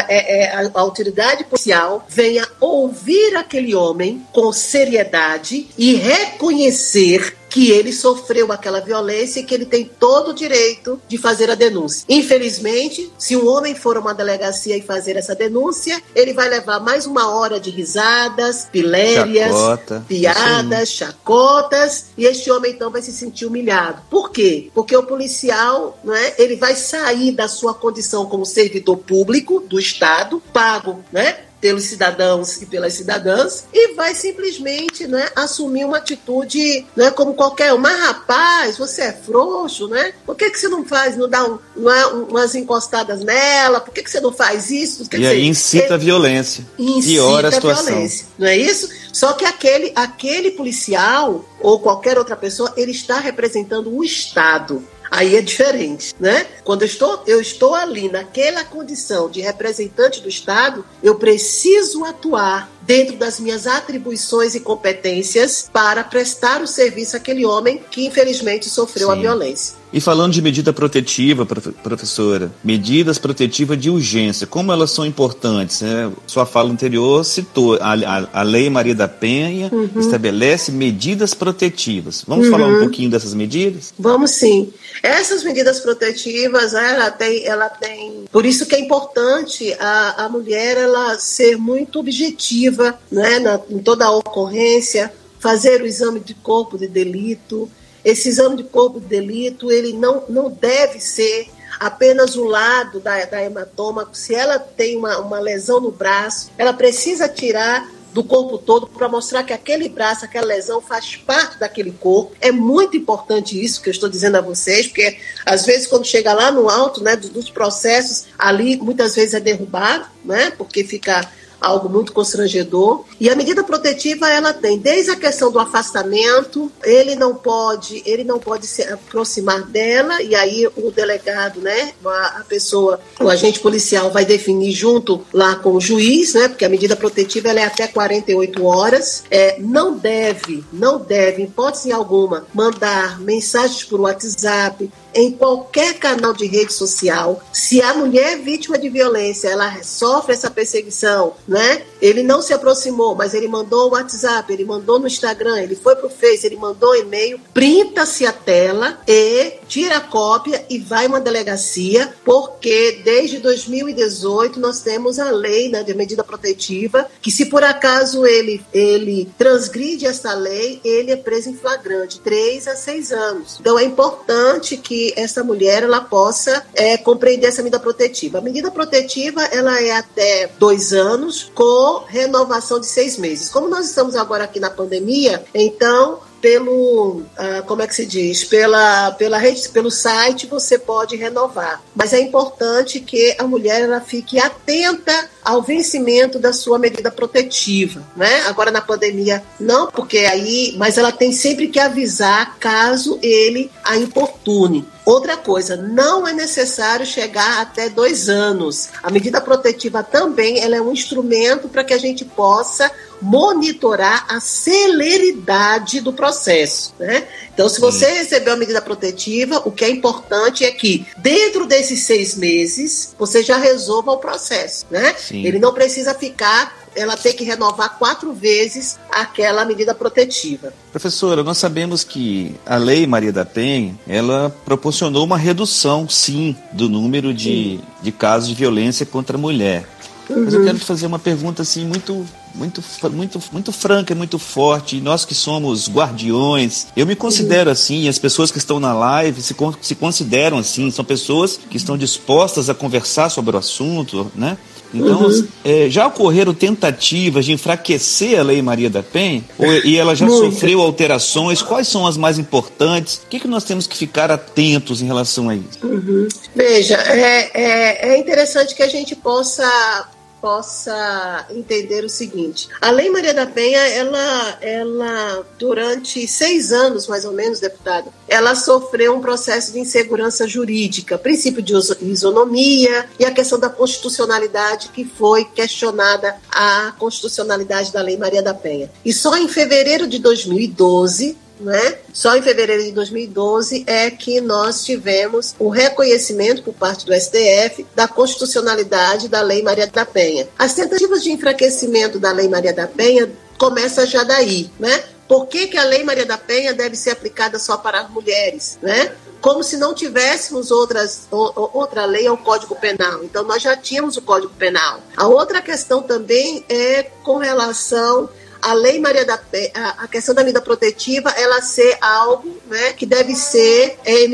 é, 0.08 0.44
é, 0.44 0.56
a 0.56 0.70
autoridade 0.80 1.44
policial 1.44 2.06
venha 2.08 2.48
ouvir 2.58 3.36
aquele 3.36 3.74
homem 3.74 4.26
com 4.32 4.50
seriedade 4.50 5.68
e 5.76 5.94
reconhecer 5.94 7.36
que 7.56 7.70
ele 7.70 7.90
sofreu 7.90 8.52
aquela 8.52 8.82
violência 8.82 9.40
e 9.40 9.42
que 9.42 9.54
ele 9.54 9.64
tem 9.64 9.90
todo 9.98 10.28
o 10.28 10.34
direito 10.34 11.00
de 11.08 11.16
fazer 11.16 11.50
a 11.50 11.54
denúncia. 11.54 12.04
Infelizmente, 12.06 13.10
se 13.16 13.34
um 13.34 13.48
homem 13.48 13.74
for 13.74 13.96
a 13.96 14.00
uma 14.00 14.12
delegacia 14.12 14.76
e 14.76 14.82
fazer 14.82 15.16
essa 15.16 15.34
denúncia, 15.34 15.98
ele 16.14 16.34
vai 16.34 16.50
levar 16.50 16.80
mais 16.80 17.06
uma 17.06 17.34
hora 17.34 17.58
de 17.58 17.70
risadas, 17.70 18.68
pilérias, 18.70 19.56
Chacota. 19.56 20.04
piadas, 20.06 20.90
Sim. 20.90 20.96
chacotas, 20.96 22.06
e 22.18 22.26
este 22.26 22.50
homem 22.50 22.72
então 22.72 22.90
vai 22.90 23.00
se 23.00 23.10
sentir 23.10 23.46
humilhado. 23.46 24.02
Por 24.10 24.30
quê? 24.30 24.70
Porque 24.74 24.94
o 24.94 25.04
policial, 25.04 25.98
né, 26.04 26.34
ele 26.36 26.56
vai 26.56 26.76
sair 26.76 27.32
da 27.32 27.48
sua 27.48 27.72
condição 27.72 28.26
como 28.26 28.44
servidor 28.44 28.98
público 28.98 29.60
do 29.60 29.80
Estado, 29.80 30.42
pago, 30.52 31.02
né, 31.10 31.45
pelos 31.60 31.84
cidadãos 31.84 32.60
e 32.60 32.66
pelas 32.66 32.92
cidadãs 32.94 33.64
e 33.72 33.94
vai 33.94 34.14
simplesmente 34.14 35.06
né, 35.06 35.28
assumir 35.34 35.84
uma 35.84 35.98
atitude 35.98 36.86
né, 36.94 37.10
como 37.10 37.34
qualquer 37.34 37.72
um. 37.72 37.78
Mas, 37.78 37.98
rapaz, 37.98 38.78
você 38.78 39.02
é 39.02 39.12
frouxo, 39.12 39.88
né? 39.88 40.12
Por 40.24 40.36
que, 40.36 40.50
que 40.50 40.58
você 40.58 40.68
não 40.68 40.84
faz, 40.84 41.16
não 41.16 41.28
dá 41.28 41.44
um, 41.44 41.58
uma, 41.74 42.06
umas 42.08 42.54
encostadas 42.54 43.20
nela? 43.20 43.80
Por 43.80 43.92
que, 43.92 44.02
que 44.02 44.10
você 44.10 44.20
não 44.20 44.32
faz 44.32 44.70
isso? 44.70 45.08
E 45.12 45.26
aí 45.26 45.46
incita 45.46 45.94
a 45.94 45.98
violência. 45.98 46.64
Incita 46.78 47.12
Piora 47.12 47.48
a 47.48 47.52
situação. 47.52 47.86
violência. 47.86 48.26
Não 48.38 48.46
é 48.46 48.56
isso? 48.56 48.88
Só 49.12 49.32
que 49.32 49.44
aquele, 49.44 49.92
aquele 49.94 50.50
policial 50.50 51.44
ou 51.60 51.80
qualquer 51.80 52.18
outra 52.18 52.36
pessoa, 52.36 52.72
ele 52.76 52.90
está 52.92 53.18
representando 53.18 53.94
o 53.94 54.04
Estado. 54.04 54.86
Aí 55.10 55.36
é 55.36 55.40
diferente, 55.40 56.14
né? 56.18 56.46
Quando 56.64 56.82
eu 56.82 56.86
estou, 56.86 57.22
eu 57.26 57.40
estou 57.40 57.74
ali 57.74 58.08
naquela 58.08 58.64
condição 58.64 59.30
de 59.30 59.40
representante 59.40 60.20
do 60.20 60.28
Estado, 60.28 60.84
eu 61.02 61.16
preciso 61.16 62.04
atuar 62.04 62.70
dentro 62.86 63.16
das 63.16 63.40
minhas 63.40 63.66
atribuições 63.66 64.54
e 64.54 64.60
competências 64.60 65.68
para 65.72 66.04
prestar 66.04 66.62
o 66.62 66.66
serviço 66.66 67.16
àquele 67.16 67.44
homem 67.44 67.80
que 67.90 68.06
infelizmente 68.06 68.70
sofreu 68.70 69.08
Sim. 69.08 69.12
a 69.12 69.16
violência. 69.16 69.86
E 69.92 70.00
falando 70.00 70.32
de 70.32 70.42
medida 70.42 70.72
protetiva, 70.72 71.46
professora, 71.46 72.52
medidas 72.62 73.18
protetivas 73.18 73.80
de 73.80 73.88
urgência, 73.88 74.46
como 74.46 74.72
elas 74.72 74.90
são 74.90 75.06
importantes? 75.06 75.80
Né? 75.80 76.12
Sua 76.26 76.44
fala 76.44 76.70
anterior 76.70 77.24
citou 77.24 77.76
a, 77.76 77.94
a, 77.94 78.40
a 78.40 78.42
Lei 78.42 78.68
Maria 78.68 78.94
da 78.94 79.08
Penha 79.08 79.70
uhum. 79.72 79.88
estabelece 79.98 80.72
medidas 80.72 81.34
protetivas. 81.34 82.24
Vamos 82.26 82.46
uhum. 82.46 82.52
falar 82.52 82.66
um 82.66 82.74
uhum. 82.74 82.80
pouquinho 82.80 83.10
dessas 83.10 83.32
medidas? 83.32 83.94
Vamos 83.98 84.32
sim. 84.32 84.72
Essas 85.02 85.44
medidas 85.44 85.80
protetivas, 85.80 86.74
ela 86.74 87.10
tem, 87.10 87.46
ela 87.46 87.68
tem. 87.68 88.24
Por 88.30 88.44
isso 88.44 88.66
que 88.66 88.74
é 88.74 88.80
importante 88.80 89.72
a, 89.78 90.24
a 90.24 90.28
mulher 90.28 90.76
ela 90.76 91.16
ser 91.18 91.56
muito 91.56 92.00
objetiva 92.00 92.75
efetiva 92.76 92.98
né, 93.10 93.38
na, 93.38 93.60
em 93.70 93.78
toda 93.78 94.04
a 94.04 94.10
ocorrência, 94.10 95.12
fazer 95.38 95.80
o 95.80 95.86
exame 95.86 96.20
de 96.20 96.34
corpo 96.34 96.78
de 96.78 96.86
delito. 96.86 97.70
Esse 98.04 98.28
exame 98.28 98.56
de 98.56 98.64
corpo 98.64 99.00
de 99.00 99.06
delito 99.06 99.70
ele 99.72 99.92
não, 99.92 100.24
não 100.28 100.50
deve 100.50 101.00
ser 101.00 101.48
apenas 101.80 102.36
o 102.36 102.44
lado 102.44 103.00
da, 103.00 103.24
da 103.24 103.42
hematoma. 103.42 104.08
Se 104.12 104.34
ela 104.34 104.58
tem 104.58 104.96
uma, 104.96 105.18
uma 105.18 105.40
lesão 105.40 105.80
no 105.80 105.90
braço, 105.90 106.50
ela 106.56 106.72
precisa 106.72 107.28
tirar 107.28 107.88
do 108.12 108.24
corpo 108.24 108.56
todo 108.56 108.86
para 108.86 109.10
mostrar 109.10 109.42
que 109.42 109.52
aquele 109.52 109.90
braço, 109.90 110.24
aquela 110.24 110.46
lesão 110.46 110.80
faz 110.80 111.16
parte 111.16 111.58
daquele 111.58 111.92
corpo. 111.92 112.34
É 112.40 112.50
muito 112.50 112.96
importante 112.96 113.62
isso 113.62 113.82
que 113.82 113.90
eu 113.90 113.92
estou 113.92 114.08
dizendo 114.08 114.36
a 114.36 114.40
vocês, 114.40 114.86
porque 114.86 115.18
às 115.44 115.66
vezes 115.66 115.86
quando 115.86 116.06
chega 116.06 116.32
lá 116.32 116.50
no 116.50 116.70
alto, 116.70 117.02
né, 117.02 117.14
dos 117.14 117.50
processos, 117.50 118.24
ali 118.38 118.78
muitas 118.78 119.14
vezes 119.14 119.34
é 119.34 119.40
derrubado, 119.40 120.06
né, 120.24 120.50
porque 120.56 120.82
fica 120.82 121.30
algo 121.66 121.88
muito 121.88 122.12
constrangedor. 122.12 123.04
E 123.20 123.28
a 123.28 123.34
medida 123.34 123.62
protetiva 123.64 124.28
ela 124.28 124.52
tem 124.52 124.78
desde 124.78 125.10
a 125.10 125.16
questão 125.16 125.50
do 125.50 125.58
afastamento, 125.58 126.70
ele 126.84 127.14
não 127.14 127.34
pode, 127.34 128.02
ele 128.06 128.24
não 128.24 128.38
pode 128.38 128.66
se 128.66 128.82
aproximar 128.82 129.62
dela 129.62 130.22
e 130.22 130.34
aí 130.34 130.66
o 130.76 130.90
delegado, 130.90 131.60
né, 131.60 131.92
a, 132.04 132.44
pessoa, 132.48 133.00
o 133.20 133.28
agente 133.28 133.60
policial 133.60 134.10
vai 134.10 134.24
definir 134.24 134.72
junto 134.72 135.24
lá 135.32 135.56
com 135.56 135.72
o 135.72 135.80
juiz, 135.80 136.34
né, 136.34 136.48
porque 136.48 136.64
a 136.64 136.68
medida 136.68 136.96
protetiva 136.96 137.48
ela 137.48 137.60
é 137.60 137.64
até 137.64 137.86
48 137.86 138.64
horas. 138.64 139.24
É, 139.30 139.56
não 139.58 139.96
deve, 139.96 140.64
não 140.72 140.98
deve, 140.98 141.42
em 141.42 141.46
hipótese 141.46 141.92
alguma, 141.92 142.46
mandar 142.54 143.20
mensagens 143.20 143.84
por 143.84 144.00
WhatsApp, 144.00 144.90
em 145.16 145.32
qualquer 145.32 145.94
canal 145.98 146.34
de 146.34 146.46
rede 146.46 146.72
social, 146.72 147.42
se 147.52 147.80
a 147.80 147.94
mulher 147.94 148.34
é 148.34 148.36
vítima 148.36 148.78
de 148.78 148.90
violência, 148.90 149.48
ela 149.48 149.82
sofre 149.82 150.34
essa 150.34 150.50
perseguição, 150.50 151.32
né? 151.48 151.82
Ele 152.02 152.22
não 152.22 152.42
se 152.42 152.52
aproximou, 152.52 153.14
mas 153.14 153.32
ele 153.32 153.48
mandou 153.48 153.88
o 153.88 153.92
WhatsApp, 153.92 154.52
ele 154.52 154.64
mandou 154.64 154.98
no 154.98 155.06
Instagram, 155.06 155.58
ele 155.62 155.74
foi 155.74 155.96
pro 155.96 156.10
Face, 156.10 156.46
ele 156.46 156.56
mandou 156.56 156.94
e-mail, 156.94 157.40
printa-se 157.54 158.26
a 158.26 158.32
tela 158.32 159.00
e 159.08 159.54
tira 159.68 159.98
a 159.98 160.00
cópia 160.00 160.64
e 160.68 160.78
vai 160.78 161.06
uma 161.06 161.20
delegacia, 161.20 162.12
porque 162.24 163.00
desde 163.04 163.38
2018 163.38 164.58
nós 164.58 164.80
temos 164.80 165.18
a 165.18 165.30
lei 165.30 165.68
né, 165.68 165.82
de 165.82 165.94
medida 165.94 166.24
protetiva, 166.24 167.06
que 167.20 167.30
se 167.30 167.46
por 167.46 167.62
acaso 167.62 168.26
ele, 168.26 168.64
ele 168.72 169.28
transgride 169.38 170.06
essa 170.06 170.32
lei, 170.34 170.80
ele 170.84 171.10
é 171.10 171.16
preso 171.16 171.50
em 171.50 171.56
flagrante, 171.56 172.20
três 172.20 172.66
a 172.68 172.76
seis 172.76 173.12
anos. 173.12 173.58
Então 173.60 173.78
é 173.78 173.84
importante 173.84 174.76
que 174.76 175.12
essa 175.16 175.42
mulher 175.42 175.82
ela 175.82 176.00
possa 176.00 176.64
é, 176.74 176.96
compreender 176.96 177.46
essa 177.46 177.62
medida 177.62 177.80
protetiva. 177.80 178.38
A 178.38 178.42
medida 178.42 178.70
protetiva 178.70 179.42
ela 179.44 179.80
é 179.80 179.92
até 179.92 180.50
dois 180.58 180.92
anos 180.92 181.50
com 181.54 182.04
renovação 182.06 182.80
de 182.80 182.86
seis 182.86 183.16
meses. 183.16 183.48
Como 183.48 183.68
nós 183.68 183.86
estamos 183.86 184.16
agora 184.16 184.44
aqui 184.44 184.60
na 184.60 184.70
pandemia, 184.70 185.44
então 185.54 186.20
pelo 186.46 187.22
uh, 187.22 187.66
como 187.66 187.82
é 187.82 187.88
que 187.88 187.94
se 187.96 188.06
diz? 188.06 188.44
Pela, 188.44 189.10
pela 189.10 189.36
rede, 189.36 189.68
pelo 189.70 189.90
site 189.90 190.46
você 190.46 190.78
pode 190.78 191.16
renovar. 191.16 191.82
Mas 191.92 192.12
é 192.12 192.20
importante 192.20 193.00
que 193.00 193.34
a 193.36 193.42
mulher 193.42 193.82
ela 193.82 194.00
fique 194.00 194.38
atenta 194.38 195.28
ao 195.44 195.60
vencimento 195.60 196.38
da 196.38 196.52
sua 196.52 196.78
medida 196.78 197.10
protetiva, 197.10 198.00
né? 198.16 198.42
Agora 198.42 198.70
na 198.70 198.80
pandemia 198.80 199.42
não, 199.58 199.90
porque 199.90 200.18
aí, 200.18 200.72
mas 200.78 200.96
ela 200.96 201.10
tem 201.10 201.32
sempre 201.32 201.66
que 201.66 201.80
avisar 201.80 202.56
caso 202.60 203.18
ele 203.20 203.68
a 203.82 203.96
importune. 203.96 204.86
Outra 205.06 205.36
coisa, 205.36 205.76
não 205.76 206.26
é 206.26 206.32
necessário 206.32 207.06
chegar 207.06 207.60
até 207.60 207.88
dois 207.88 208.28
anos. 208.28 208.88
A 209.00 209.08
medida 209.08 209.40
protetiva 209.40 210.02
também 210.02 210.58
ela 210.58 210.74
é 210.74 210.80
um 210.80 210.92
instrumento 210.92 211.68
para 211.68 211.84
que 211.84 211.94
a 211.94 211.98
gente 211.98 212.24
possa 212.24 212.90
monitorar 213.22 214.26
a 214.28 214.40
celeridade 214.40 216.00
do 216.00 216.12
processo. 216.12 216.92
Né? 216.98 217.24
Então, 217.54 217.68
se 217.68 217.80
você 217.80 218.06
Sim. 218.06 218.14
recebeu 218.14 218.54
a 218.54 218.56
medida 218.56 218.82
protetiva, 218.82 219.62
o 219.64 219.70
que 219.70 219.84
é 219.84 219.90
importante 219.90 220.64
é 220.64 220.72
que, 220.72 221.06
dentro 221.16 221.66
desses 221.66 222.02
seis 222.02 222.34
meses, 222.34 223.14
você 223.16 223.44
já 223.44 223.58
resolva 223.58 224.10
o 224.10 224.18
processo. 224.18 224.86
Né? 224.90 225.14
Ele 225.30 225.60
não 225.60 225.72
precisa 225.72 226.14
ficar 226.14 226.85
ela 226.96 227.16
tem 227.16 227.32
que 227.34 227.44
renovar 227.44 227.98
quatro 227.98 228.32
vezes 228.32 228.98
aquela 229.10 229.64
medida 229.64 229.94
protetiva. 229.94 230.72
Professora, 230.90 231.44
nós 231.44 231.58
sabemos 231.58 232.02
que 232.02 232.54
a 232.64 232.76
Lei 232.76 233.06
Maria 233.06 233.32
da 233.32 233.44
Penha, 233.44 233.94
ela 234.08 234.54
proporcionou 234.64 235.24
uma 235.24 235.36
redução, 235.36 236.08
sim, 236.08 236.56
do 236.72 236.88
número 236.88 237.34
de, 237.34 237.78
de 238.02 238.10
casos 238.10 238.48
de 238.48 238.54
violência 238.54 239.04
contra 239.04 239.36
a 239.36 239.40
mulher. 239.40 239.86
Uhum. 240.28 240.44
Mas 240.44 240.54
eu 240.54 240.64
quero 240.64 240.78
te 240.78 240.84
fazer 240.84 241.06
uma 241.06 241.18
pergunta 241.18 241.62
assim 241.62 241.84
muito 241.84 242.26
muito, 242.56 242.82
muito, 243.12 243.42
muito 243.52 243.70
franca, 243.70 244.14
muito 244.14 244.38
forte. 244.38 244.96
E 244.96 245.00
nós 245.00 245.24
que 245.24 245.34
somos 245.34 245.88
guardiões, 245.88 246.86
eu 246.96 247.06
me 247.06 247.14
considero 247.14 247.70
assim, 247.70 248.08
as 248.08 248.18
pessoas 248.18 248.50
que 248.50 248.58
estão 248.58 248.80
na 248.80 248.94
live 248.94 249.42
se, 249.42 249.54
se 249.82 249.94
consideram 249.94 250.58
assim, 250.58 250.90
são 250.90 251.04
pessoas 251.04 251.60
que 251.70 251.76
estão 251.76 251.98
dispostas 251.98 252.70
a 252.70 252.74
conversar 252.74 253.28
sobre 253.28 253.54
o 253.54 253.58
assunto, 253.58 254.32
né? 254.34 254.56
Então, 254.94 255.22
uhum. 255.22 255.48
é, 255.64 255.88
já 255.90 256.06
ocorreram 256.06 256.54
tentativas 256.54 257.44
de 257.44 257.52
enfraquecer 257.52 258.38
a 258.38 258.42
Lei 258.42 258.62
Maria 258.62 258.88
da 258.88 259.02
Penha? 259.02 259.44
Ou, 259.58 259.66
e 259.84 259.96
ela 259.96 260.14
já 260.14 260.26
Muito. 260.26 260.52
sofreu 260.52 260.80
alterações? 260.80 261.62
Quais 261.62 261.88
são 261.88 262.06
as 262.06 262.16
mais 262.16 262.38
importantes? 262.38 263.16
O 263.24 263.28
que, 263.28 263.40
que 263.40 263.48
nós 263.48 263.64
temos 263.64 263.86
que 263.86 263.96
ficar 263.96 264.30
atentos 264.30 265.02
em 265.02 265.06
relação 265.06 265.48
a 265.48 265.54
isso? 265.54 265.78
Uhum. 265.82 266.28
Veja, 266.54 266.96
é, 266.96 267.50
é, 267.54 268.08
é 268.10 268.18
interessante 268.18 268.74
que 268.74 268.82
a 268.82 268.88
gente 268.88 269.14
possa 269.14 270.06
possa 270.40 271.46
entender 271.50 272.04
o 272.04 272.08
seguinte: 272.08 272.68
a 272.80 272.90
Lei 272.90 273.10
Maria 273.10 273.34
da 273.34 273.46
Penha, 273.46 273.80
ela, 273.88 274.58
ela 274.60 275.46
durante 275.58 276.26
seis 276.26 276.72
anos, 276.72 277.06
mais 277.06 277.24
ou 277.24 277.32
menos, 277.32 277.60
deputado, 277.60 278.12
ela 278.28 278.54
sofreu 278.54 279.14
um 279.14 279.20
processo 279.20 279.72
de 279.72 279.78
insegurança 279.78 280.46
jurídica, 280.46 281.18
princípio 281.18 281.62
de 281.62 281.74
isonomia 282.02 283.06
e 283.18 283.24
a 283.24 283.30
questão 283.30 283.58
da 283.58 283.68
constitucionalidade 283.68 284.88
que 284.88 285.04
foi 285.04 285.44
questionada 285.44 286.36
a 286.50 286.92
constitucionalidade 286.98 287.92
da 287.92 288.02
Lei 288.02 288.16
Maria 288.16 288.42
da 288.42 288.54
Penha. 288.54 288.90
E 289.04 289.12
só 289.12 289.36
em 289.36 289.48
fevereiro 289.48 290.06
de 290.06 290.18
2012 290.18 291.45
né? 291.60 291.98
Só 292.12 292.36
em 292.36 292.42
fevereiro 292.42 292.84
de 292.84 292.92
2012 292.92 293.84
é 293.86 294.10
que 294.10 294.40
nós 294.40 294.84
tivemos 294.84 295.54
o 295.58 295.68
reconhecimento 295.68 296.62
por 296.62 296.74
parte 296.74 297.06
do 297.06 297.14
STF 297.14 297.86
da 297.94 298.06
constitucionalidade 298.08 299.28
da 299.28 299.42
Lei 299.42 299.62
Maria 299.62 299.86
da 299.86 300.04
Penha. 300.04 300.48
As 300.58 300.74
tentativas 300.74 301.22
de 301.22 301.32
enfraquecimento 301.32 302.18
da 302.18 302.32
Lei 302.32 302.48
Maria 302.48 302.72
da 302.72 302.86
Penha 302.86 303.30
começam 303.58 304.06
já 304.06 304.22
daí, 304.22 304.70
né? 304.78 305.04
Por 305.28 305.46
que, 305.46 305.66
que 305.66 305.76
a 305.76 305.84
Lei 305.84 306.04
Maria 306.04 306.24
da 306.24 306.38
Penha 306.38 306.72
deve 306.72 306.94
ser 306.94 307.10
aplicada 307.10 307.58
só 307.58 307.76
para 307.76 308.00
as 308.00 308.10
mulheres, 308.10 308.78
né? 308.80 309.12
Como 309.40 309.62
se 309.62 309.76
não 309.76 309.94
tivéssemos 309.94 310.70
outras, 310.70 311.26
outra 311.30 312.04
lei 312.04 312.26
ao 312.26 312.36
Código 312.36 312.74
Penal. 312.76 313.22
Então, 313.22 313.44
nós 313.44 313.62
já 313.62 313.76
tínhamos 313.76 314.16
o 314.16 314.22
Código 314.22 314.52
Penal. 314.54 315.00
A 315.16 315.26
outra 315.26 315.60
questão 315.60 316.02
também 316.02 316.64
é 316.68 317.04
com 317.22 317.36
relação 317.36 318.28
a 318.60 318.72
lei 318.72 319.00
Maria 319.00 319.24
da 319.24 319.36
Penha, 319.36 319.70
a 319.98 320.08
questão 320.08 320.34
da 320.34 320.42
medida 320.42 320.60
protetiva, 320.60 321.30
ela 321.30 321.60
ser 321.62 321.96
algo 322.00 322.56
né, 322.66 322.92
que 322.92 323.06
deve 323.06 323.34
ser 323.34 323.98
é, 324.04 324.26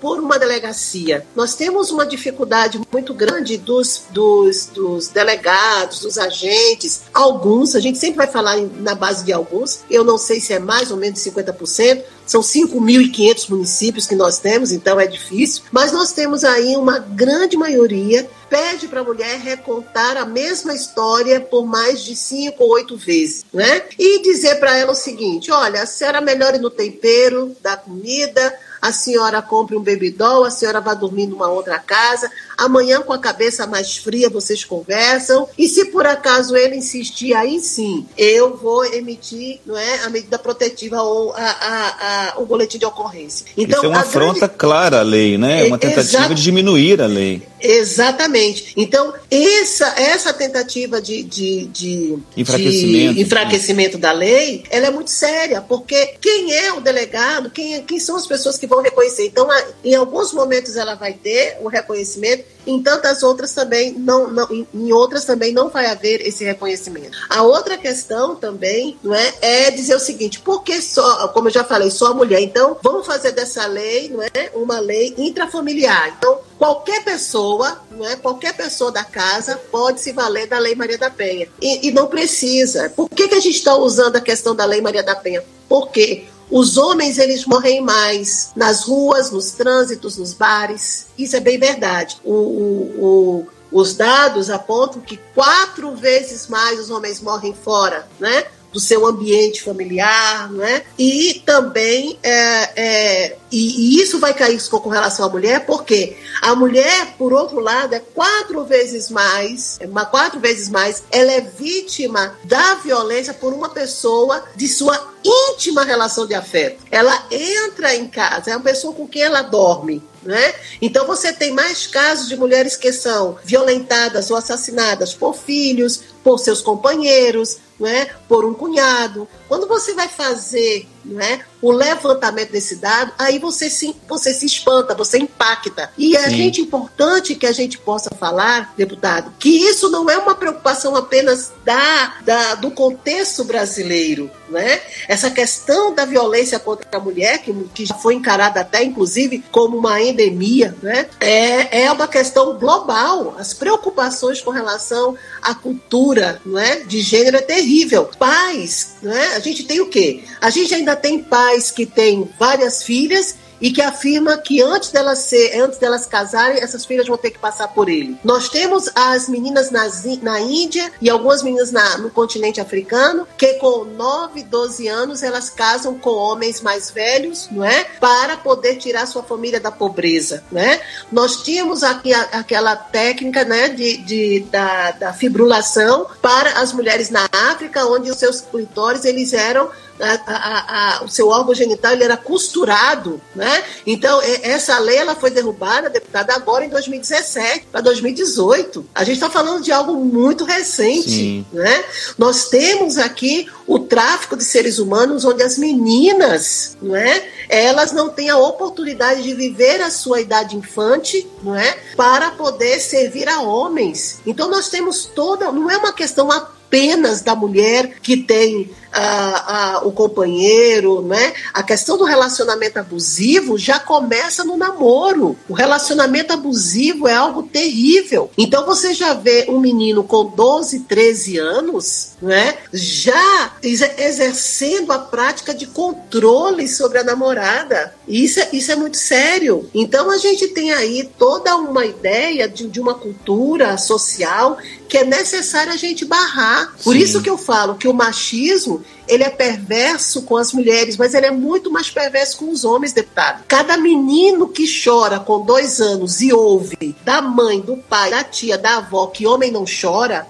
por 0.00 0.18
uma 0.18 0.38
delegacia. 0.38 1.26
Nós 1.34 1.54
temos 1.54 1.90
uma 1.90 2.06
dificuldade 2.06 2.80
muito 2.92 3.14
grande 3.14 3.56
dos, 3.56 4.04
dos, 4.10 4.66
dos 4.66 5.08
delegados, 5.08 6.00
dos 6.00 6.18
agentes, 6.18 7.02
alguns, 7.12 7.74
a 7.74 7.80
gente 7.80 7.98
sempre 7.98 8.16
vai 8.16 8.26
falar 8.26 8.56
na 8.56 8.94
base 8.94 9.24
de 9.24 9.32
alguns, 9.32 9.80
eu 9.90 10.04
não 10.04 10.18
sei 10.18 10.40
se 10.40 10.52
é 10.52 10.58
mais 10.58 10.90
ou 10.90 10.96
menos 10.96 11.20
50%, 11.20 12.02
são 12.28 12.40
5.500 12.40 13.48
municípios 13.48 14.06
que 14.06 14.14
nós 14.14 14.38
temos, 14.38 14.70
então 14.70 15.00
é 15.00 15.06
difícil, 15.06 15.62
mas 15.72 15.92
nós 15.92 16.12
temos 16.12 16.44
aí 16.44 16.76
uma 16.76 16.98
grande 16.98 17.56
maioria 17.56 18.28
pede 18.48 18.88
para 18.88 19.00
a 19.00 19.04
mulher 19.04 19.38
recontar 19.38 20.16
a 20.16 20.24
mesma 20.24 20.74
história 20.74 21.40
por 21.40 21.66
mais 21.66 22.02
de 22.02 22.16
cinco 22.16 22.64
ou 22.64 22.70
oito 22.70 22.96
vezes, 22.96 23.44
né? 23.52 23.82
E 23.98 24.22
dizer 24.22 24.56
para 24.56 24.76
ela 24.76 24.92
o 24.92 24.96
seguinte: 24.96 25.50
olha, 25.50 25.82
a 25.82 25.86
senhora 25.86 26.20
melhore 26.20 26.58
no 26.58 26.70
tempero 26.70 27.54
da 27.60 27.76
comida, 27.76 28.54
a 28.80 28.92
senhora 28.92 29.42
compre 29.42 29.76
um 29.76 29.82
bebidol, 29.82 30.44
a 30.44 30.50
senhora 30.50 30.80
vai 30.80 30.96
dormir 30.96 31.26
numa 31.26 31.48
outra 31.48 31.78
casa, 31.78 32.30
amanhã 32.58 33.00
com 33.00 33.12
a 33.12 33.18
cabeça 33.18 33.66
mais 33.66 33.96
fria 33.96 34.28
vocês 34.28 34.64
conversam, 34.64 35.48
e 35.56 35.68
se 35.68 35.86
por 35.86 36.06
acaso 36.06 36.56
ele 36.56 36.76
insistir, 36.76 37.32
aí 37.34 37.60
sim, 37.60 38.06
eu 38.16 38.56
vou 38.56 38.84
emitir 38.84 39.60
não 39.64 39.76
é, 39.76 40.00
a 40.04 40.10
medida 40.10 40.38
protetiva 40.38 41.00
ou 41.02 41.32
a, 41.32 41.38
a, 41.38 42.32
a 42.34 42.38
o 42.40 42.46
boletim 42.46 42.78
de 42.78 42.84
ocorrência. 42.84 43.46
Então, 43.56 43.78
Isso 43.78 43.86
é 43.86 43.88
uma 43.88 44.00
afronta 44.00 44.40
grande... 44.40 44.54
clara 44.54 44.98
à 45.00 45.02
lei, 45.02 45.38
né? 45.38 45.64
É 45.64 45.66
uma 45.66 45.78
tentativa 45.78 46.34
de 46.34 46.42
diminuir 46.42 47.00
a 47.00 47.06
lei. 47.06 47.42
Exatamente. 47.60 48.72
Então, 48.76 49.12
essa, 49.30 49.86
essa 50.00 50.32
tentativa 50.32 51.00
de, 51.00 51.22
de, 51.22 51.66
de, 51.66 52.18
enfraquecimento. 52.36 53.14
de 53.14 53.20
enfraquecimento 53.20 53.98
da 53.98 54.12
lei, 54.12 54.62
ela 54.70 54.86
é 54.86 54.90
muito 54.90 55.10
séria, 55.10 55.60
porque 55.60 56.14
quem 56.20 56.52
é 56.52 56.72
o 56.72 56.80
delegado, 56.80 57.50
quem, 57.50 57.82
quem 57.82 57.98
são 57.98 58.16
as 58.16 58.26
pessoas 58.26 58.56
que 58.56 58.66
vão 58.66 58.82
reconhecer? 58.82 59.26
Então, 59.26 59.48
em 59.84 59.94
alguns 59.94 60.32
momentos 60.32 60.76
ela 60.76 60.94
vai 60.94 61.12
ter 61.12 61.58
o 61.60 61.68
reconhecimento, 61.68 62.44
em 62.68 62.82
tantas 62.82 63.22
outras 63.22 63.52
também 63.52 63.92
não, 63.92 64.30
não 64.30 64.48
em 64.52 64.92
outras 64.92 65.24
também 65.24 65.52
não 65.52 65.70
vai 65.70 65.86
haver 65.86 66.20
esse 66.20 66.44
reconhecimento. 66.44 67.16
A 67.30 67.42
outra 67.42 67.78
questão 67.78 68.36
também 68.36 68.98
não 69.02 69.14
é, 69.14 69.34
é 69.40 69.70
dizer 69.70 69.96
o 69.96 70.00
seguinte, 70.00 70.40
por 70.40 70.62
que 70.62 70.80
só, 70.82 71.28
como 71.28 71.48
eu 71.48 71.52
já 71.52 71.64
falei, 71.64 71.90
só 71.90 72.08
a 72.08 72.14
mulher? 72.14 72.40
Então, 72.40 72.76
vamos 72.82 73.06
fazer 73.06 73.32
dessa 73.32 73.66
lei, 73.66 74.10
não 74.10 74.22
é, 74.22 74.50
uma 74.54 74.78
lei 74.80 75.14
intrafamiliar. 75.16 76.14
Então, 76.18 76.40
qualquer 76.58 77.02
pessoa, 77.04 77.80
não 77.90 78.06
é, 78.06 78.16
qualquer 78.16 78.54
pessoa 78.54 78.92
da 78.92 79.04
casa 79.04 79.56
pode 79.70 80.00
se 80.00 80.12
valer 80.12 80.46
da 80.46 80.58
Lei 80.58 80.74
Maria 80.74 80.98
da 80.98 81.10
Penha. 81.10 81.48
E, 81.60 81.88
e 81.88 81.90
não 81.90 82.06
precisa. 82.06 82.90
Por 82.90 83.08
que, 83.08 83.28
que 83.28 83.34
a 83.34 83.40
gente 83.40 83.56
está 83.56 83.74
usando 83.74 84.16
a 84.16 84.20
questão 84.20 84.54
da 84.54 84.64
Lei 84.64 84.80
Maria 84.80 85.02
da 85.02 85.16
Penha? 85.16 85.42
Porque 85.68 86.26
os 86.50 86.76
homens 86.76 87.18
eles 87.18 87.44
morrem 87.44 87.80
mais 87.80 88.52
nas 88.56 88.84
ruas, 88.84 89.30
nos 89.30 89.52
trânsitos, 89.52 90.16
nos 90.16 90.32
bares. 90.32 91.08
Isso 91.16 91.36
é 91.36 91.40
bem 91.40 91.58
verdade. 91.58 92.18
O, 92.24 92.32
o, 92.32 93.04
o, 93.04 93.46
os 93.70 93.94
dados 93.94 94.48
apontam 94.48 95.00
que 95.00 95.18
quatro 95.34 95.94
vezes 95.94 96.48
mais 96.48 96.80
os 96.80 96.90
homens 96.90 97.20
morrem 97.20 97.54
fora, 97.54 98.08
né? 98.18 98.46
Do 98.72 98.80
seu 98.80 99.06
ambiente 99.06 99.62
familiar, 99.62 100.50
né? 100.52 100.82
E 100.98 101.42
também 101.44 102.18
é, 102.22 102.70
é, 102.76 103.36
e, 103.50 103.96
e, 103.96 104.02
isso 104.02 104.18
vai 104.18 104.34
cair 104.34 104.58
com 104.68 104.88
relação 104.88 105.26
à 105.26 105.28
mulher, 105.28 105.64
porque 105.64 106.16
a 106.42 106.54
mulher, 106.54 107.14
por 107.16 107.32
outro 107.32 107.60
lado, 107.60 107.94
é 107.94 108.00
quatro 108.00 108.64
vezes 108.64 109.10
mais, 109.10 109.78
é 109.80 109.86
uma 109.86 110.04
quatro 110.04 110.38
vezes 110.38 110.68
mais, 110.68 111.02
ela 111.10 111.32
é 111.32 111.40
vítima 111.40 112.36
da 112.44 112.74
violência 112.74 113.32
por 113.32 113.52
uma 113.52 113.70
pessoa 113.70 114.44
de 114.54 114.68
sua 114.68 115.14
íntima 115.24 115.84
relação 115.84 116.26
de 116.26 116.34
afeto. 116.34 116.84
Ela 116.90 117.26
entra 117.30 117.94
em 117.94 118.06
casa, 118.06 118.50
é 118.50 118.56
uma 118.56 118.62
pessoa 118.62 118.94
com 118.94 119.06
quem 119.06 119.22
ela 119.22 119.42
dorme. 119.42 120.02
Né? 120.22 120.54
Então 120.82 121.06
você 121.06 121.32
tem 121.32 121.52
mais 121.52 121.86
casos 121.86 122.28
de 122.28 122.36
mulheres 122.36 122.76
que 122.76 122.92
são 122.92 123.38
violentadas 123.44 124.30
ou 124.30 124.36
assassinadas 124.36 125.14
por 125.14 125.34
filhos, 125.34 126.02
por 126.22 126.38
seus 126.38 126.60
companheiros, 126.60 127.56
né? 127.78 128.10
por 128.28 128.44
um 128.44 128.54
cunhado. 128.54 129.28
Quando 129.46 129.66
você 129.66 129.94
vai 129.94 130.08
fazer 130.08 130.86
né, 131.08 131.40
o 131.60 131.72
levantamento 131.72 132.52
desse 132.52 132.76
dado, 132.76 133.12
aí 133.18 133.38
você 133.38 133.68
se, 133.68 133.94
você 134.06 134.32
se 134.32 134.46
espanta, 134.46 134.94
você 134.94 135.18
impacta. 135.18 135.90
E 135.98 136.16
é 136.16 136.28
gente 136.30 136.60
importante 136.60 137.34
que 137.34 137.46
a 137.46 137.52
gente 137.52 137.78
possa 137.78 138.10
falar, 138.10 138.72
deputado, 138.76 139.32
que 139.38 139.48
isso 139.48 139.90
não 139.90 140.08
é 140.08 140.16
uma 140.16 140.34
preocupação 140.34 140.94
apenas 140.94 141.52
da, 141.64 142.14
da 142.24 142.54
do 142.54 142.70
contexto 142.70 143.44
brasileiro. 143.44 144.30
Né? 144.48 144.80
Essa 145.06 145.30
questão 145.30 145.94
da 145.94 146.06
violência 146.06 146.58
contra 146.58 146.86
a 146.90 147.00
mulher, 147.00 147.38
que, 147.38 147.52
que 147.74 147.84
já 147.84 147.94
foi 147.94 148.14
encarada 148.14 148.60
até 148.60 148.82
inclusive 148.82 149.44
como 149.52 149.76
uma 149.76 150.00
endemia, 150.00 150.74
né? 150.82 151.06
é, 151.20 151.82
é 151.82 151.92
uma 151.92 152.08
questão 152.08 152.56
global. 152.58 153.36
As 153.38 153.52
preocupações 153.52 154.40
com 154.40 154.50
relação 154.50 155.16
à 155.42 155.54
cultura 155.54 156.40
né, 156.46 156.80
de 156.86 157.00
gênero 157.02 157.36
é 157.36 157.42
terrível. 157.42 158.08
Pais, 158.18 158.96
né? 159.02 159.34
a 159.34 159.38
gente 159.38 159.64
tem 159.64 159.80
o 159.80 159.88
quê? 159.88 160.24
A 160.40 160.48
gente 160.48 160.74
ainda 160.74 160.96
tem 160.98 161.22
pais 161.22 161.70
que 161.70 161.86
têm 161.86 162.28
várias 162.38 162.82
filhas 162.82 163.36
e 163.60 163.70
que 163.70 163.82
afirma 163.82 164.38
que 164.38 164.62
antes 164.62 164.90
delas 164.90 165.18
ser, 165.20 165.60
antes 165.60 165.78
delas 165.78 166.06
casarem, 166.06 166.62
essas 166.62 166.84
filhas 166.84 167.06
vão 167.06 167.16
ter 167.16 167.30
que 167.30 167.38
passar 167.38 167.68
por 167.68 167.88
ele. 167.88 168.16
Nós 168.22 168.48
temos 168.48 168.88
as 168.94 169.28
meninas 169.28 169.70
nas, 169.70 170.04
na 170.22 170.40
Índia 170.40 170.90
e 171.00 171.10
algumas 171.10 171.42
meninas 171.42 171.70
na, 171.70 171.98
no 171.98 172.10
continente 172.10 172.60
africano 172.60 173.26
que 173.36 173.54
com 173.54 173.84
9, 173.84 174.42
12 174.44 174.88
anos 174.88 175.22
elas 175.22 175.50
casam 175.50 175.98
com 175.98 176.10
homens 176.10 176.60
mais 176.60 176.90
velhos, 176.90 177.48
não 177.50 177.64
é? 177.64 177.84
Para 178.00 178.36
poder 178.36 178.76
tirar 178.76 179.06
sua 179.06 179.22
família 179.22 179.60
da 179.60 179.70
pobreza, 179.70 180.44
né? 180.50 180.80
Nós 181.10 181.42
tínhamos 181.42 181.82
aqui 181.82 182.12
a, 182.14 182.20
aquela 182.22 182.76
técnica, 182.76 183.44
né, 183.44 183.68
de, 183.68 183.96
de 183.98 184.40
da, 184.50 184.92
da 184.92 185.12
fibrulação 185.12 186.06
para 186.22 186.60
as 186.60 186.72
mulheres 186.72 187.10
na 187.10 187.28
África, 187.32 187.86
onde 187.86 188.10
os 188.10 188.18
seus 188.18 188.40
clitóris 188.40 189.04
eles 189.04 189.32
eram 189.32 189.70
a, 190.00 190.98
a, 190.98 191.04
o 191.04 191.08
seu 191.08 191.28
órgão 191.28 191.54
genital 191.54 191.92
ele 191.92 192.04
era 192.04 192.16
costurado, 192.16 193.20
né? 193.34 193.64
Então, 193.86 194.20
essa 194.42 194.78
lei 194.78 194.98
ela 194.98 195.14
foi 195.14 195.30
derrubada, 195.30 195.90
deputada, 195.90 196.34
agora 196.34 196.64
em 196.64 196.68
2017 196.68 197.66
para 197.70 197.80
2018. 197.80 198.86
A 198.94 199.04
gente 199.04 199.16
está 199.16 199.30
falando 199.30 199.62
de 199.62 199.72
algo 199.72 199.94
muito 199.94 200.44
recente, 200.44 201.10
Sim. 201.10 201.46
né? 201.52 201.84
Nós 202.16 202.48
temos 202.48 202.98
aqui 202.98 203.48
o 203.66 203.78
tráfico 203.78 204.36
de 204.36 204.44
seres 204.44 204.78
humanos, 204.78 205.24
onde 205.24 205.42
as 205.42 205.58
meninas, 205.58 206.76
não 206.80 206.96
é? 206.96 207.28
Elas 207.48 207.92
não 207.92 208.08
têm 208.08 208.30
a 208.30 208.38
oportunidade 208.38 209.22
de 209.22 209.34
viver 209.34 209.80
a 209.80 209.90
sua 209.90 210.20
idade 210.20 210.56
infante, 210.56 211.26
não 211.42 211.54
é? 211.54 211.78
Para 211.96 212.30
poder 212.32 212.80
servir 212.80 213.28
a 213.28 213.40
homens. 213.40 214.20
Então, 214.26 214.50
nós 214.50 214.68
temos 214.68 215.06
toda, 215.06 215.50
não 215.50 215.70
é 215.70 215.76
uma 215.76 215.92
questão 215.92 216.30
apenas 216.68 217.22
da 217.22 217.34
mulher 217.34 217.94
que 218.02 218.18
tem 218.18 218.70
a, 218.92 219.76
a, 219.76 219.86
o 219.86 219.92
companheiro, 219.92 221.02
né? 221.02 221.32
A 221.52 221.62
questão 221.62 221.96
do 221.96 222.04
relacionamento 222.04 222.78
abusivo 222.78 223.58
já 223.58 223.78
começa 223.78 224.44
no 224.44 224.56
namoro. 224.56 225.36
O 225.48 225.54
relacionamento 225.54 226.32
abusivo 226.32 227.06
é 227.06 227.14
algo 227.14 227.42
terrível. 227.42 228.30
Então 228.36 228.66
você 228.66 228.94
já 228.94 229.14
vê 229.14 229.46
um 229.48 229.60
menino 229.60 230.02
com 230.04 230.24
12, 230.24 230.80
13 230.80 231.38
anos, 231.38 232.10
né? 232.20 232.56
Já 232.72 233.52
exercendo 233.62 234.92
a 234.92 234.98
prática 234.98 235.54
de 235.54 235.66
controle 235.66 236.66
sobre 236.66 236.98
a 236.98 237.04
namorada. 237.04 237.94
Isso 238.06 238.40
é, 238.40 238.48
isso 238.52 238.72
é 238.72 238.76
muito 238.76 238.96
sério. 238.96 239.68
Então 239.74 240.10
a 240.10 240.16
gente 240.16 240.48
tem 240.48 240.72
aí 240.72 241.08
toda 241.18 241.56
uma 241.56 241.84
ideia 241.84 242.48
de, 242.48 242.66
de 242.66 242.80
uma 242.80 242.94
cultura 242.94 243.76
social 243.76 244.58
que 244.88 244.98
é 244.98 245.04
necessário 245.04 245.72
a 245.72 245.76
gente 245.76 246.04
barrar. 246.04 246.72
Por 246.82 246.94
Sim. 246.94 247.00
isso 247.00 247.22
que 247.22 247.30
eu 247.30 247.38
falo 247.38 247.76
que 247.76 247.88
o 247.88 247.94
machismo 247.94 248.82
ele 249.06 249.24
é 249.24 249.30
perverso 249.30 250.22
com 250.22 250.36
as 250.36 250.52
mulheres, 250.52 250.96
mas 250.96 251.14
ele 251.14 251.26
é 251.26 251.30
muito 251.30 251.70
mais 251.70 251.90
perverso 251.90 252.38
com 252.38 252.50
os 252.50 252.64
homens, 252.64 252.92
deputado. 252.92 253.42
Cada 253.48 253.76
menino 253.76 254.48
que 254.48 254.66
chora 254.84 255.18
com 255.18 255.44
dois 255.44 255.80
anos 255.80 256.20
e 256.20 256.32
ouve 256.32 256.94
da 257.04 257.22
mãe, 257.22 257.60
do 257.60 257.76
pai, 257.76 258.10
da 258.10 258.22
tia, 258.22 258.58
da 258.58 258.76
avó 258.76 259.06
que 259.06 259.26
homem 259.26 259.50
não 259.50 259.64
chora, 259.64 260.26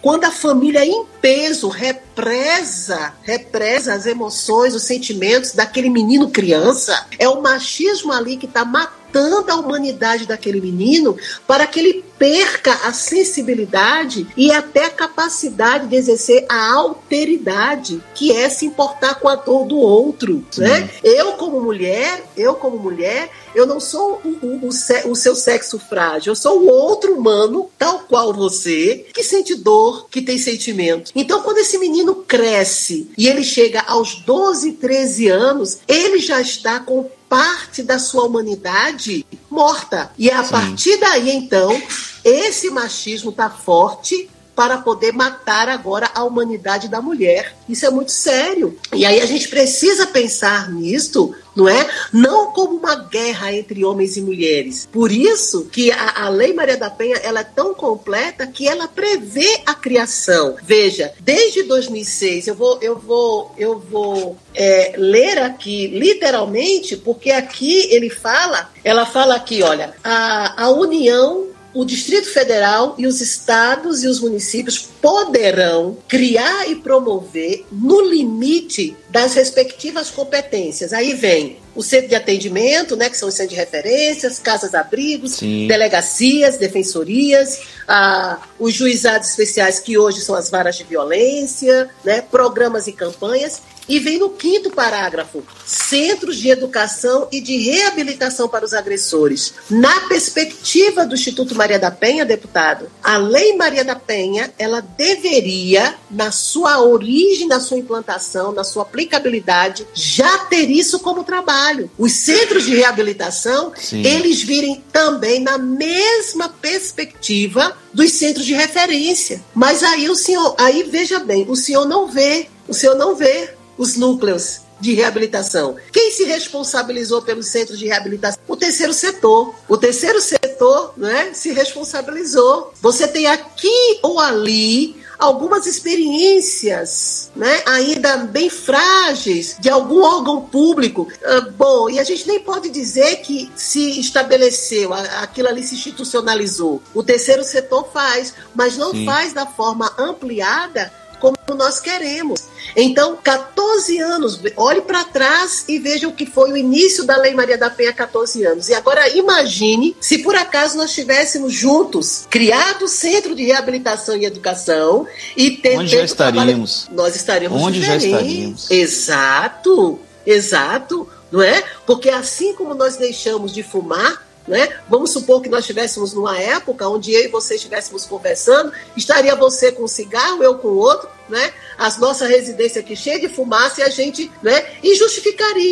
quando 0.00 0.24
a 0.24 0.30
família 0.30 0.84
em 0.84 1.04
peso 1.20 1.68
represa, 1.68 3.12
represa 3.22 3.94
as 3.94 4.06
emoções, 4.06 4.74
os 4.74 4.82
sentimentos 4.82 5.52
daquele 5.52 5.90
menino 5.90 6.30
criança, 6.30 7.06
é 7.18 7.28
o 7.28 7.40
machismo 7.42 8.12
ali 8.12 8.36
que 8.36 8.46
está 8.46 8.64
matando 8.64 9.01
a 9.18 9.56
humanidade 9.56 10.26
daquele 10.26 10.60
menino 10.60 11.16
para 11.46 11.66
que 11.66 11.80
ele 11.80 12.04
perca 12.22 12.72
a 12.84 12.92
sensibilidade 12.92 14.28
e 14.36 14.52
até 14.52 14.84
a 14.84 14.90
capacidade 14.90 15.88
de 15.88 15.96
exercer 15.96 16.46
a 16.48 16.72
alteridade, 16.72 18.00
que 18.14 18.30
é 18.30 18.48
se 18.48 18.64
importar 18.64 19.16
com 19.16 19.28
a 19.28 19.34
dor 19.34 19.66
do 19.66 19.76
outro, 19.76 20.44
né? 20.56 20.88
Eu 21.02 21.32
como 21.32 21.60
mulher, 21.60 22.24
eu 22.36 22.54
como 22.54 22.78
mulher, 22.78 23.28
eu 23.54 23.66
não 23.66 23.80
sou 23.80 24.20
o, 24.24 24.28
o, 24.28 24.66
o, 24.66 25.10
o, 25.10 25.16
seu 25.16 25.34
sexo 25.34 25.80
frágil, 25.80 26.30
eu 26.30 26.36
sou 26.36 26.60
o 26.60 26.68
outro 26.68 27.14
humano, 27.14 27.68
tal 27.76 28.00
qual 28.00 28.32
você, 28.32 29.04
que 29.12 29.24
sente 29.24 29.56
dor, 29.56 30.06
que 30.08 30.22
tem 30.22 30.38
sentimento. 30.38 31.10
Então, 31.16 31.42
quando 31.42 31.58
esse 31.58 31.76
menino 31.76 32.14
cresce 32.14 33.10
e 33.18 33.26
ele 33.26 33.42
chega 33.42 33.80
aos 33.80 34.14
12, 34.20 34.72
13 34.72 35.28
anos, 35.28 35.78
ele 35.88 36.18
já 36.18 36.40
está 36.40 36.78
com 36.78 37.10
parte 37.32 37.82
da 37.82 37.98
sua 37.98 38.24
humanidade 38.24 39.24
morta. 39.50 40.12
E 40.18 40.28
é 40.28 40.34
a 40.34 40.44
Sim. 40.44 40.50
partir 40.50 40.98
daí, 40.98 41.30
então, 41.30 41.82
esse 42.22 42.68
machismo 42.68 43.30
está 43.30 43.48
forte 43.48 44.28
para 44.54 44.78
poder 44.78 45.12
matar 45.12 45.68
agora 45.68 46.10
a 46.14 46.24
humanidade 46.24 46.88
da 46.88 47.00
mulher. 47.00 47.56
Isso 47.68 47.86
é 47.86 47.90
muito 47.90 48.12
sério. 48.12 48.76
E 48.92 49.04
aí 49.06 49.20
a 49.20 49.26
gente 49.26 49.48
precisa 49.48 50.06
pensar 50.06 50.70
nisto, 50.70 51.34
não 51.56 51.68
é? 51.68 51.88
Não 52.12 52.52
como 52.52 52.76
uma 52.76 52.94
guerra 52.94 53.52
entre 53.52 53.84
homens 53.84 54.16
e 54.16 54.20
mulheres. 54.20 54.88
Por 54.90 55.10
isso 55.10 55.66
que 55.66 55.90
a, 55.90 56.24
a 56.24 56.28
Lei 56.28 56.52
Maria 56.52 56.76
da 56.76 56.90
Penha 56.90 57.16
ela 57.22 57.40
é 57.40 57.44
tão 57.44 57.74
completa 57.74 58.46
que 58.46 58.68
ela 58.68 58.86
prevê 58.88 59.60
a 59.64 59.74
criação. 59.74 60.56
Veja, 60.62 61.12
desde 61.20 61.62
2006 61.62 62.48
eu 62.48 62.54
vou 62.54 62.78
eu 62.82 62.98
vou 62.98 63.54
eu 63.56 63.78
vou 63.78 64.36
é, 64.54 64.94
ler 64.96 65.38
aqui 65.38 65.86
literalmente 65.86 66.96
porque 66.96 67.30
aqui 67.30 67.86
ele 67.90 68.10
fala, 68.10 68.70
ela 68.84 69.06
fala 69.06 69.34
aqui, 69.34 69.62
olha, 69.62 69.94
a, 70.02 70.64
a 70.64 70.70
união 70.70 71.51
o 71.74 71.84
Distrito 71.84 72.28
Federal 72.28 72.94
e 72.98 73.06
os 73.06 73.20
estados 73.20 74.02
e 74.02 74.08
os 74.08 74.20
municípios 74.20 74.78
poderão 74.78 75.96
criar 76.06 76.68
e 76.70 76.76
promover 76.76 77.64
no 77.70 78.00
limite 78.02 78.96
das 79.12 79.34
respectivas 79.34 80.10
competências. 80.10 80.92
Aí 80.92 81.12
vem 81.12 81.58
o 81.74 81.82
centro 81.82 82.08
de 82.08 82.14
atendimento, 82.14 82.96
né, 82.96 83.08
que 83.08 83.16
são 83.16 83.28
os 83.28 83.34
centros 83.34 83.54
de 83.54 83.60
referências, 83.60 84.38
casas-abrigos, 84.38 85.38
delegacias, 85.38 86.56
defensorias, 86.56 87.60
ah, 87.86 88.38
os 88.58 88.74
juizados 88.74 89.28
especiais, 89.30 89.78
que 89.78 89.96
hoje 89.96 90.20
são 90.20 90.34
as 90.34 90.50
varas 90.50 90.76
de 90.76 90.84
violência, 90.84 91.90
né, 92.04 92.22
programas 92.22 92.86
e 92.86 92.92
campanhas, 92.92 93.60
e 93.88 93.98
vem 93.98 94.18
no 94.18 94.30
quinto 94.30 94.70
parágrafo: 94.70 95.42
centros 95.66 96.36
de 96.36 96.48
educação 96.48 97.28
e 97.32 97.40
de 97.40 97.56
reabilitação 97.58 98.48
para 98.48 98.64
os 98.64 98.74
agressores. 98.74 99.54
Na 99.68 100.08
perspectiva 100.08 101.04
do 101.04 101.14
Instituto 101.14 101.54
Maria 101.54 101.78
da 101.78 101.90
Penha, 101.90 102.24
deputado, 102.24 102.90
a 103.02 103.16
Lei 103.16 103.56
Maria 103.56 103.84
da 103.84 103.96
Penha, 103.96 104.52
ela 104.58 104.80
deveria, 104.80 105.94
na 106.10 106.30
sua 106.30 106.80
origem, 106.80 107.48
na 107.48 107.60
sua 107.60 107.78
implantação, 107.78 108.52
na 108.52 108.64
sua 108.64 108.84
aplicabilidade, 109.02 109.86
já 109.94 110.38
ter 110.38 110.70
isso 110.70 111.00
como 111.00 111.24
trabalho. 111.24 111.90
Os 111.98 112.12
centros 112.12 112.64
de 112.64 112.74
reabilitação, 112.74 113.72
Sim. 113.76 114.04
eles 114.04 114.42
virem 114.42 114.82
também 114.92 115.40
na 115.40 115.58
mesma 115.58 116.48
perspectiva 116.48 117.76
dos 117.92 118.12
centros 118.12 118.46
de 118.46 118.54
referência. 118.54 119.42
Mas 119.54 119.82
aí 119.82 120.08
o 120.08 120.14
senhor, 120.14 120.54
aí 120.58 120.84
veja 120.84 121.18
bem, 121.18 121.46
o 121.48 121.56
senhor 121.56 121.86
não 121.86 122.06
vê, 122.06 122.48
o 122.68 122.74
senhor 122.74 122.94
não 122.94 123.14
vê 123.14 123.54
os 123.76 123.96
núcleos 123.96 124.60
de 124.80 124.94
reabilitação. 124.94 125.76
Quem 125.92 126.10
se 126.10 126.24
responsabilizou 126.24 127.22
pelos 127.22 127.46
centros 127.46 127.78
de 127.78 127.86
reabilitação? 127.86 128.40
O 128.48 128.56
terceiro 128.56 128.92
setor. 128.92 129.54
O 129.68 129.76
terceiro 129.76 130.20
setor 130.20 130.94
né, 130.96 131.30
se 131.32 131.52
responsabilizou. 131.52 132.72
Você 132.82 133.06
tem 133.06 133.28
aqui 133.28 134.00
ou 134.02 134.18
ali 134.18 135.01
algumas 135.22 135.66
experiências, 135.66 137.30
né, 137.36 137.62
ainda 137.64 138.16
bem 138.18 138.50
frágeis 138.50 139.56
de 139.58 139.70
algum 139.70 140.02
órgão 140.02 140.42
público. 140.42 141.06
Uh, 141.22 141.52
bom, 141.52 141.88
e 141.88 142.00
a 142.00 142.04
gente 142.04 142.26
nem 142.26 142.40
pode 142.40 142.68
dizer 142.70 143.16
que 143.16 143.50
se 143.54 144.00
estabeleceu, 144.00 144.92
aquilo 144.92 145.48
ali 145.48 145.62
se 145.62 145.76
institucionalizou. 145.76 146.82
O 146.92 147.02
terceiro 147.02 147.44
setor 147.44 147.88
faz, 147.92 148.34
mas 148.54 148.76
não 148.76 148.90
Sim. 148.90 149.04
faz 149.04 149.32
da 149.32 149.46
forma 149.46 149.92
ampliada 149.96 150.92
como 151.22 151.36
nós 151.56 151.78
queremos. 151.78 152.42
Então, 152.74 153.16
14 153.22 153.96
anos, 154.00 154.40
olhe 154.56 154.80
para 154.80 155.04
trás 155.04 155.64
e 155.68 155.78
veja 155.78 156.08
o 156.08 156.12
que 156.12 156.26
foi 156.26 156.50
o 156.50 156.56
início 156.56 157.04
da 157.04 157.16
Lei 157.16 157.32
Maria 157.32 157.56
da 157.56 157.70
Penha 157.70 157.92
14 157.92 158.44
anos. 158.44 158.68
E 158.68 158.74
agora 158.74 159.08
imagine 159.10 159.96
se 160.00 160.18
por 160.18 160.34
acaso 160.34 160.76
nós 160.76 160.92
tivéssemos 160.92 161.52
juntos 161.52 162.26
criado 162.28 162.86
o 162.86 162.88
Centro 162.88 163.36
de 163.36 163.44
Reabilitação 163.44 164.16
e 164.16 164.24
Educação 164.24 165.06
e 165.36 165.52
ter 165.52 165.78
Onde 165.78 165.92
já 165.92 166.02
estaríamos? 166.02 166.88
Nós 166.90 167.14
estaríamos 167.14 167.62
Onde 167.62 167.78
diferentes. 167.78 168.10
já 168.10 168.18
estaríamos? 168.18 168.70
Exato, 168.70 170.00
exato, 170.26 171.08
não 171.30 171.40
é? 171.40 171.62
Porque 171.86 172.10
assim 172.10 172.52
como 172.54 172.74
nós 172.74 172.96
deixamos 172.96 173.52
de 173.52 173.62
fumar, 173.62 174.26
né? 174.46 174.68
Vamos 174.88 175.10
supor 175.10 175.40
que 175.40 175.48
nós 175.48 175.60
estivéssemos 175.60 176.12
numa 176.12 176.38
época 176.38 176.88
onde 176.88 177.12
eu 177.12 177.24
e 177.24 177.28
você 177.28 177.54
estivéssemos 177.54 178.04
conversando, 178.06 178.72
estaria 178.96 179.34
você 179.36 179.70
com 179.70 179.84
um 179.84 179.88
cigarro, 179.88 180.42
eu 180.42 180.58
com 180.58 180.68
outro, 180.68 181.08
né? 181.28 181.52
As 181.78 181.98
nossas 181.98 182.28
residências 182.28 182.84
aqui 182.84 182.96
cheias 182.96 183.20
de 183.20 183.28
fumaça 183.28 183.80
e 183.80 183.84
a 183.84 183.88
gente, 183.88 184.30
né? 184.42 184.66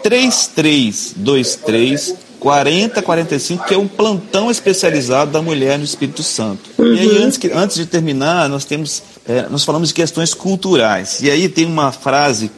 3323 0.01 2.27
4045, 2.40 3.66
que 3.66 3.74
é 3.74 3.78
um 3.78 3.88
plantão 3.88 4.50
especializado 4.50 5.32
da 5.32 5.42
mulher 5.42 5.78
no 5.78 5.84
Espírito 5.84 6.24
Santo. 6.24 6.70
Uhum. 6.78 6.94
E 6.94 7.00
aí, 7.00 7.24
antes, 7.24 7.38
que, 7.38 7.52
antes 7.52 7.78
de 7.78 7.86
terminar, 7.86 8.48
nós 8.50 8.66
temos. 8.66 9.04
É, 9.28 9.48
nós 9.50 9.66
falamos 9.66 9.90
de 9.90 9.94
questões 9.94 10.34
culturais. 10.34 11.20
E 11.22 11.30
aí 11.30 11.50
tem 11.50 11.66
uma 11.66 11.92
frase 11.92 12.50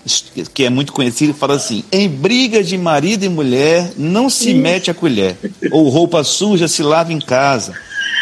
que 0.53 0.65
é 0.65 0.69
muito 0.69 0.93
conhecida 0.93 1.33
que 1.33 1.39
fala 1.39 1.55
assim: 1.55 1.83
em 1.91 2.07
briga 2.07 2.63
de 2.63 2.77
marido 2.77 3.25
e 3.25 3.29
mulher, 3.29 3.91
não 3.97 4.29
se 4.29 4.53
mete 4.53 4.91
a 4.91 4.93
colher. 4.93 5.37
Ou 5.71 5.89
roupa 5.89 6.23
suja 6.23 6.67
se 6.67 6.83
lava 6.83 7.11
em 7.11 7.19
casa. 7.19 7.73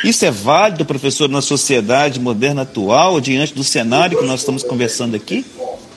Isso 0.03 0.25
é 0.25 0.31
válido, 0.31 0.85
professor, 0.85 1.27
na 1.27 1.41
sociedade 1.41 2.19
moderna 2.19 2.61
atual, 2.61 3.19
diante 3.19 3.53
do 3.53 3.63
cenário 3.63 4.17
que 4.17 4.25
nós 4.25 4.41
estamos 4.41 4.63
conversando 4.63 5.15
aqui? 5.15 5.43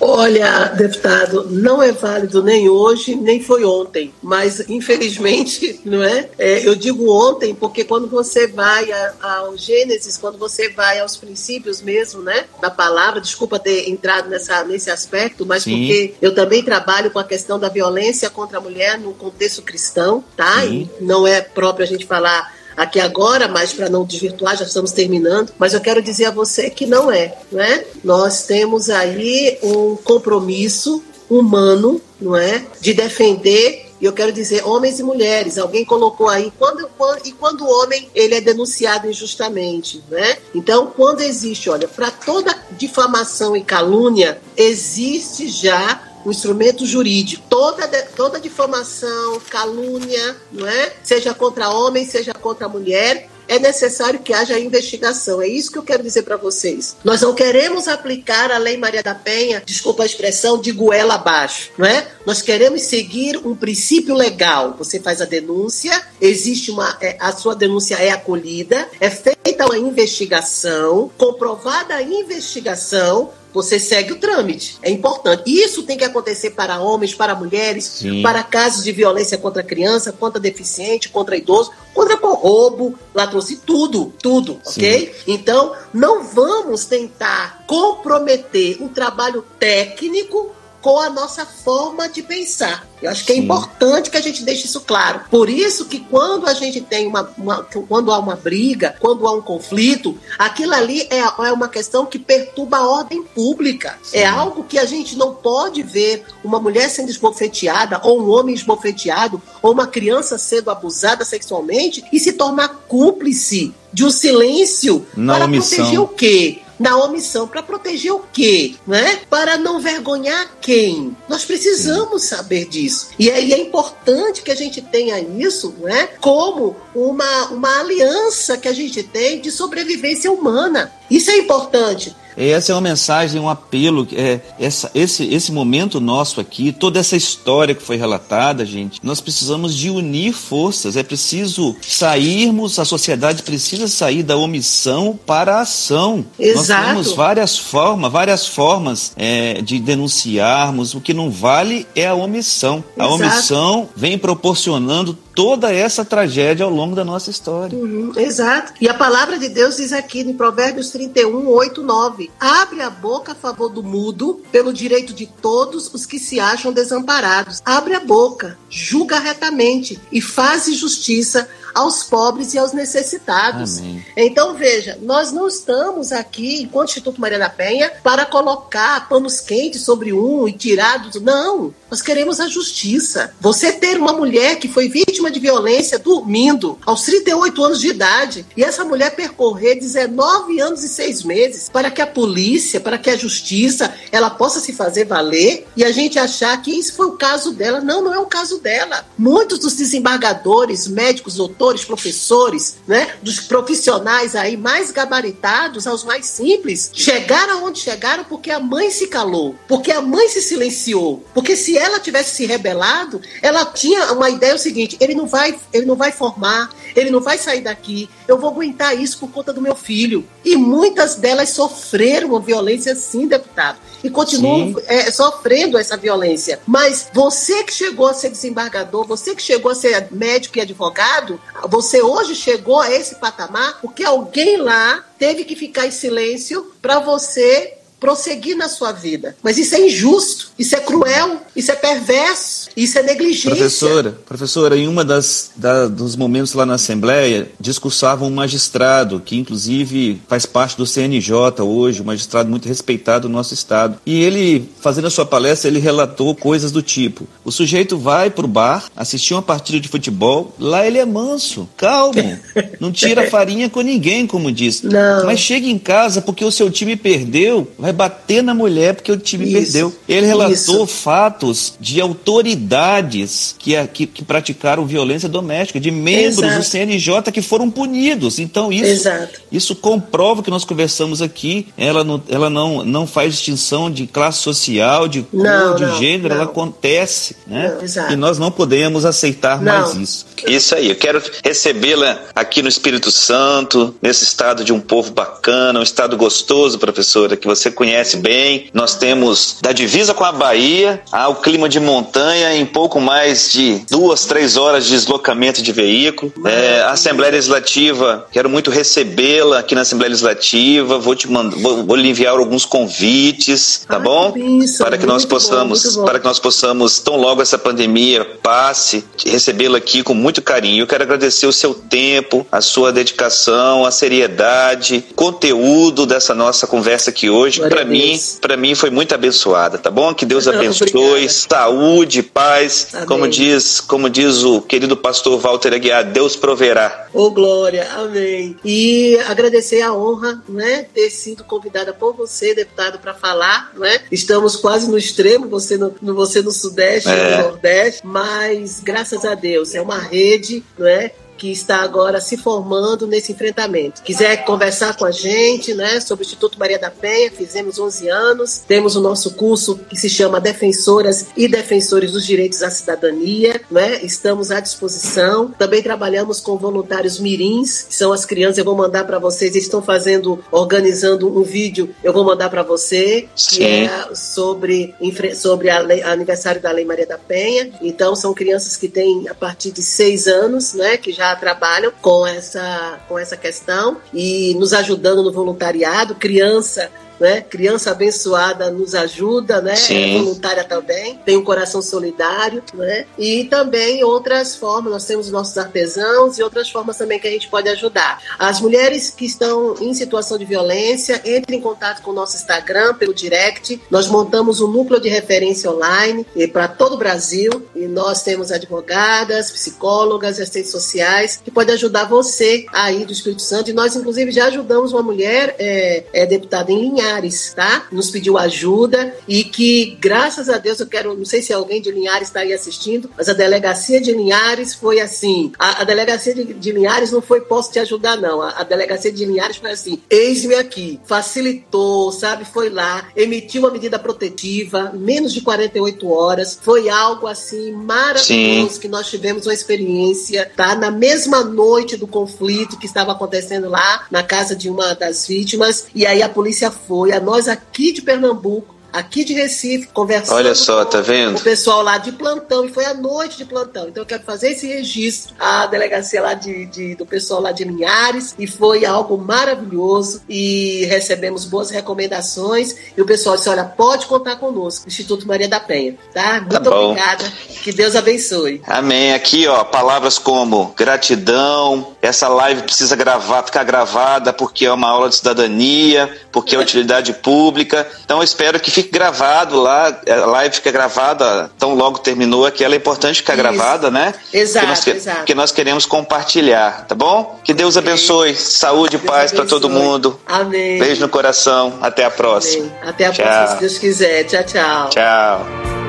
Olha, 0.01 0.69
deputado, 0.69 1.47
não 1.51 1.83
é 1.83 1.93
válido 1.93 2.43
nem 2.43 2.71
hoje, 2.71 3.15
nem 3.15 3.43
foi 3.43 3.65
ontem, 3.65 4.15
mas 4.23 4.69
infelizmente, 4.69 5.79
não 5.85 6.03
é? 6.03 6.29
é 6.39 6.67
eu 6.67 6.75
digo 6.75 7.11
ontem 7.11 7.55
porque 7.55 7.85
quando 7.85 8.09
você 8.09 8.47
vai 8.47 8.89
ao 9.21 9.57
Gênesis, 9.59 10.17
quando 10.17 10.39
você 10.39 10.71
vai 10.71 11.01
aos 11.01 11.19
princípios 11.19 11.83
mesmo, 11.83 12.23
né, 12.23 12.47
da 12.63 12.71
palavra, 12.71 13.21
desculpa 13.21 13.59
ter 13.59 13.91
entrado 13.91 14.31
nessa, 14.31 14.65
nesse 14.65 14.91
aspecto, 14.91 15.45
mas 15.45 15.65
Sim. 15.65 15.73
porque 15.73 16.15
eu 16.23 16.35
também 16.35 16.63
trabalho 16.63 17.11
com 17.11 17.19
a 17.19 17.25
questão 17.25 17.59
da 17.59 17.69
violência 17.69 18.31
contra 18.31 18.57
a 18.57 18.61
mulher 18.61 18.99
no 18.99 19.13
contexto 19.13 19.61
cristão, 19.61 20.25
tá? 20.35 20.63
Sim. 20.63 20.89
E 20.99 21.05
não 21.05 21.27
é 21.27 21.43
próprio 21.43 21.85
a 21.85 21.89
gente 21.89 22.07
falar 22.07 22.60
aqui 22.77 23.01
agora, 23.01 23.49
mas 23.49 23.73
para 23.73 23.89
não 23.89 24.05
desvirtuar, 24.05 24.57
já 24.57 24.64
estamos 24.64 24.93
terminando. 24.93 25.53
Mas 25.59 25.75
eu 25.75 25.81
quero 25.81 26.03
dizer 26.03 26.27
a 26.27 26.31
você 26.31 26.71
que 26.71 26.87
não 26.87 27.11
é, 27.11 27.37
né? 27.51 27.85
Nós 28.03 28.45
temos 28.45 28.91
aí 28.91 29.59
um 29.62 29.97
compromisso 29.97 31.03
humano, 31.29 32.01
não 32.21 32.37
é, 32.37 32.64
de 32.81 32.93
defender 32.93 33.91
e 34.01 34.07
eu 34.07 34.12
quero 34.12 34.33
dizer 34.33 34.66
homens 34.66 34.99
e 34.99 35.03
mulheres. 35.03 35.59
Alguém 35.59 35.85
colocou 35.85 36.29
aí 36.29 36.51
quando, 36.59 36.89
quando, 36.97 37.27
e 37.27 37.33
quando 37.33 37.64
o 37.64 37.71
homem 37.71 38.09
ele 38.14 38.35
é 38.35 38.41
denunciado 38.41 39.09
injustamente, 39.09 40.03
né? 40.09 40.39
Então, 40.55 40.87
quando 40.97 41.21
existe, 41.21 41.68
olha, 41.68 41.87
para 41.87 42.11
toda 42.11 42.57
difamação 42.73 43.55
e 43.55 43.62
calúnia 43.62 44.41
existe 44.57 45.49
já 45.49 46.10
o 46.25 46.31
instrumento 46.31 46.87
jurídico. 46.87 47.43
Toda, 47.49 47.87
toda 48.16 48.41
difamação, 48.41 49.41
calúnia, 49.49 50.37
não 50.53 50.66
é? 50.66 50.93
seja 51.03 51.35
contra 51.35 51.71
homem, 51.71 52.07
seja 52.07 52.33
contra 52.33 52.68
mulher, 52.68 53.29
é 53.51 53.59
necessário 53.59 54.21
que 54.21 54.33
haja 54.33 54.57
investigação. 54.61 55.43
É 55.43 55.49
isso 55.49 55.73
que 55.73 55.79
eu 55.79 55.83
quero 55.83 56.05
dizer 56.05 56.23
para 56.23 56.37
vocês. 56.37 56.95
Nós 57.03 57.21
não 57.23 57.35
queremos 57.35 57.89
aplicar 57.89 58.53
a 58.53 58.59
Lei 58.59 58.77
Maria 58.77 59.03
da 59.03 59.12
Penha, 59.12 59.61
desculpa 59.66 60.05
a 60.05 60.07
expressão, 60.07 60.61
de 60.61 60.71
goela 60.71 61.14
abaixo, 61.14 61.73
não 61.77 61.85
é? 61.85 62.07
Nós 62.25 62.41
queremos 62.41 62.83
seguir 62.83 63.37
um 63.45 63.57
princípio 63.57 64.14
legal. 64.14 64.77
Você 64.79 65.01
faz 65.01 65.21
a 65.21 65.25
denúncia, 65.25 66.01
existe 66.21 66.71
uma, 66.71 66.97
é, 67.01 67.16
a 67.18 67.33
sua 67.33 67.57
denúncia 67.57 67.97
é 67.97 68.11
acolhida, 68.11 68.89
é 69.01 69.11
feita 69.11 69.66
uma 69.66 69.77
investigação, 69.77 71.11
comprovada 71.18 71.95
a 71.97 72.03
investigação, 72.03 73.33
você 73.53 73.79
segue 73.79 74.13
o 74.13 74.19
trâmite. 74.19 74.79
É 74.83 74.91
importante. 74.91 75.43
Isso 75.47 75.83
tem 75.83 75.97
que 75.97 76.05
acontecer 76.05 76.51
para 76.51 76.81
homens, 76.81 77.15
para 77.15 77.35
mulheres, 77.35 77.85
Sim. 77.85 78.23
para 78.23 78.43
casos 78.43 78.85
de 78.85 78.93
violência 78.93 79.37
contra 79.37 79.63
criança, 79.63 80.13
contra 80.13 80.41
deficiente, 80.41 81.09
contra 81.09 81.37
idoso, 81.37 81.71
contra 81.93 82.17
roubo, 82.35 82.99
latrocínio, 83.15 83.63
tudo, 83.67 84.13
tudo, 84.21 84.61
Sim. 84.65 84.81
ok? 84.81 85.15
Então, 85.27 85.75
não 85.93 86.25
vamos 86.25 86.85
tentar 86.85 87.65
comprometer 87.67 88.83
um 88.83 88.89
trabalho 88.89 89.45
técnico 89.59 90.53
com 90.81 90.99
a 90.99 91.11
nossa 91.11 91.45
forma 91.45 92.09
de 92.09 92.22
pensar. 92.22 92.89
Eu 93.03 93.11
acho 93.11 93.24
que 93.24 93.33
é 93.33 93.35
Sim. 93.37 93.43
importante 93.43 94.11
que 94.11 94.16
a 94.16 94.20
gente 94.20 94.43
deixe 94.45 94.66
isso 94.66 94.83
claro. 94.83 95.22
Por 95.31 95.49
isso 95.49 95.87
que 95.87 96.01
quando 96.01 96.47
a 96.47 96.53
gente 96.53 96.81
tem 96.83 97.07
uma, 97.07 97.31
uma, 97.37 97.66
quando 97.89 98.12
há 98.12 98.18
uma 98.18 98.37
briga, 98.37 98.95
quando 99.01 99.26
há 99.26 99.33
um 99.33 99.41
conflito, 99.41 100.18
aquilo 100.39 100.74
ali 100.74 101.07
é, 101.11 101.20
é 101.20 101.53
uma 101.53 101.68
questão 101.68 102.05
que 102.05 102.18
perturba 102.18 102.78
a 102.78 102.87
ordem 102.87 103.22
pública. 103.22 103.99
Sim. 104.03 104.18
É 104.18 104.26
algo 104.26 104.64
que 104.64 104.78
a 104.78 104.85
gente 104.85 105.16
não 105.16 105.35
pode 105.35 105.83
ver 105.83 106.24
uma 106.45 106.61
mulher 106.61 106.91
sendo 106.91 107.11
esbofeteada, 107.11 108.01
ou 108.05 108.20
um 108.20 108.31
homem 108.31 108.55
esbofeteado, 108.55 109.41
ou 109.62 109.72
uma 109.72 109.87
criança 109.87 110.37
sendo 110.37 110.70
abusada 110.70 111.24
sexualmente 111.24 112.05
e 112.12 112.20
se 112.20 112.35
tornar 112.35 112.68
cúmplice 112.87 113.74
de 113.93 114.05
um 114.05 114.11
silêncio 114.11 115.07
Na 115.16 115.35
para 115.35 115.45
omissão. 115.47 115.78
proteger 115.78 116.01
o 116.01 116.09
quê? 116.09 116.62
Na 116.81 116.97
omissão. 116.97 117.47
Para 117.47 117.62
proteger 117.62 118.12
o 118.12 118.24
quê? 118.33 118.74
Né? 118.87 119.20
Para 119.28 119.59
não 119.59 119.78
vergonhar 119.78 120.57
quem? 120.61 121.14
Nós 121.28 121.45
precisamos 121.45 122.22
Sim. 122.22 122.28
saber 122.28 122.66
disso. 122.66 123.11
E 123.18 123.31
aí 123.31 123.53
é 123.53 123.59
importante 123.59 124.43
que 124.43 124.51
a 124.51 124.55
gente 124.57 124.81
tenha 124.81 125.20
isso 125.20 125.74
né? 125.81 126.09
como 126.20 126.74
uma, 126.95 127.49
uma 127.49 127.81
aliança 127.81 128.57
que 128.57 128.66
a 128.66 128.72
gente 128.72 129.03
tem 129.03 129.41
de 129.41 129.51
sobrevivência 129.51 130.33
humana. 130.33 130.91
Isso 131.11 131.31
é 131.31 131.39
importante. 131.39 132.15
Essa 132.37 132.73
é 132.73 132.75
uma 132.75 132.81
mensagem, 132.81 133.41
um 133.41 133.49
apelo. 133.49 134.07
É, 134.13 134.41
essa, 134.59 134.91
esse, 134.95 135.25
esse 135.33 135.53
momento 135.53 136.01
nosso 136.01 136.41
aqui, 136.41 136.73
toda 136.73 136.99
essa 136.99 137.17
história 137.17 137.75
que 137.75 137.83
foi 137.83 137.97
relatada, 137.97 138.65
gente, 138.65 139.01
nós 139.03 139.21
precisamos 139.21 139.75
de 139.75 139.91
unir 139.91 140.33
forças. 140.33 140.97
É 140.97 141.03
preciso 141.03 141.77
sairmos, 141.83 142.79
a 142.79 142.85
sociedade 142.85 143.43
precisa 143.43 143.89
sair 143.89 144.23
da 144.23 144.37
omissão 144.37 145.19
para 145.27 145.57
a 145.57 145.61
ação. 145.63 146.25
Exato. 146.39 146.83
Nós 146.83 146.89
temos 146.89 147.13
várias 147.13 147.59
formas, 147.59 148.13
várias 148.13 148.47
formas 148.47 149.13
é, 149.17 149.61
de 149.61 149.79
denunciarmos. 149.79 150.95
O 150.95 151.01
que 151.01 151.13
não 151.13 151.31
vale 151.31 151.87
é 151.95 152.07
a 152.07 152.15
omissão. 152.15 152.83
Exato. 152.97 153.03
A 153.03 153.15
omissão 153.15 153.89
vem 153.95 154.17
proporcionando 154.17 155.17
toda 155.41 155.73
essa 155.73 156.05
tragédia 156.05 156.65
ao 156.65 156.71
longo 156.71 156.95
da 156.95 157.05
nossa 157.05 157.31
história. 157.31 157.79
Uhum, 157.79 158.13
exato. 158.17 158.75
E 158.79 158.87
a 158.89 158.93
palavra 158.95 159.39
de 159.39 159.49
Deus 159.49 159.77
diz 159.77 159.91
aqui 159.93 160.21
em 160.21 160.35
Provérbios 160.35 160.91
31, 160.91 161.00
8, 161.09 161.83
9: 161.83 162.31
Abre 162.39 162.83
a 162.83 162.91
boca 162.91 163.33
a 163.33 163.35
favor 163.35 163.69
do 163.69 163.83
mudo, 163.83 164.41
pelo 164.51 164.73
direito 164.73 165.13
de 165.13 165.27
todos 165.27 165.93
os 165.93 166.05
que 166.07 166.19
se 166.19 166.41
acham 166.41 166.73
desamparados. 166.73 167.61
Abre 167.65 167.95
a 167.95 168.01
boca, 168.01 168.59
julga 168.69 169.19
retamente 169.19 170.01
e 170.11 170.21
faz 170.21 170.67
justiça 170.75 171.49
aos 171.75 172.03
pobres 172.03 172.55
e 172.55 172.59
aos 172.59 172.73
necessitados. 172.73 173.79
Amém. 173.79 174.05
Então, 174.17 174.55
veja, 174.55 174.99
nós 175.01 175.33
não 175.33 175.47
estamos 175.49 176.13
aqui, 176.13 176.63
enquanto 176.63 176.89
Instituto 176.89 177.21
Maria 177.21 177.39
da 177.39 177.49
Penha, 177.49 177.91
para 178.03 178.27
colocar 178.27 179.09
panos 179.09 179.41
quentes 179.41 179.83
sobre 179.83 180.13
um 180.13 180.49
e 180.49 180.53
tirar 180.53 180.99
dos. 180.99 181.21
Não! 181.21 181.75
Nós 181.91 182.01
queremos 182.01 182.38
a 182.38 182.47
justiça. 182.47 183.34
Você 183.41 183.72
ter 183.72 183.99
uma 183.99 184.12
mulher 184.12 184.61
que 184.61 184.68
foi 184.68 184.88
vítima 184.88 185.28
de 185.28 185.41
violência 185.41 185.99
dormindo 185.99 186.78
aos 186.86 187.03
38 187.03 187.64
anos 187.64 187.80
de 187.80 187.88
idade 187.88 188.47
e 188.57 188.62
essa 188.62 188.84
mulher 188.84 189.16
percorrer 189.16 189.74
19 189.74 190.61
anos 190.61 190.84
e 190.84 190.88
6 190.88 191.24
meses 191.24 191.68
para 191.68 191.91
que 191.91 192.01
a 192.01 192.07
polícia, 192.07 192.80
para 192.80 192.97
que 192.97 193.11
a 193.11 193.16
justiça, 193.16 193.93
ela 194.12 194.30
possa 194.30 194.61
se 194.61 194.72
fazer 194.72 195.05
valer 195.05 195.66
e 195.76 195.84
a 195.84 195.91
gente 195.91 196.16
achar 196.16 196.62
que 196.62 196.70
isso 196.70 196.95
foi 196.95 197.07
o 197.07 197.16
caso 197.16 197.53
dela. 197.53 197.80
Não, 197.80 198.03
não 198.03 198.14
é 198.14 198.18
o 198.20 198.26
caso 198.26 198.61
dela. 198.61 199.05
Muitos 199.18 199.59
dos 199.59 199.74
desembargadores, 199.74 200.86
médicos, 200.86 201.34
doutores, 201.34 201.84
professores, 201.84 202.76
né, 202.86 203.14
dos 203.20 203.41
profissionais 203.41 204.36
aí 204.36 204.57
mais 204.57 204.93
gabaritados 204.93 205.88
aos 205.88 206.05
mais 206.05 206.26
simples, 206.26 206.91
chegaram 206.95 207.64
onde 207.64 207.80
chegaram 207.80 208.22
porque 208.22 208.51
a 208.51 208.61
mãe 208.61 208.91
se 208.91 209.09
calou, 209.09 209.57
porque 209.66 209.91
a 209.91 210.01
mãe 210.01 210.28
se 210.28 210.41
silenciou, 210.41 211.24
porque 211.34 211.57
se 211.57 211.80
ela 211.81 212.01
tivesse 212.01 212.37
se 212.37 212.47
rebelado, 212.47 213.20
ela 213.43 213.64
tinha 213.64 214.12
uma 214.12 214.28
ideia 214.31 214.55
o 214.55 214.59
seguinte: 214.59 214.97
ele 215.01 215.14
não 215.14 215.26
vai, 215.26 215.59
ele 215.72 215.87
não 215.87 215.97
vai 215.97 216.12
formar, 216.12 216.70
ele 216.95 217.11
não 217.11 217.20
vai 217.20 217.39
sair 217.39 217.61
daqui, 217.61 218.09
eu 218.28 218.39
vou 218.39 218.51
aguentar 218.51 218.97
isso 218.99 219.18
por 219.18 219.31
conta 219.31 219.53
do 219.53 219.61
meu 219.61 219.74
filho. 219.74 220.26
E 220.45 220.57
muitas 220.57 221.16
delas 221.16 221.51
sofreram 221.51 222.41
violência 222.41 222.95
sim, 222.95 223.26
deputado, 223.26 223.78
e 224.03 224.11
continuam 224.11 224.74
é, 224.87 225.11
sofrendo 225.11 225.78
essa 225.78 225.97
violência. 225.97 226.61
Mas 226.66 227.09
você 227.12 227.64
que 227.64 227.72
chegou 227.72 228.07
a 228.07 228.14
ser 228.14 228.31
desembargador, 228.31 229.07
você 229.07 229.35
que 229.35 229.43
chegou 229.43 229.70
a 229.70 229.74
ser 229.74 230.09
médico 230.11 230.59
e 230.59 230.61
advogado, 230.61 231.41
você 231.68 232.03
hoje 232.03 232.35
chegou 232.35 232.81
a 232.81 232.91
esse 232.91 233.16
patamar 233.16 233.81
porque 233.81 234.05
alguém 234.05 234.57
lá 234.57 235.05
teve 235.18 235.45
que 235.45 235.55
ficar 235.55 235.87
em 235.87 235.91
silêncio 235.91 236.72
para 236.81 236.99
você 236.99 237.80
prosseguir 238.01 238.57
na 238.57 238.69
sua 238.69 238.91
vida. 238.93 239.37
Mas 239.43 239.59
isso 239.59 239.75
é 239.75 239.87
injusto, 239.87 240.51
isso 240.59 240.75
é 240.75 240.81
cruel, 240.81 241.43
isso 241.55 241.71
é 241.71 241.77
perverso, 241.77 242.71
isso 242.77 242.99
é 242.99 243.03
negligência. 243.03 243.51
Professora, 243.51 244.19
professora, 244.27 244.77
em 244.77 244.89
uma 244.89 245.05
das 245.05 245.51
da, 245.55 245.87
dos 245.87 246.17
momentos 246.17 246.55
lá 246.55 246.65
na 246.65 246.75
Assembleia, 246.75 247.51
discursava 247.61 248.25
um 248.25 248.31
magistrado 248.31 249.21
que 249.21 249.37
inclusive 249.37 250.21
faz 250.27 250.47
parte 250.47 250.77
do 250.77 250.87
CNJ 250.87 251.63
hoje, 251.63 252.01
um 252.01 252.05
magistrado 252.05 252.49
muito 252.49 252.67
respeitado 252.67 253.29
no 253.29 253.37
nosso 253.37 253.53
estado. 253.53 253.99
E 254.07 254.23
ele, 254.23 254.71
fazendo 254.81 255.07
a 255.07 255.11
sua 255.11 255.27
palestra, 255.27 255.69
ele 255.69 255.79
relatou 255.79 256.35
coisas 256.35 256.73
do 256.73 256.83
tipo: 256.83 257.29
o 257.45 257.53
sujeito 257.53 257.99
vai 257.99 258.31
pro 258.31 258.49
bar, 258.49 258.91
assistir 258.97 259.35
uma 259.35 259.43
partida 259.43 259.79
de 259.79 259.89
futebol, 259.89 260.55
lá 260.59 260.87
ele 260.87 260.99
é 260.99 261.05
manso, 261.05 261.69
calmo, 261.77 262.39
não 262.81 262.91
tira 262.91 263.29
farinha 263.31 263.69
com 263.69 263.81
ninguém, 263.81 264.27
como 264.27 264.51
diz. 264.51 264.83
Não. 264.83 265.27
Mas 265.27 265.41
chega 265.41 265.67
em 265.67 265.79
casa 265.79 266.23
porque 266.23 266.45
o 266.45 266.51
seu 266.51 266.71
time 266.71 266.97
perdeu, 266.97 267.71
vai 267.79 267.89
vai 267.91 268.09
bater 268.09 268.43
na 268.43 268.55
mulher 268.55 268.95
porque 268.95 269.11
o 269.11 269.16
time 269.16 269.45
isso, 269.45 269.72
perdeu. 269.72 269.95
Ele 270.09 270.26
relatou 270.26 270.53
isso. 270.55 270.86
fatos 270.86 271.74
de 271.80 272.01
autoridades 272.01 273.55
que, 273.59 273.74
que, 273.88 274.07
que, 274.07 274.24
praticaram 274.24 274.86
violência 274.86 275.28
doméstica, 275.28 275.80
de 275.80 275.91
membros 275.91 276.38
Exato. 276.38 276.59
do 276.59 276.62
CNJ 276.64 277.32
que 277.32 277.43
foram 277.43 277.70
punidos. 277.70 278.38
Então, 278.38 278.72
isso, 278.72 279.09
isso 279.51 279.76
comprova 279.76 280.43
que 280.43 280.51
nós 280.51 280.64
conversamos 280.64 281.20
aqui. 281.20 281.68
Ela 281.76 282.05
não, 282.05 282.22
ela 282.28 282.51
não, 282.51 282.84
não 282.84 283.07
faz 283.07 283.34
distinção 283.34 283.91
de 283.91 284.07
classe 284.07 284.38
social, 284.38 285.09
de 285.09 285.22
cor, 285.22 285.43
não, 285.43 285.76
de 285.76 285.86
não, 285.86 285.99
gênero, 285.99 286.28
não. 286.28 286.36
ela 286.36 286.45
acontece. 286.45 287.36
Né? 287.47 287.78
e 288.11 288.16
nós 288.16 288.38
não 288.38 288.51
podemos 288.51 289.05
aceitar 289.05 289.61
mais 289.61 289.95
isso. 289.95 290.26
Isso 290.47 290.74
aí, 290.74 290.88
eu 290.88 290.97
quero 290.97 291.22
recebê-la 291.45 292.18
aqui 292.34 292.62
no 292.62 292.68
Espírito 292.68 293.11
Santo, 293.11 293.95
nesse 294.01 294.24
estado 294.24 294.64
de 294.64 294.72
um 294.72 294.80
povo 294.80 295.12
bacana, 295.12 295.80
um 295.80 295.82
estado 295.82 296.16
gostoso, 296.16 296.78
professora, 296.78 297.36
que 297.36 297.47
você 297.47 297.70
conhece 297.81 298.18
bem. 298.18 298.66
Nós 298.74 298.95
temos 298.97 299.57
da 299.62 299.72
divisa 299.72 300.12
com 300.12 300.22
a 300.22 300.31
Bahia 300.31 301.01
ao 301.11 301.37
clima 301.37 301.66
de 301.66 301.81
montanha 301.81 302.55
em 302.55 302.66
pouco 302.66 303.01
mais 303.01 303.51
de 303.51 303.81
duas, 303.91 304.26
três 304.26 304.59
horas 304.59 304.85
de 304.85 304.91
deslocamento 304.91 305.62
de 305.62 305.72
veículo. 305.72 306.31
É, 306.45 306.83
a 306.83 306.91
Assembleia 306.91 307.33
Legislativa, 307.33 308.26
quero 308.31 308.51
muito 308.51 308.70
recebê-la 308.70 309.61
aqui 309.61 309.74
na 309.74 309.81
Assembleia 309.81 310.11
Legislativa. 310.11 310.99
Vou 310.99 311.14
te 311.14 311.26
mandar, 311.26 311.57
vou, 311.57 311.87
vou 311.87 311.97
lhe 311.97 312.11
enviar 312.11 312.37
alguns 312.37 312.66
convites, 312.66 313.87
tá 313.89 313.97
Ai, 313.97 314.03
bom? 314.03 314.35
Isso, 314.37 314.85
para 314.85 314.99
que 314.99 315.07
nós 315.07 315.24
possamos, 315.24 315.97
bom, 315.97 316.05
para 316.05 316.18
que 316.18 316.26
nós 316.26 316.39
possamos 316.39 316.99
tão 316.99 317.16
logo 317.16 317.41
essa 317.41 317.57
pandemia 317.57 318.26
passe, 318.43 319.03
recebê-la 319.24 319.78
aqui 319.78 320.03
com 320.03 320.12
muito 320.12 320.43
carinho. 320.43 320.83
Eu 320.83 320.87
quero 320.87 321.03
agradecer 321.03 321.47
o 321.47 321.53
seu 321.53 321.72
tempo, 321.72 322.47
a 322.53 322.61
sua 322.61 322.93
dedicação, 322.93 323.87
a 323.87 323.91
seriedade, 323.91 325.03
conteúdo 325.16 326.05
dessa 326.05 326.35
nossa 326.35 326.66
conversa 326.66 327.09
aqui 327.09 327.31
hoje 327.31 327.70
para 327.71 327.85
mim, 327.85 328.21
para 328.41 328.57
mim 328.57 328.75
foi 328.75 328.91
muito 328.91 329.14
abençoada, 329.14 329.79
tá 329.79 329.93
bom? 329.93 330.12
Que 330.12 330.27
Deus 330.27 330.47
abençoe, 330.49 331.29
saúde, 331.29 332.21
paz, 332.21 332.89
Amém. 332.93 333.07
como 333.07 333.29
diz, 333.29 333.81
como 333.81 334.11
diz 334.11 334.43
o 334.43 334.61
querido 334.61 334.97
pastor 334.97 335.39
Walter 335.39 335.73
Aguiar, 335.73 336.05
Deus 336.05 336.35
proverá. 336.35 337.07
Ô 337.14 337.27
oh, 337.27 337.31
glória, 337.31 337.89
amém. 337.93 338.57
E 338.64 339.16
agradecer 339.29 339.83
a 339.83 339.95
honra, 339.95 340.43
né, 340.49 340.85
ter 340.93 341.11
sido 341.11 341.45
convidada 341.45 341.93
por 341.93 342.12
você, 342.12 342.55
deputado, 342.55 342.99
para 342.99 343.14
falar, 343.14 343.71
né? 343.77 344.01
Estamos 344.11 344.57
quase 344.57 344.91
no 344.91 344.99
extremo, 344.99 345.49
você 345.49 345.77
no, 345.77 345.95
você 346.12 346.43
no 346.43 346.51
sudeste, 346.51 347.09
é. 347.09 347.37
no 347.37 347.43
nordeste, 347.45 348.01
mas 348.05 348.81
graças 348.81 349.25
a 349.25 349.37
Deus 349.37 349.77
é 349.77 349.81
uma 349.81 349.99
rede, 349.99 350.64
né? 350.77 351.12
Que 351.41 351.51
está 351.51 351.78
agora 351.78 352.20
se 352.20 352.36
formando 352.36 353.07
nesse 353.07 353.32
enfrentamento. 353.32 354.03
Quiser 354.03 354.45
conversar 354.45 354.95
com 354.95 355.07
a 355.07 355.11
gente, 355.11 355.72
né, 355.72 355.99
sobre 355.99 356.22
o 356.22 356.26
Instituto 356.26 356.59
Maria 356.59 356.78
da 356.78 356.91
Penha, 356.91 357.32
fizemos 357.32 357.78
11 357.78 358.11
anos, 358.11 358.59
temos 358.68 358.95
o 358.95 359.01
nosso 359.01 359.30
curso 359.32 359.80
que 359.88 359.97
se 359.97 360.11
chama 360.11 360.38
Defensoras 360.38 361.28
e 361.34 361.49
Defensores 361.49 362.12
dos 362.12 362.26
Direitos 362.26 362.62
à 362.62 362.70
Cidadania, 362.70 363.59
né? 363.70 364.05
Estamos 364.05 364.51
à 364.51 364.61
disposição. 364.61 365.51
Também 365.59 365.82
trabalhamos 365.82 366.41
com 366.41 366.59
voluntários 366.59 367.18
mirins, 367.18 367.84
que 367.84 367.95
são 367.95 368.12
as 368.12 368.26
crianças, 368.26 368.59
eu 368.59 368.64
vou 368.64 368.76
mandar 368.76 369.05
para 369.05 369.18
vocês, 369.18 369.53
eles 369.53 369.64
estão 369.64 369.80
fazendo, 369.80 370.45
organizando 370.53 371.26
um 371.26 371.43
vídeo, 371.43 371.95
eu 372.05 372.12
vou 372.12 372.22
mandar 372.22 372.51
para 372.51 372.62
você, 372.62 373.26
Sim. 373.34 373.57
que 373.57 373.64
é 373.64 374.14
sobre 374.14 374.95
sobre 375.34 375.70
a 375.70 375.78
lei, 375.78 376.03
aniversário 376.03 376.61
da 376.61 376.70
Lei 376.70 376.84
Maria 376.84 377.07
da 377.07 377.16
Penha. 377.16 377.70
Então 377.80 378.14
são 378.14 378.34
crianças 378.34 378.76
que 378.76 378.88
têm 378.88 379.26
a 379.26 379.34
partir 379.34 379.70
de 379.70 379.82
seis 379.82 380.26
anos, 380.26 380.74
né, 380.74 380.99
que 380.99 381.12
já 381.12 381.30
trabalham 381.37 381.93
com 382.01 382.26
essa, 382.26 382.99
com 383.09 383.18
essa 383.18 383.37
questão 383.37 383.99
e 384.12 384.55
nos 384.59 384.72
ajudando 384.72 385.22
no 385.22 385.33
voluntariado. 385.33 386.14
Criança 386.14 386.91
né? 387.21 387.43
Criança 387.43 387.91
abençoada 387.91 388.71
nos 388.71 388.95
ajuda, 388.95 389.61
né? 389.61 389.77
Sim. 389.77 390.16
É 390.16 390.18
voluntária 390.18 390.64
também, 390.64 391.21
tem 391.25 391.37
um 391.37 391.45
coração 391.45 391.83
solidário, 391.83 392.62
né? 392.73 393.07
E 393.18 393.45
também 393.45 394.03
outras 394.03 394.57
formas, 394.57 394.93
nós 394.93 395.05
temos 395.05 395.31
nossos 395.31 395.57
artesãos 395.59 396.39
e 396.39 396.43
outras 396.43 396.71
formas 396.71 396.97
também 396.97 397.21
que 397.21 397.29
a 397.29 397.31
gente 397.31 397.49
pode 397.49 397.68
ajudar. 397.68 398.21
As 398.39 398.61
mulheres 398.61 399.11
que 399.11 399.27
estão 399.27 399.77
em 399.81 399.93
situação 399.93 400.39
de 400.39 400.47
violência, 400.47 401.21
entrem 401.25 401.59
em 401.59 401.62
contato 401.62 402.03
com 402.03 402.11
o 402.11 402.14
nosso 402.14 402.37
Instagram 402.37 402.95
pelo 402.95 403.12
direct. 403.12 403.81
Nós 403.91 404.09
montamos 404.09 404.61
um 404.61 404.68
núcleo 404.68 405.01
de 405.01 405.09
referência 405.09 405.71
online 405.71 406.27
para 406.53 406.68
todo 406.68 406.95
o 406.95 406.99
Brasil 406.99 407.51
e 407.75 407.87
nós 407.87 408.23
temos 408.23 408.51
advogadas, 408.51 409.51
psicólogas, 409.51 410.41
assistentes 410.41 410.71
sociais 410.71 411.41
que 411.43 411.51
podem 411.51 411.75
ajudar 411.75 412.05
você 412.05 412.64
aí 412.73 413.05
do 413.05 413.12
Espírito 413.12 413.43
Santo. 413.43 413.71
E 413.71 413.75
nós, 413.75 413.95
inclusive, 413.95 414.31
já 414.31 414.47
ajudamos 414.47 414.93
uma 414.93 415.03
mulher 415.03 415.55
é, 415.59 416.05
é 416.12 416.27
deputada 416.27 416.73
em 416.73 416.81
linha 416.81 417.10
Linhares, 417.11 417.53
tá? 417.55 417.87
Nos 417.91 418.11
pediu 418.11 418.39
ajuda 418.39 419.15
e 419.27 419.43
que, 419.45 419.97
graças 420.01 420.49
a 420.49 420.59
Deus, 420.59 420.79
eu 420.81 420.87
quero, 420.87 421.17
não 421.17 421.25
sei 421.25 421.43
se 421.43 421.53
alguém 421.53 421.83
de 421.83 421.91
Linhares 421.91 422.29
está 422.29 422.41
aí 422.41 422.53
assistindo, 422.53 423.11
mas 423.17 423.29
a 423.29 423.33
delegacia 423.33 424.01
de 424.01 424.13
Linhares 424.13 424.75
foi 424.75 425.01
assim. 425.01 425.53
A, 425.59 425.83
a 425.83 425.85
delegacia 425.85 426.35
de, 426.35 426.45
de, 426.55 426.73
Linhares 426.73 427.11
não 427.11 427.21
foi 427.21 427.41
posso 427.41 427.73
te 427.73 427.79
ajudar, 427.79 428.17
não. 428.17 428.41
A, 428.41 428.61
a 428.61 428.63
delegacia 428.63 429.11
de 429.11 429.25
Linhares 429.25 429.57
foi 429.57 429.71
assim: 429.71 430.01
eis-me 430.09 430.55
aqui, 430.55 431.01
facilitou, 431.05 432.13
sabe? 432.13 432.45
Foi 432.45 432.71
lá, 432.71 433.09
emitiu 433.17 433.63
uma 433.63 433.71
medida 433.71 433.99
protetiva, 433.99 434.93
menos 434.95 435.33
de 435.33 435.41
48 435.41 436.09
horas. 436.09 436.59
Foi 436.61 436.89
algo 436.89 437.27
assim 437.27 437.73
maravilhoso 437.73 438.75
Sim. 438.75 438.81
que 438.81 438.89
nós 438.89 439.09
tivemos 439.09 439.47
uma 439.47 439.55
experiência, 439.55 440.51
tá? 440.57 440.75
Na 440.75 440.91
mesma 440.91 441.43
noite 441.43 441.97
do 441.97 442.07
conflito 442.07 442.79
que 442.79 442.87
estava 442.87 443.13
acontecendo 443.13 443.69
lá 443.69 444.07
na 444.11 444.23
casa 444.23 444.55
de 444.55 444.71
uma 444.71 444.95
das 444.95 445.27
vítimas, 445.27 445.87
e 445.95 446.07
aí 446.07 446.23
a 446.23 446.29
polícia 446.29 446.71
foi 446.71 447.00
foi 447.01 447.13
a 447.13 447.21
nós 447.21 447.49
aqui 447.49 447.93
de 447.93 448.03
Pernambuco 448.03 448.75
aqui 448.93 449.25
de 449.25 449.33
Recife, 449.33 449.89
conversando 449.93 450.37
Olha 450.37 450.55
só, 450.55 450.85
tá 450.85 451.01
vendo? 451.01 451.39
o 451.39 451.41
pessoal 451.41 451.83
lá 451.83 451.99
de 451.99 452.13
plantão, 452.13 452.65
e 452.65 452.69
foi 452.69 452.85
a 452.85 452.95
noite 452.95 453.37
de 453.37 453.45
plantão. 453.45 453.89
Então 453.89 454.03
eu 454.03 454.07
quero 454.07 454.23
fazer 454.23 454.51
esse 454.51 454.67
registro, 454.67 455.35
a 455.39 455.67
delegacia 455.67 456.21
lá 456.21 456.35
de, 456.35 456.67
de 456.67 456.95
do 456.95 457.07
pessoal 457.07 457.41
lá 457.41 457.53
de 457.53 457.65
Linhares, 457.65 458.35
e 458.39 458.47
foi 458.47 458.85
algo 458.85 459.17
maravilhoso, 459.17 460.23
e 460.29 460.85
recebemos 460.87 461.45
boas 461.45 461.71
recomendações, 461.71 462.75
e 462.97 463.01
o 463.01 463.07
pessoal 463.07 463.37
disse, 463.37 463.49
olha, 463.49 463.65
pode 463.65 464.07
contar 464.07 464.37
conosco, 464.37 464.89
Instituto 464.89 465.27
Maria 465.27 465.49
da 465.49 465.61
Penha, 465.61 465.97
tá? 466.13 466.41
Muito 466.41 466.61
Tá 466.61 466.81
obrigada, 466.81 467.33
que 467.63 467.73
Deus 467.73 467.95
abençoe. 467.97 468.61
Amém. 468.67 469.13
Aqui, 469.15 469.47
ó, 469.47 469.65
palavras 469.65 470.19
como 470.19 470.75
gratidão. 470.77 471.89
Essa 472.03 472.29
live 472.29 472.63
precisa 472.63 472.97
gravar, 472.97 473.43
ficar 473.43 473.63
gravada 473.65 474.33
porque 474.33 474.67
é 474.67 474.73
uma 474.73 474.89
aula 474.89 475.09
de 475.09 475.17
cidadania, 475.17 476.15
porque 476.33 476.57
é 476.57 476.59
utilidade 476.59 477.13
pública. 477.23 477.87
Então 478.05 478.19
eu 478.19 478.25
espero 478.25 478.59
que 478.59 478.71
fique 478.71 478.91
gravado 478.91 479.61
lá, 479.61 479.87
a 480.09 480.27
live 480.27 480.55
fica 480.57 480.71
gravada, 480.71 481.51
tão 481.59 481.75
logo 481.75 481.99
terminou 481.99 482.47
aqui, 482.47 482.65
ela 482.65 482.75
é 482.75 482.79
importante 482.79 483.17
ficar 483.17 483.35
Isso. 483.35 483.43
gravada, 483.43 483.91
né? 483.91 484.15
Exato, 484.33 484.67
porque 484.67 484.67
nós, 484.67 484.85
que- 484.85 484.91
exato. 484.91 485.17
porque 485.19 485.35
nós 485.35 485.53
queremos 485.53 485.87
compartilhar, 485.87 486.87
tá 486.87 486.95
bom? 486.95 487.39
Que 487.45 487.53
Deus 487.53 487.77
Ok. 487.77 487.89
abençoe, 487.89 488.35
saúde 488.35 488.97
e 488.97 488.99
paz 488.99 489.33
para 489.33 489.45
todo 489.45 489.69
mundo. 489.69 490.19
Amém. 490.27 490.79
Beijo 490.79 491.01
no 491.01 491.09
coração, 491.09 491.75
até 491.83 492.05
a 492.05 492.11
próxima. 492.11 492.65
Amém. 492.81 492.89
Até 492.91 493.07
a 493.07 493.13
Tchau. 493.13 493.25
próxima, 493.27 493.55
se 493.55 493.61
Deus 493.61 493.79
quiser. 493.79 494.25
Tchau, 494.25 494.43
tchau. 494.45 494.89
Tchau. 494.91 495.80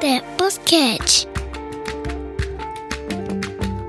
Pamité 0.00 0.22
Podcast. 0.38 1.29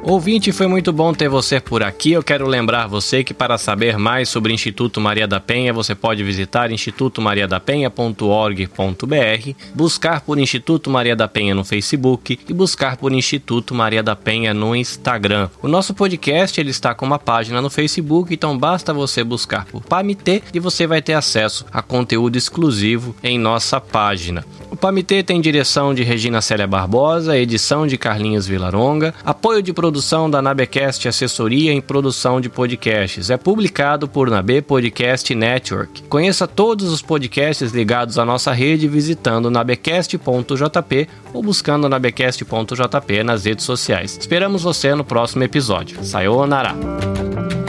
Ouvinte, 0.03 0.51
foi 0.51 0.65
muito 0.65 0.91
bom 0.91 1.13
ter 1.13 1.29
você 1.29 1.59
por 1.59 1.83
aqui. 1.83 2.13
Eu 2.13 2.23
quero 2.23 2.47
lembrar 2.47 2.87
você 2.87 3.23
que 3.23 3.35
para 3.35 3.55
saber 3.55 3.99
mais 3.99 4.29
sobre 4.29 4.51
o 4.51 4.55
Instituto 4.55 4.99
Maria 4.99 5.27
da 5.27 5.39
Penha, 5.39 5.71
você 5.71 5.93
pode 5.93 6.23
visitar 6.23 6.71
institutomariadapenha.org.br, 6.71 9.51
buscar 9.75 10.21
por 10.21 10.39
Instituto 10.39 10.89
Maria 10.89 11.15
da 11.15 11.27
Penha 11.27 11.53
no 11.53 11.63
Facebook 11.63 12.39
e 12.49 12.53
buscar 12.53 12.97
por 12.97 13.11
Instituto 13.11 13.75
Maria 13.75 14.01
da 14.01 14.15
Penha 14.15 14.55
no 14.55 14.75
Instagram. 14.75 15.49
O 15.61 15.67
nosso 15.67 15.93
podcast 15.93 16.59
ele 16.59 16.71
está 16.71 16.95
com 16.95 17.05
uma 17.05 17.19
página 17.19 17.61
no 17.61 17.69
Facebook, 17.69 18.33
então 18.33 18.57
basta 18.57 18.91
você 18.91 19.23
buscar 19.23 19.65
por 19.65 19.83
PAMITê 19.83 20.41
e 20.51 20.59
você 20.59 20.87
vai 20.87 21.03
ter 21.03 21.13
acesso 21.13 21.63
a 21.71 21.83
conteúdo 21.83 22.37
exclusivo 22.37 23.15
em 23.21 23.37
nossa 23.37 23.79
página. 23.79 24.43
O 24.71 24.75
PAMITê 24.75 25.21
tem 25.21 25.39
direção 25.39 25.93
de 25.93 26.01
Regina 26.01 26.41
Célia 26.41 26.65
Barbosa, 26.65 27.37
edição 27.37 27.85
de 27.85 27.99
Carlinhos 27.99 28.47
Vilaronga, 28.47 29.13
apoio 29.23 29.61
de 29.61 29.71
produção 29.91 30.29
da 30.29 30.41
Nabecast 30.41 31.05
Assessoria 31.05 31.73
em 31.73 31.81
Produção 31.81 32.39
de 32.39 32.47
Podcasts. 32.47 33.29
É 33.29 33.35
publicado 33.35 34.07
por 34.07 34.29
Nabe 34.29 34.61
Podcast 34.61 35.35
Network. 35.35 36.03
Conheça 36.03 36.47
todos 36.47 36.89
os 36.93 37.01
podcasts 37.01 37.73
ligados 37.73 38.17
à 38.17 38.23
nossa 38.23 38.53
rede 38.53 38.87
visitando 38.87 39.51
nabecast.jp 39.51 41.09
ou 41.33 41.43
buscando 41.43 41.89
nabecast.jp 41.89 43.23
nas 43.25 43.43
redes 43.43 43.65
sociais. 43.65 44.17
Esperamos 44.17 44.63
você 44.63 44.95
no 44.95 45.03
próximo 45.03 45.43
episódio. 45.43 46.01
Sayonara! 46.05 47.60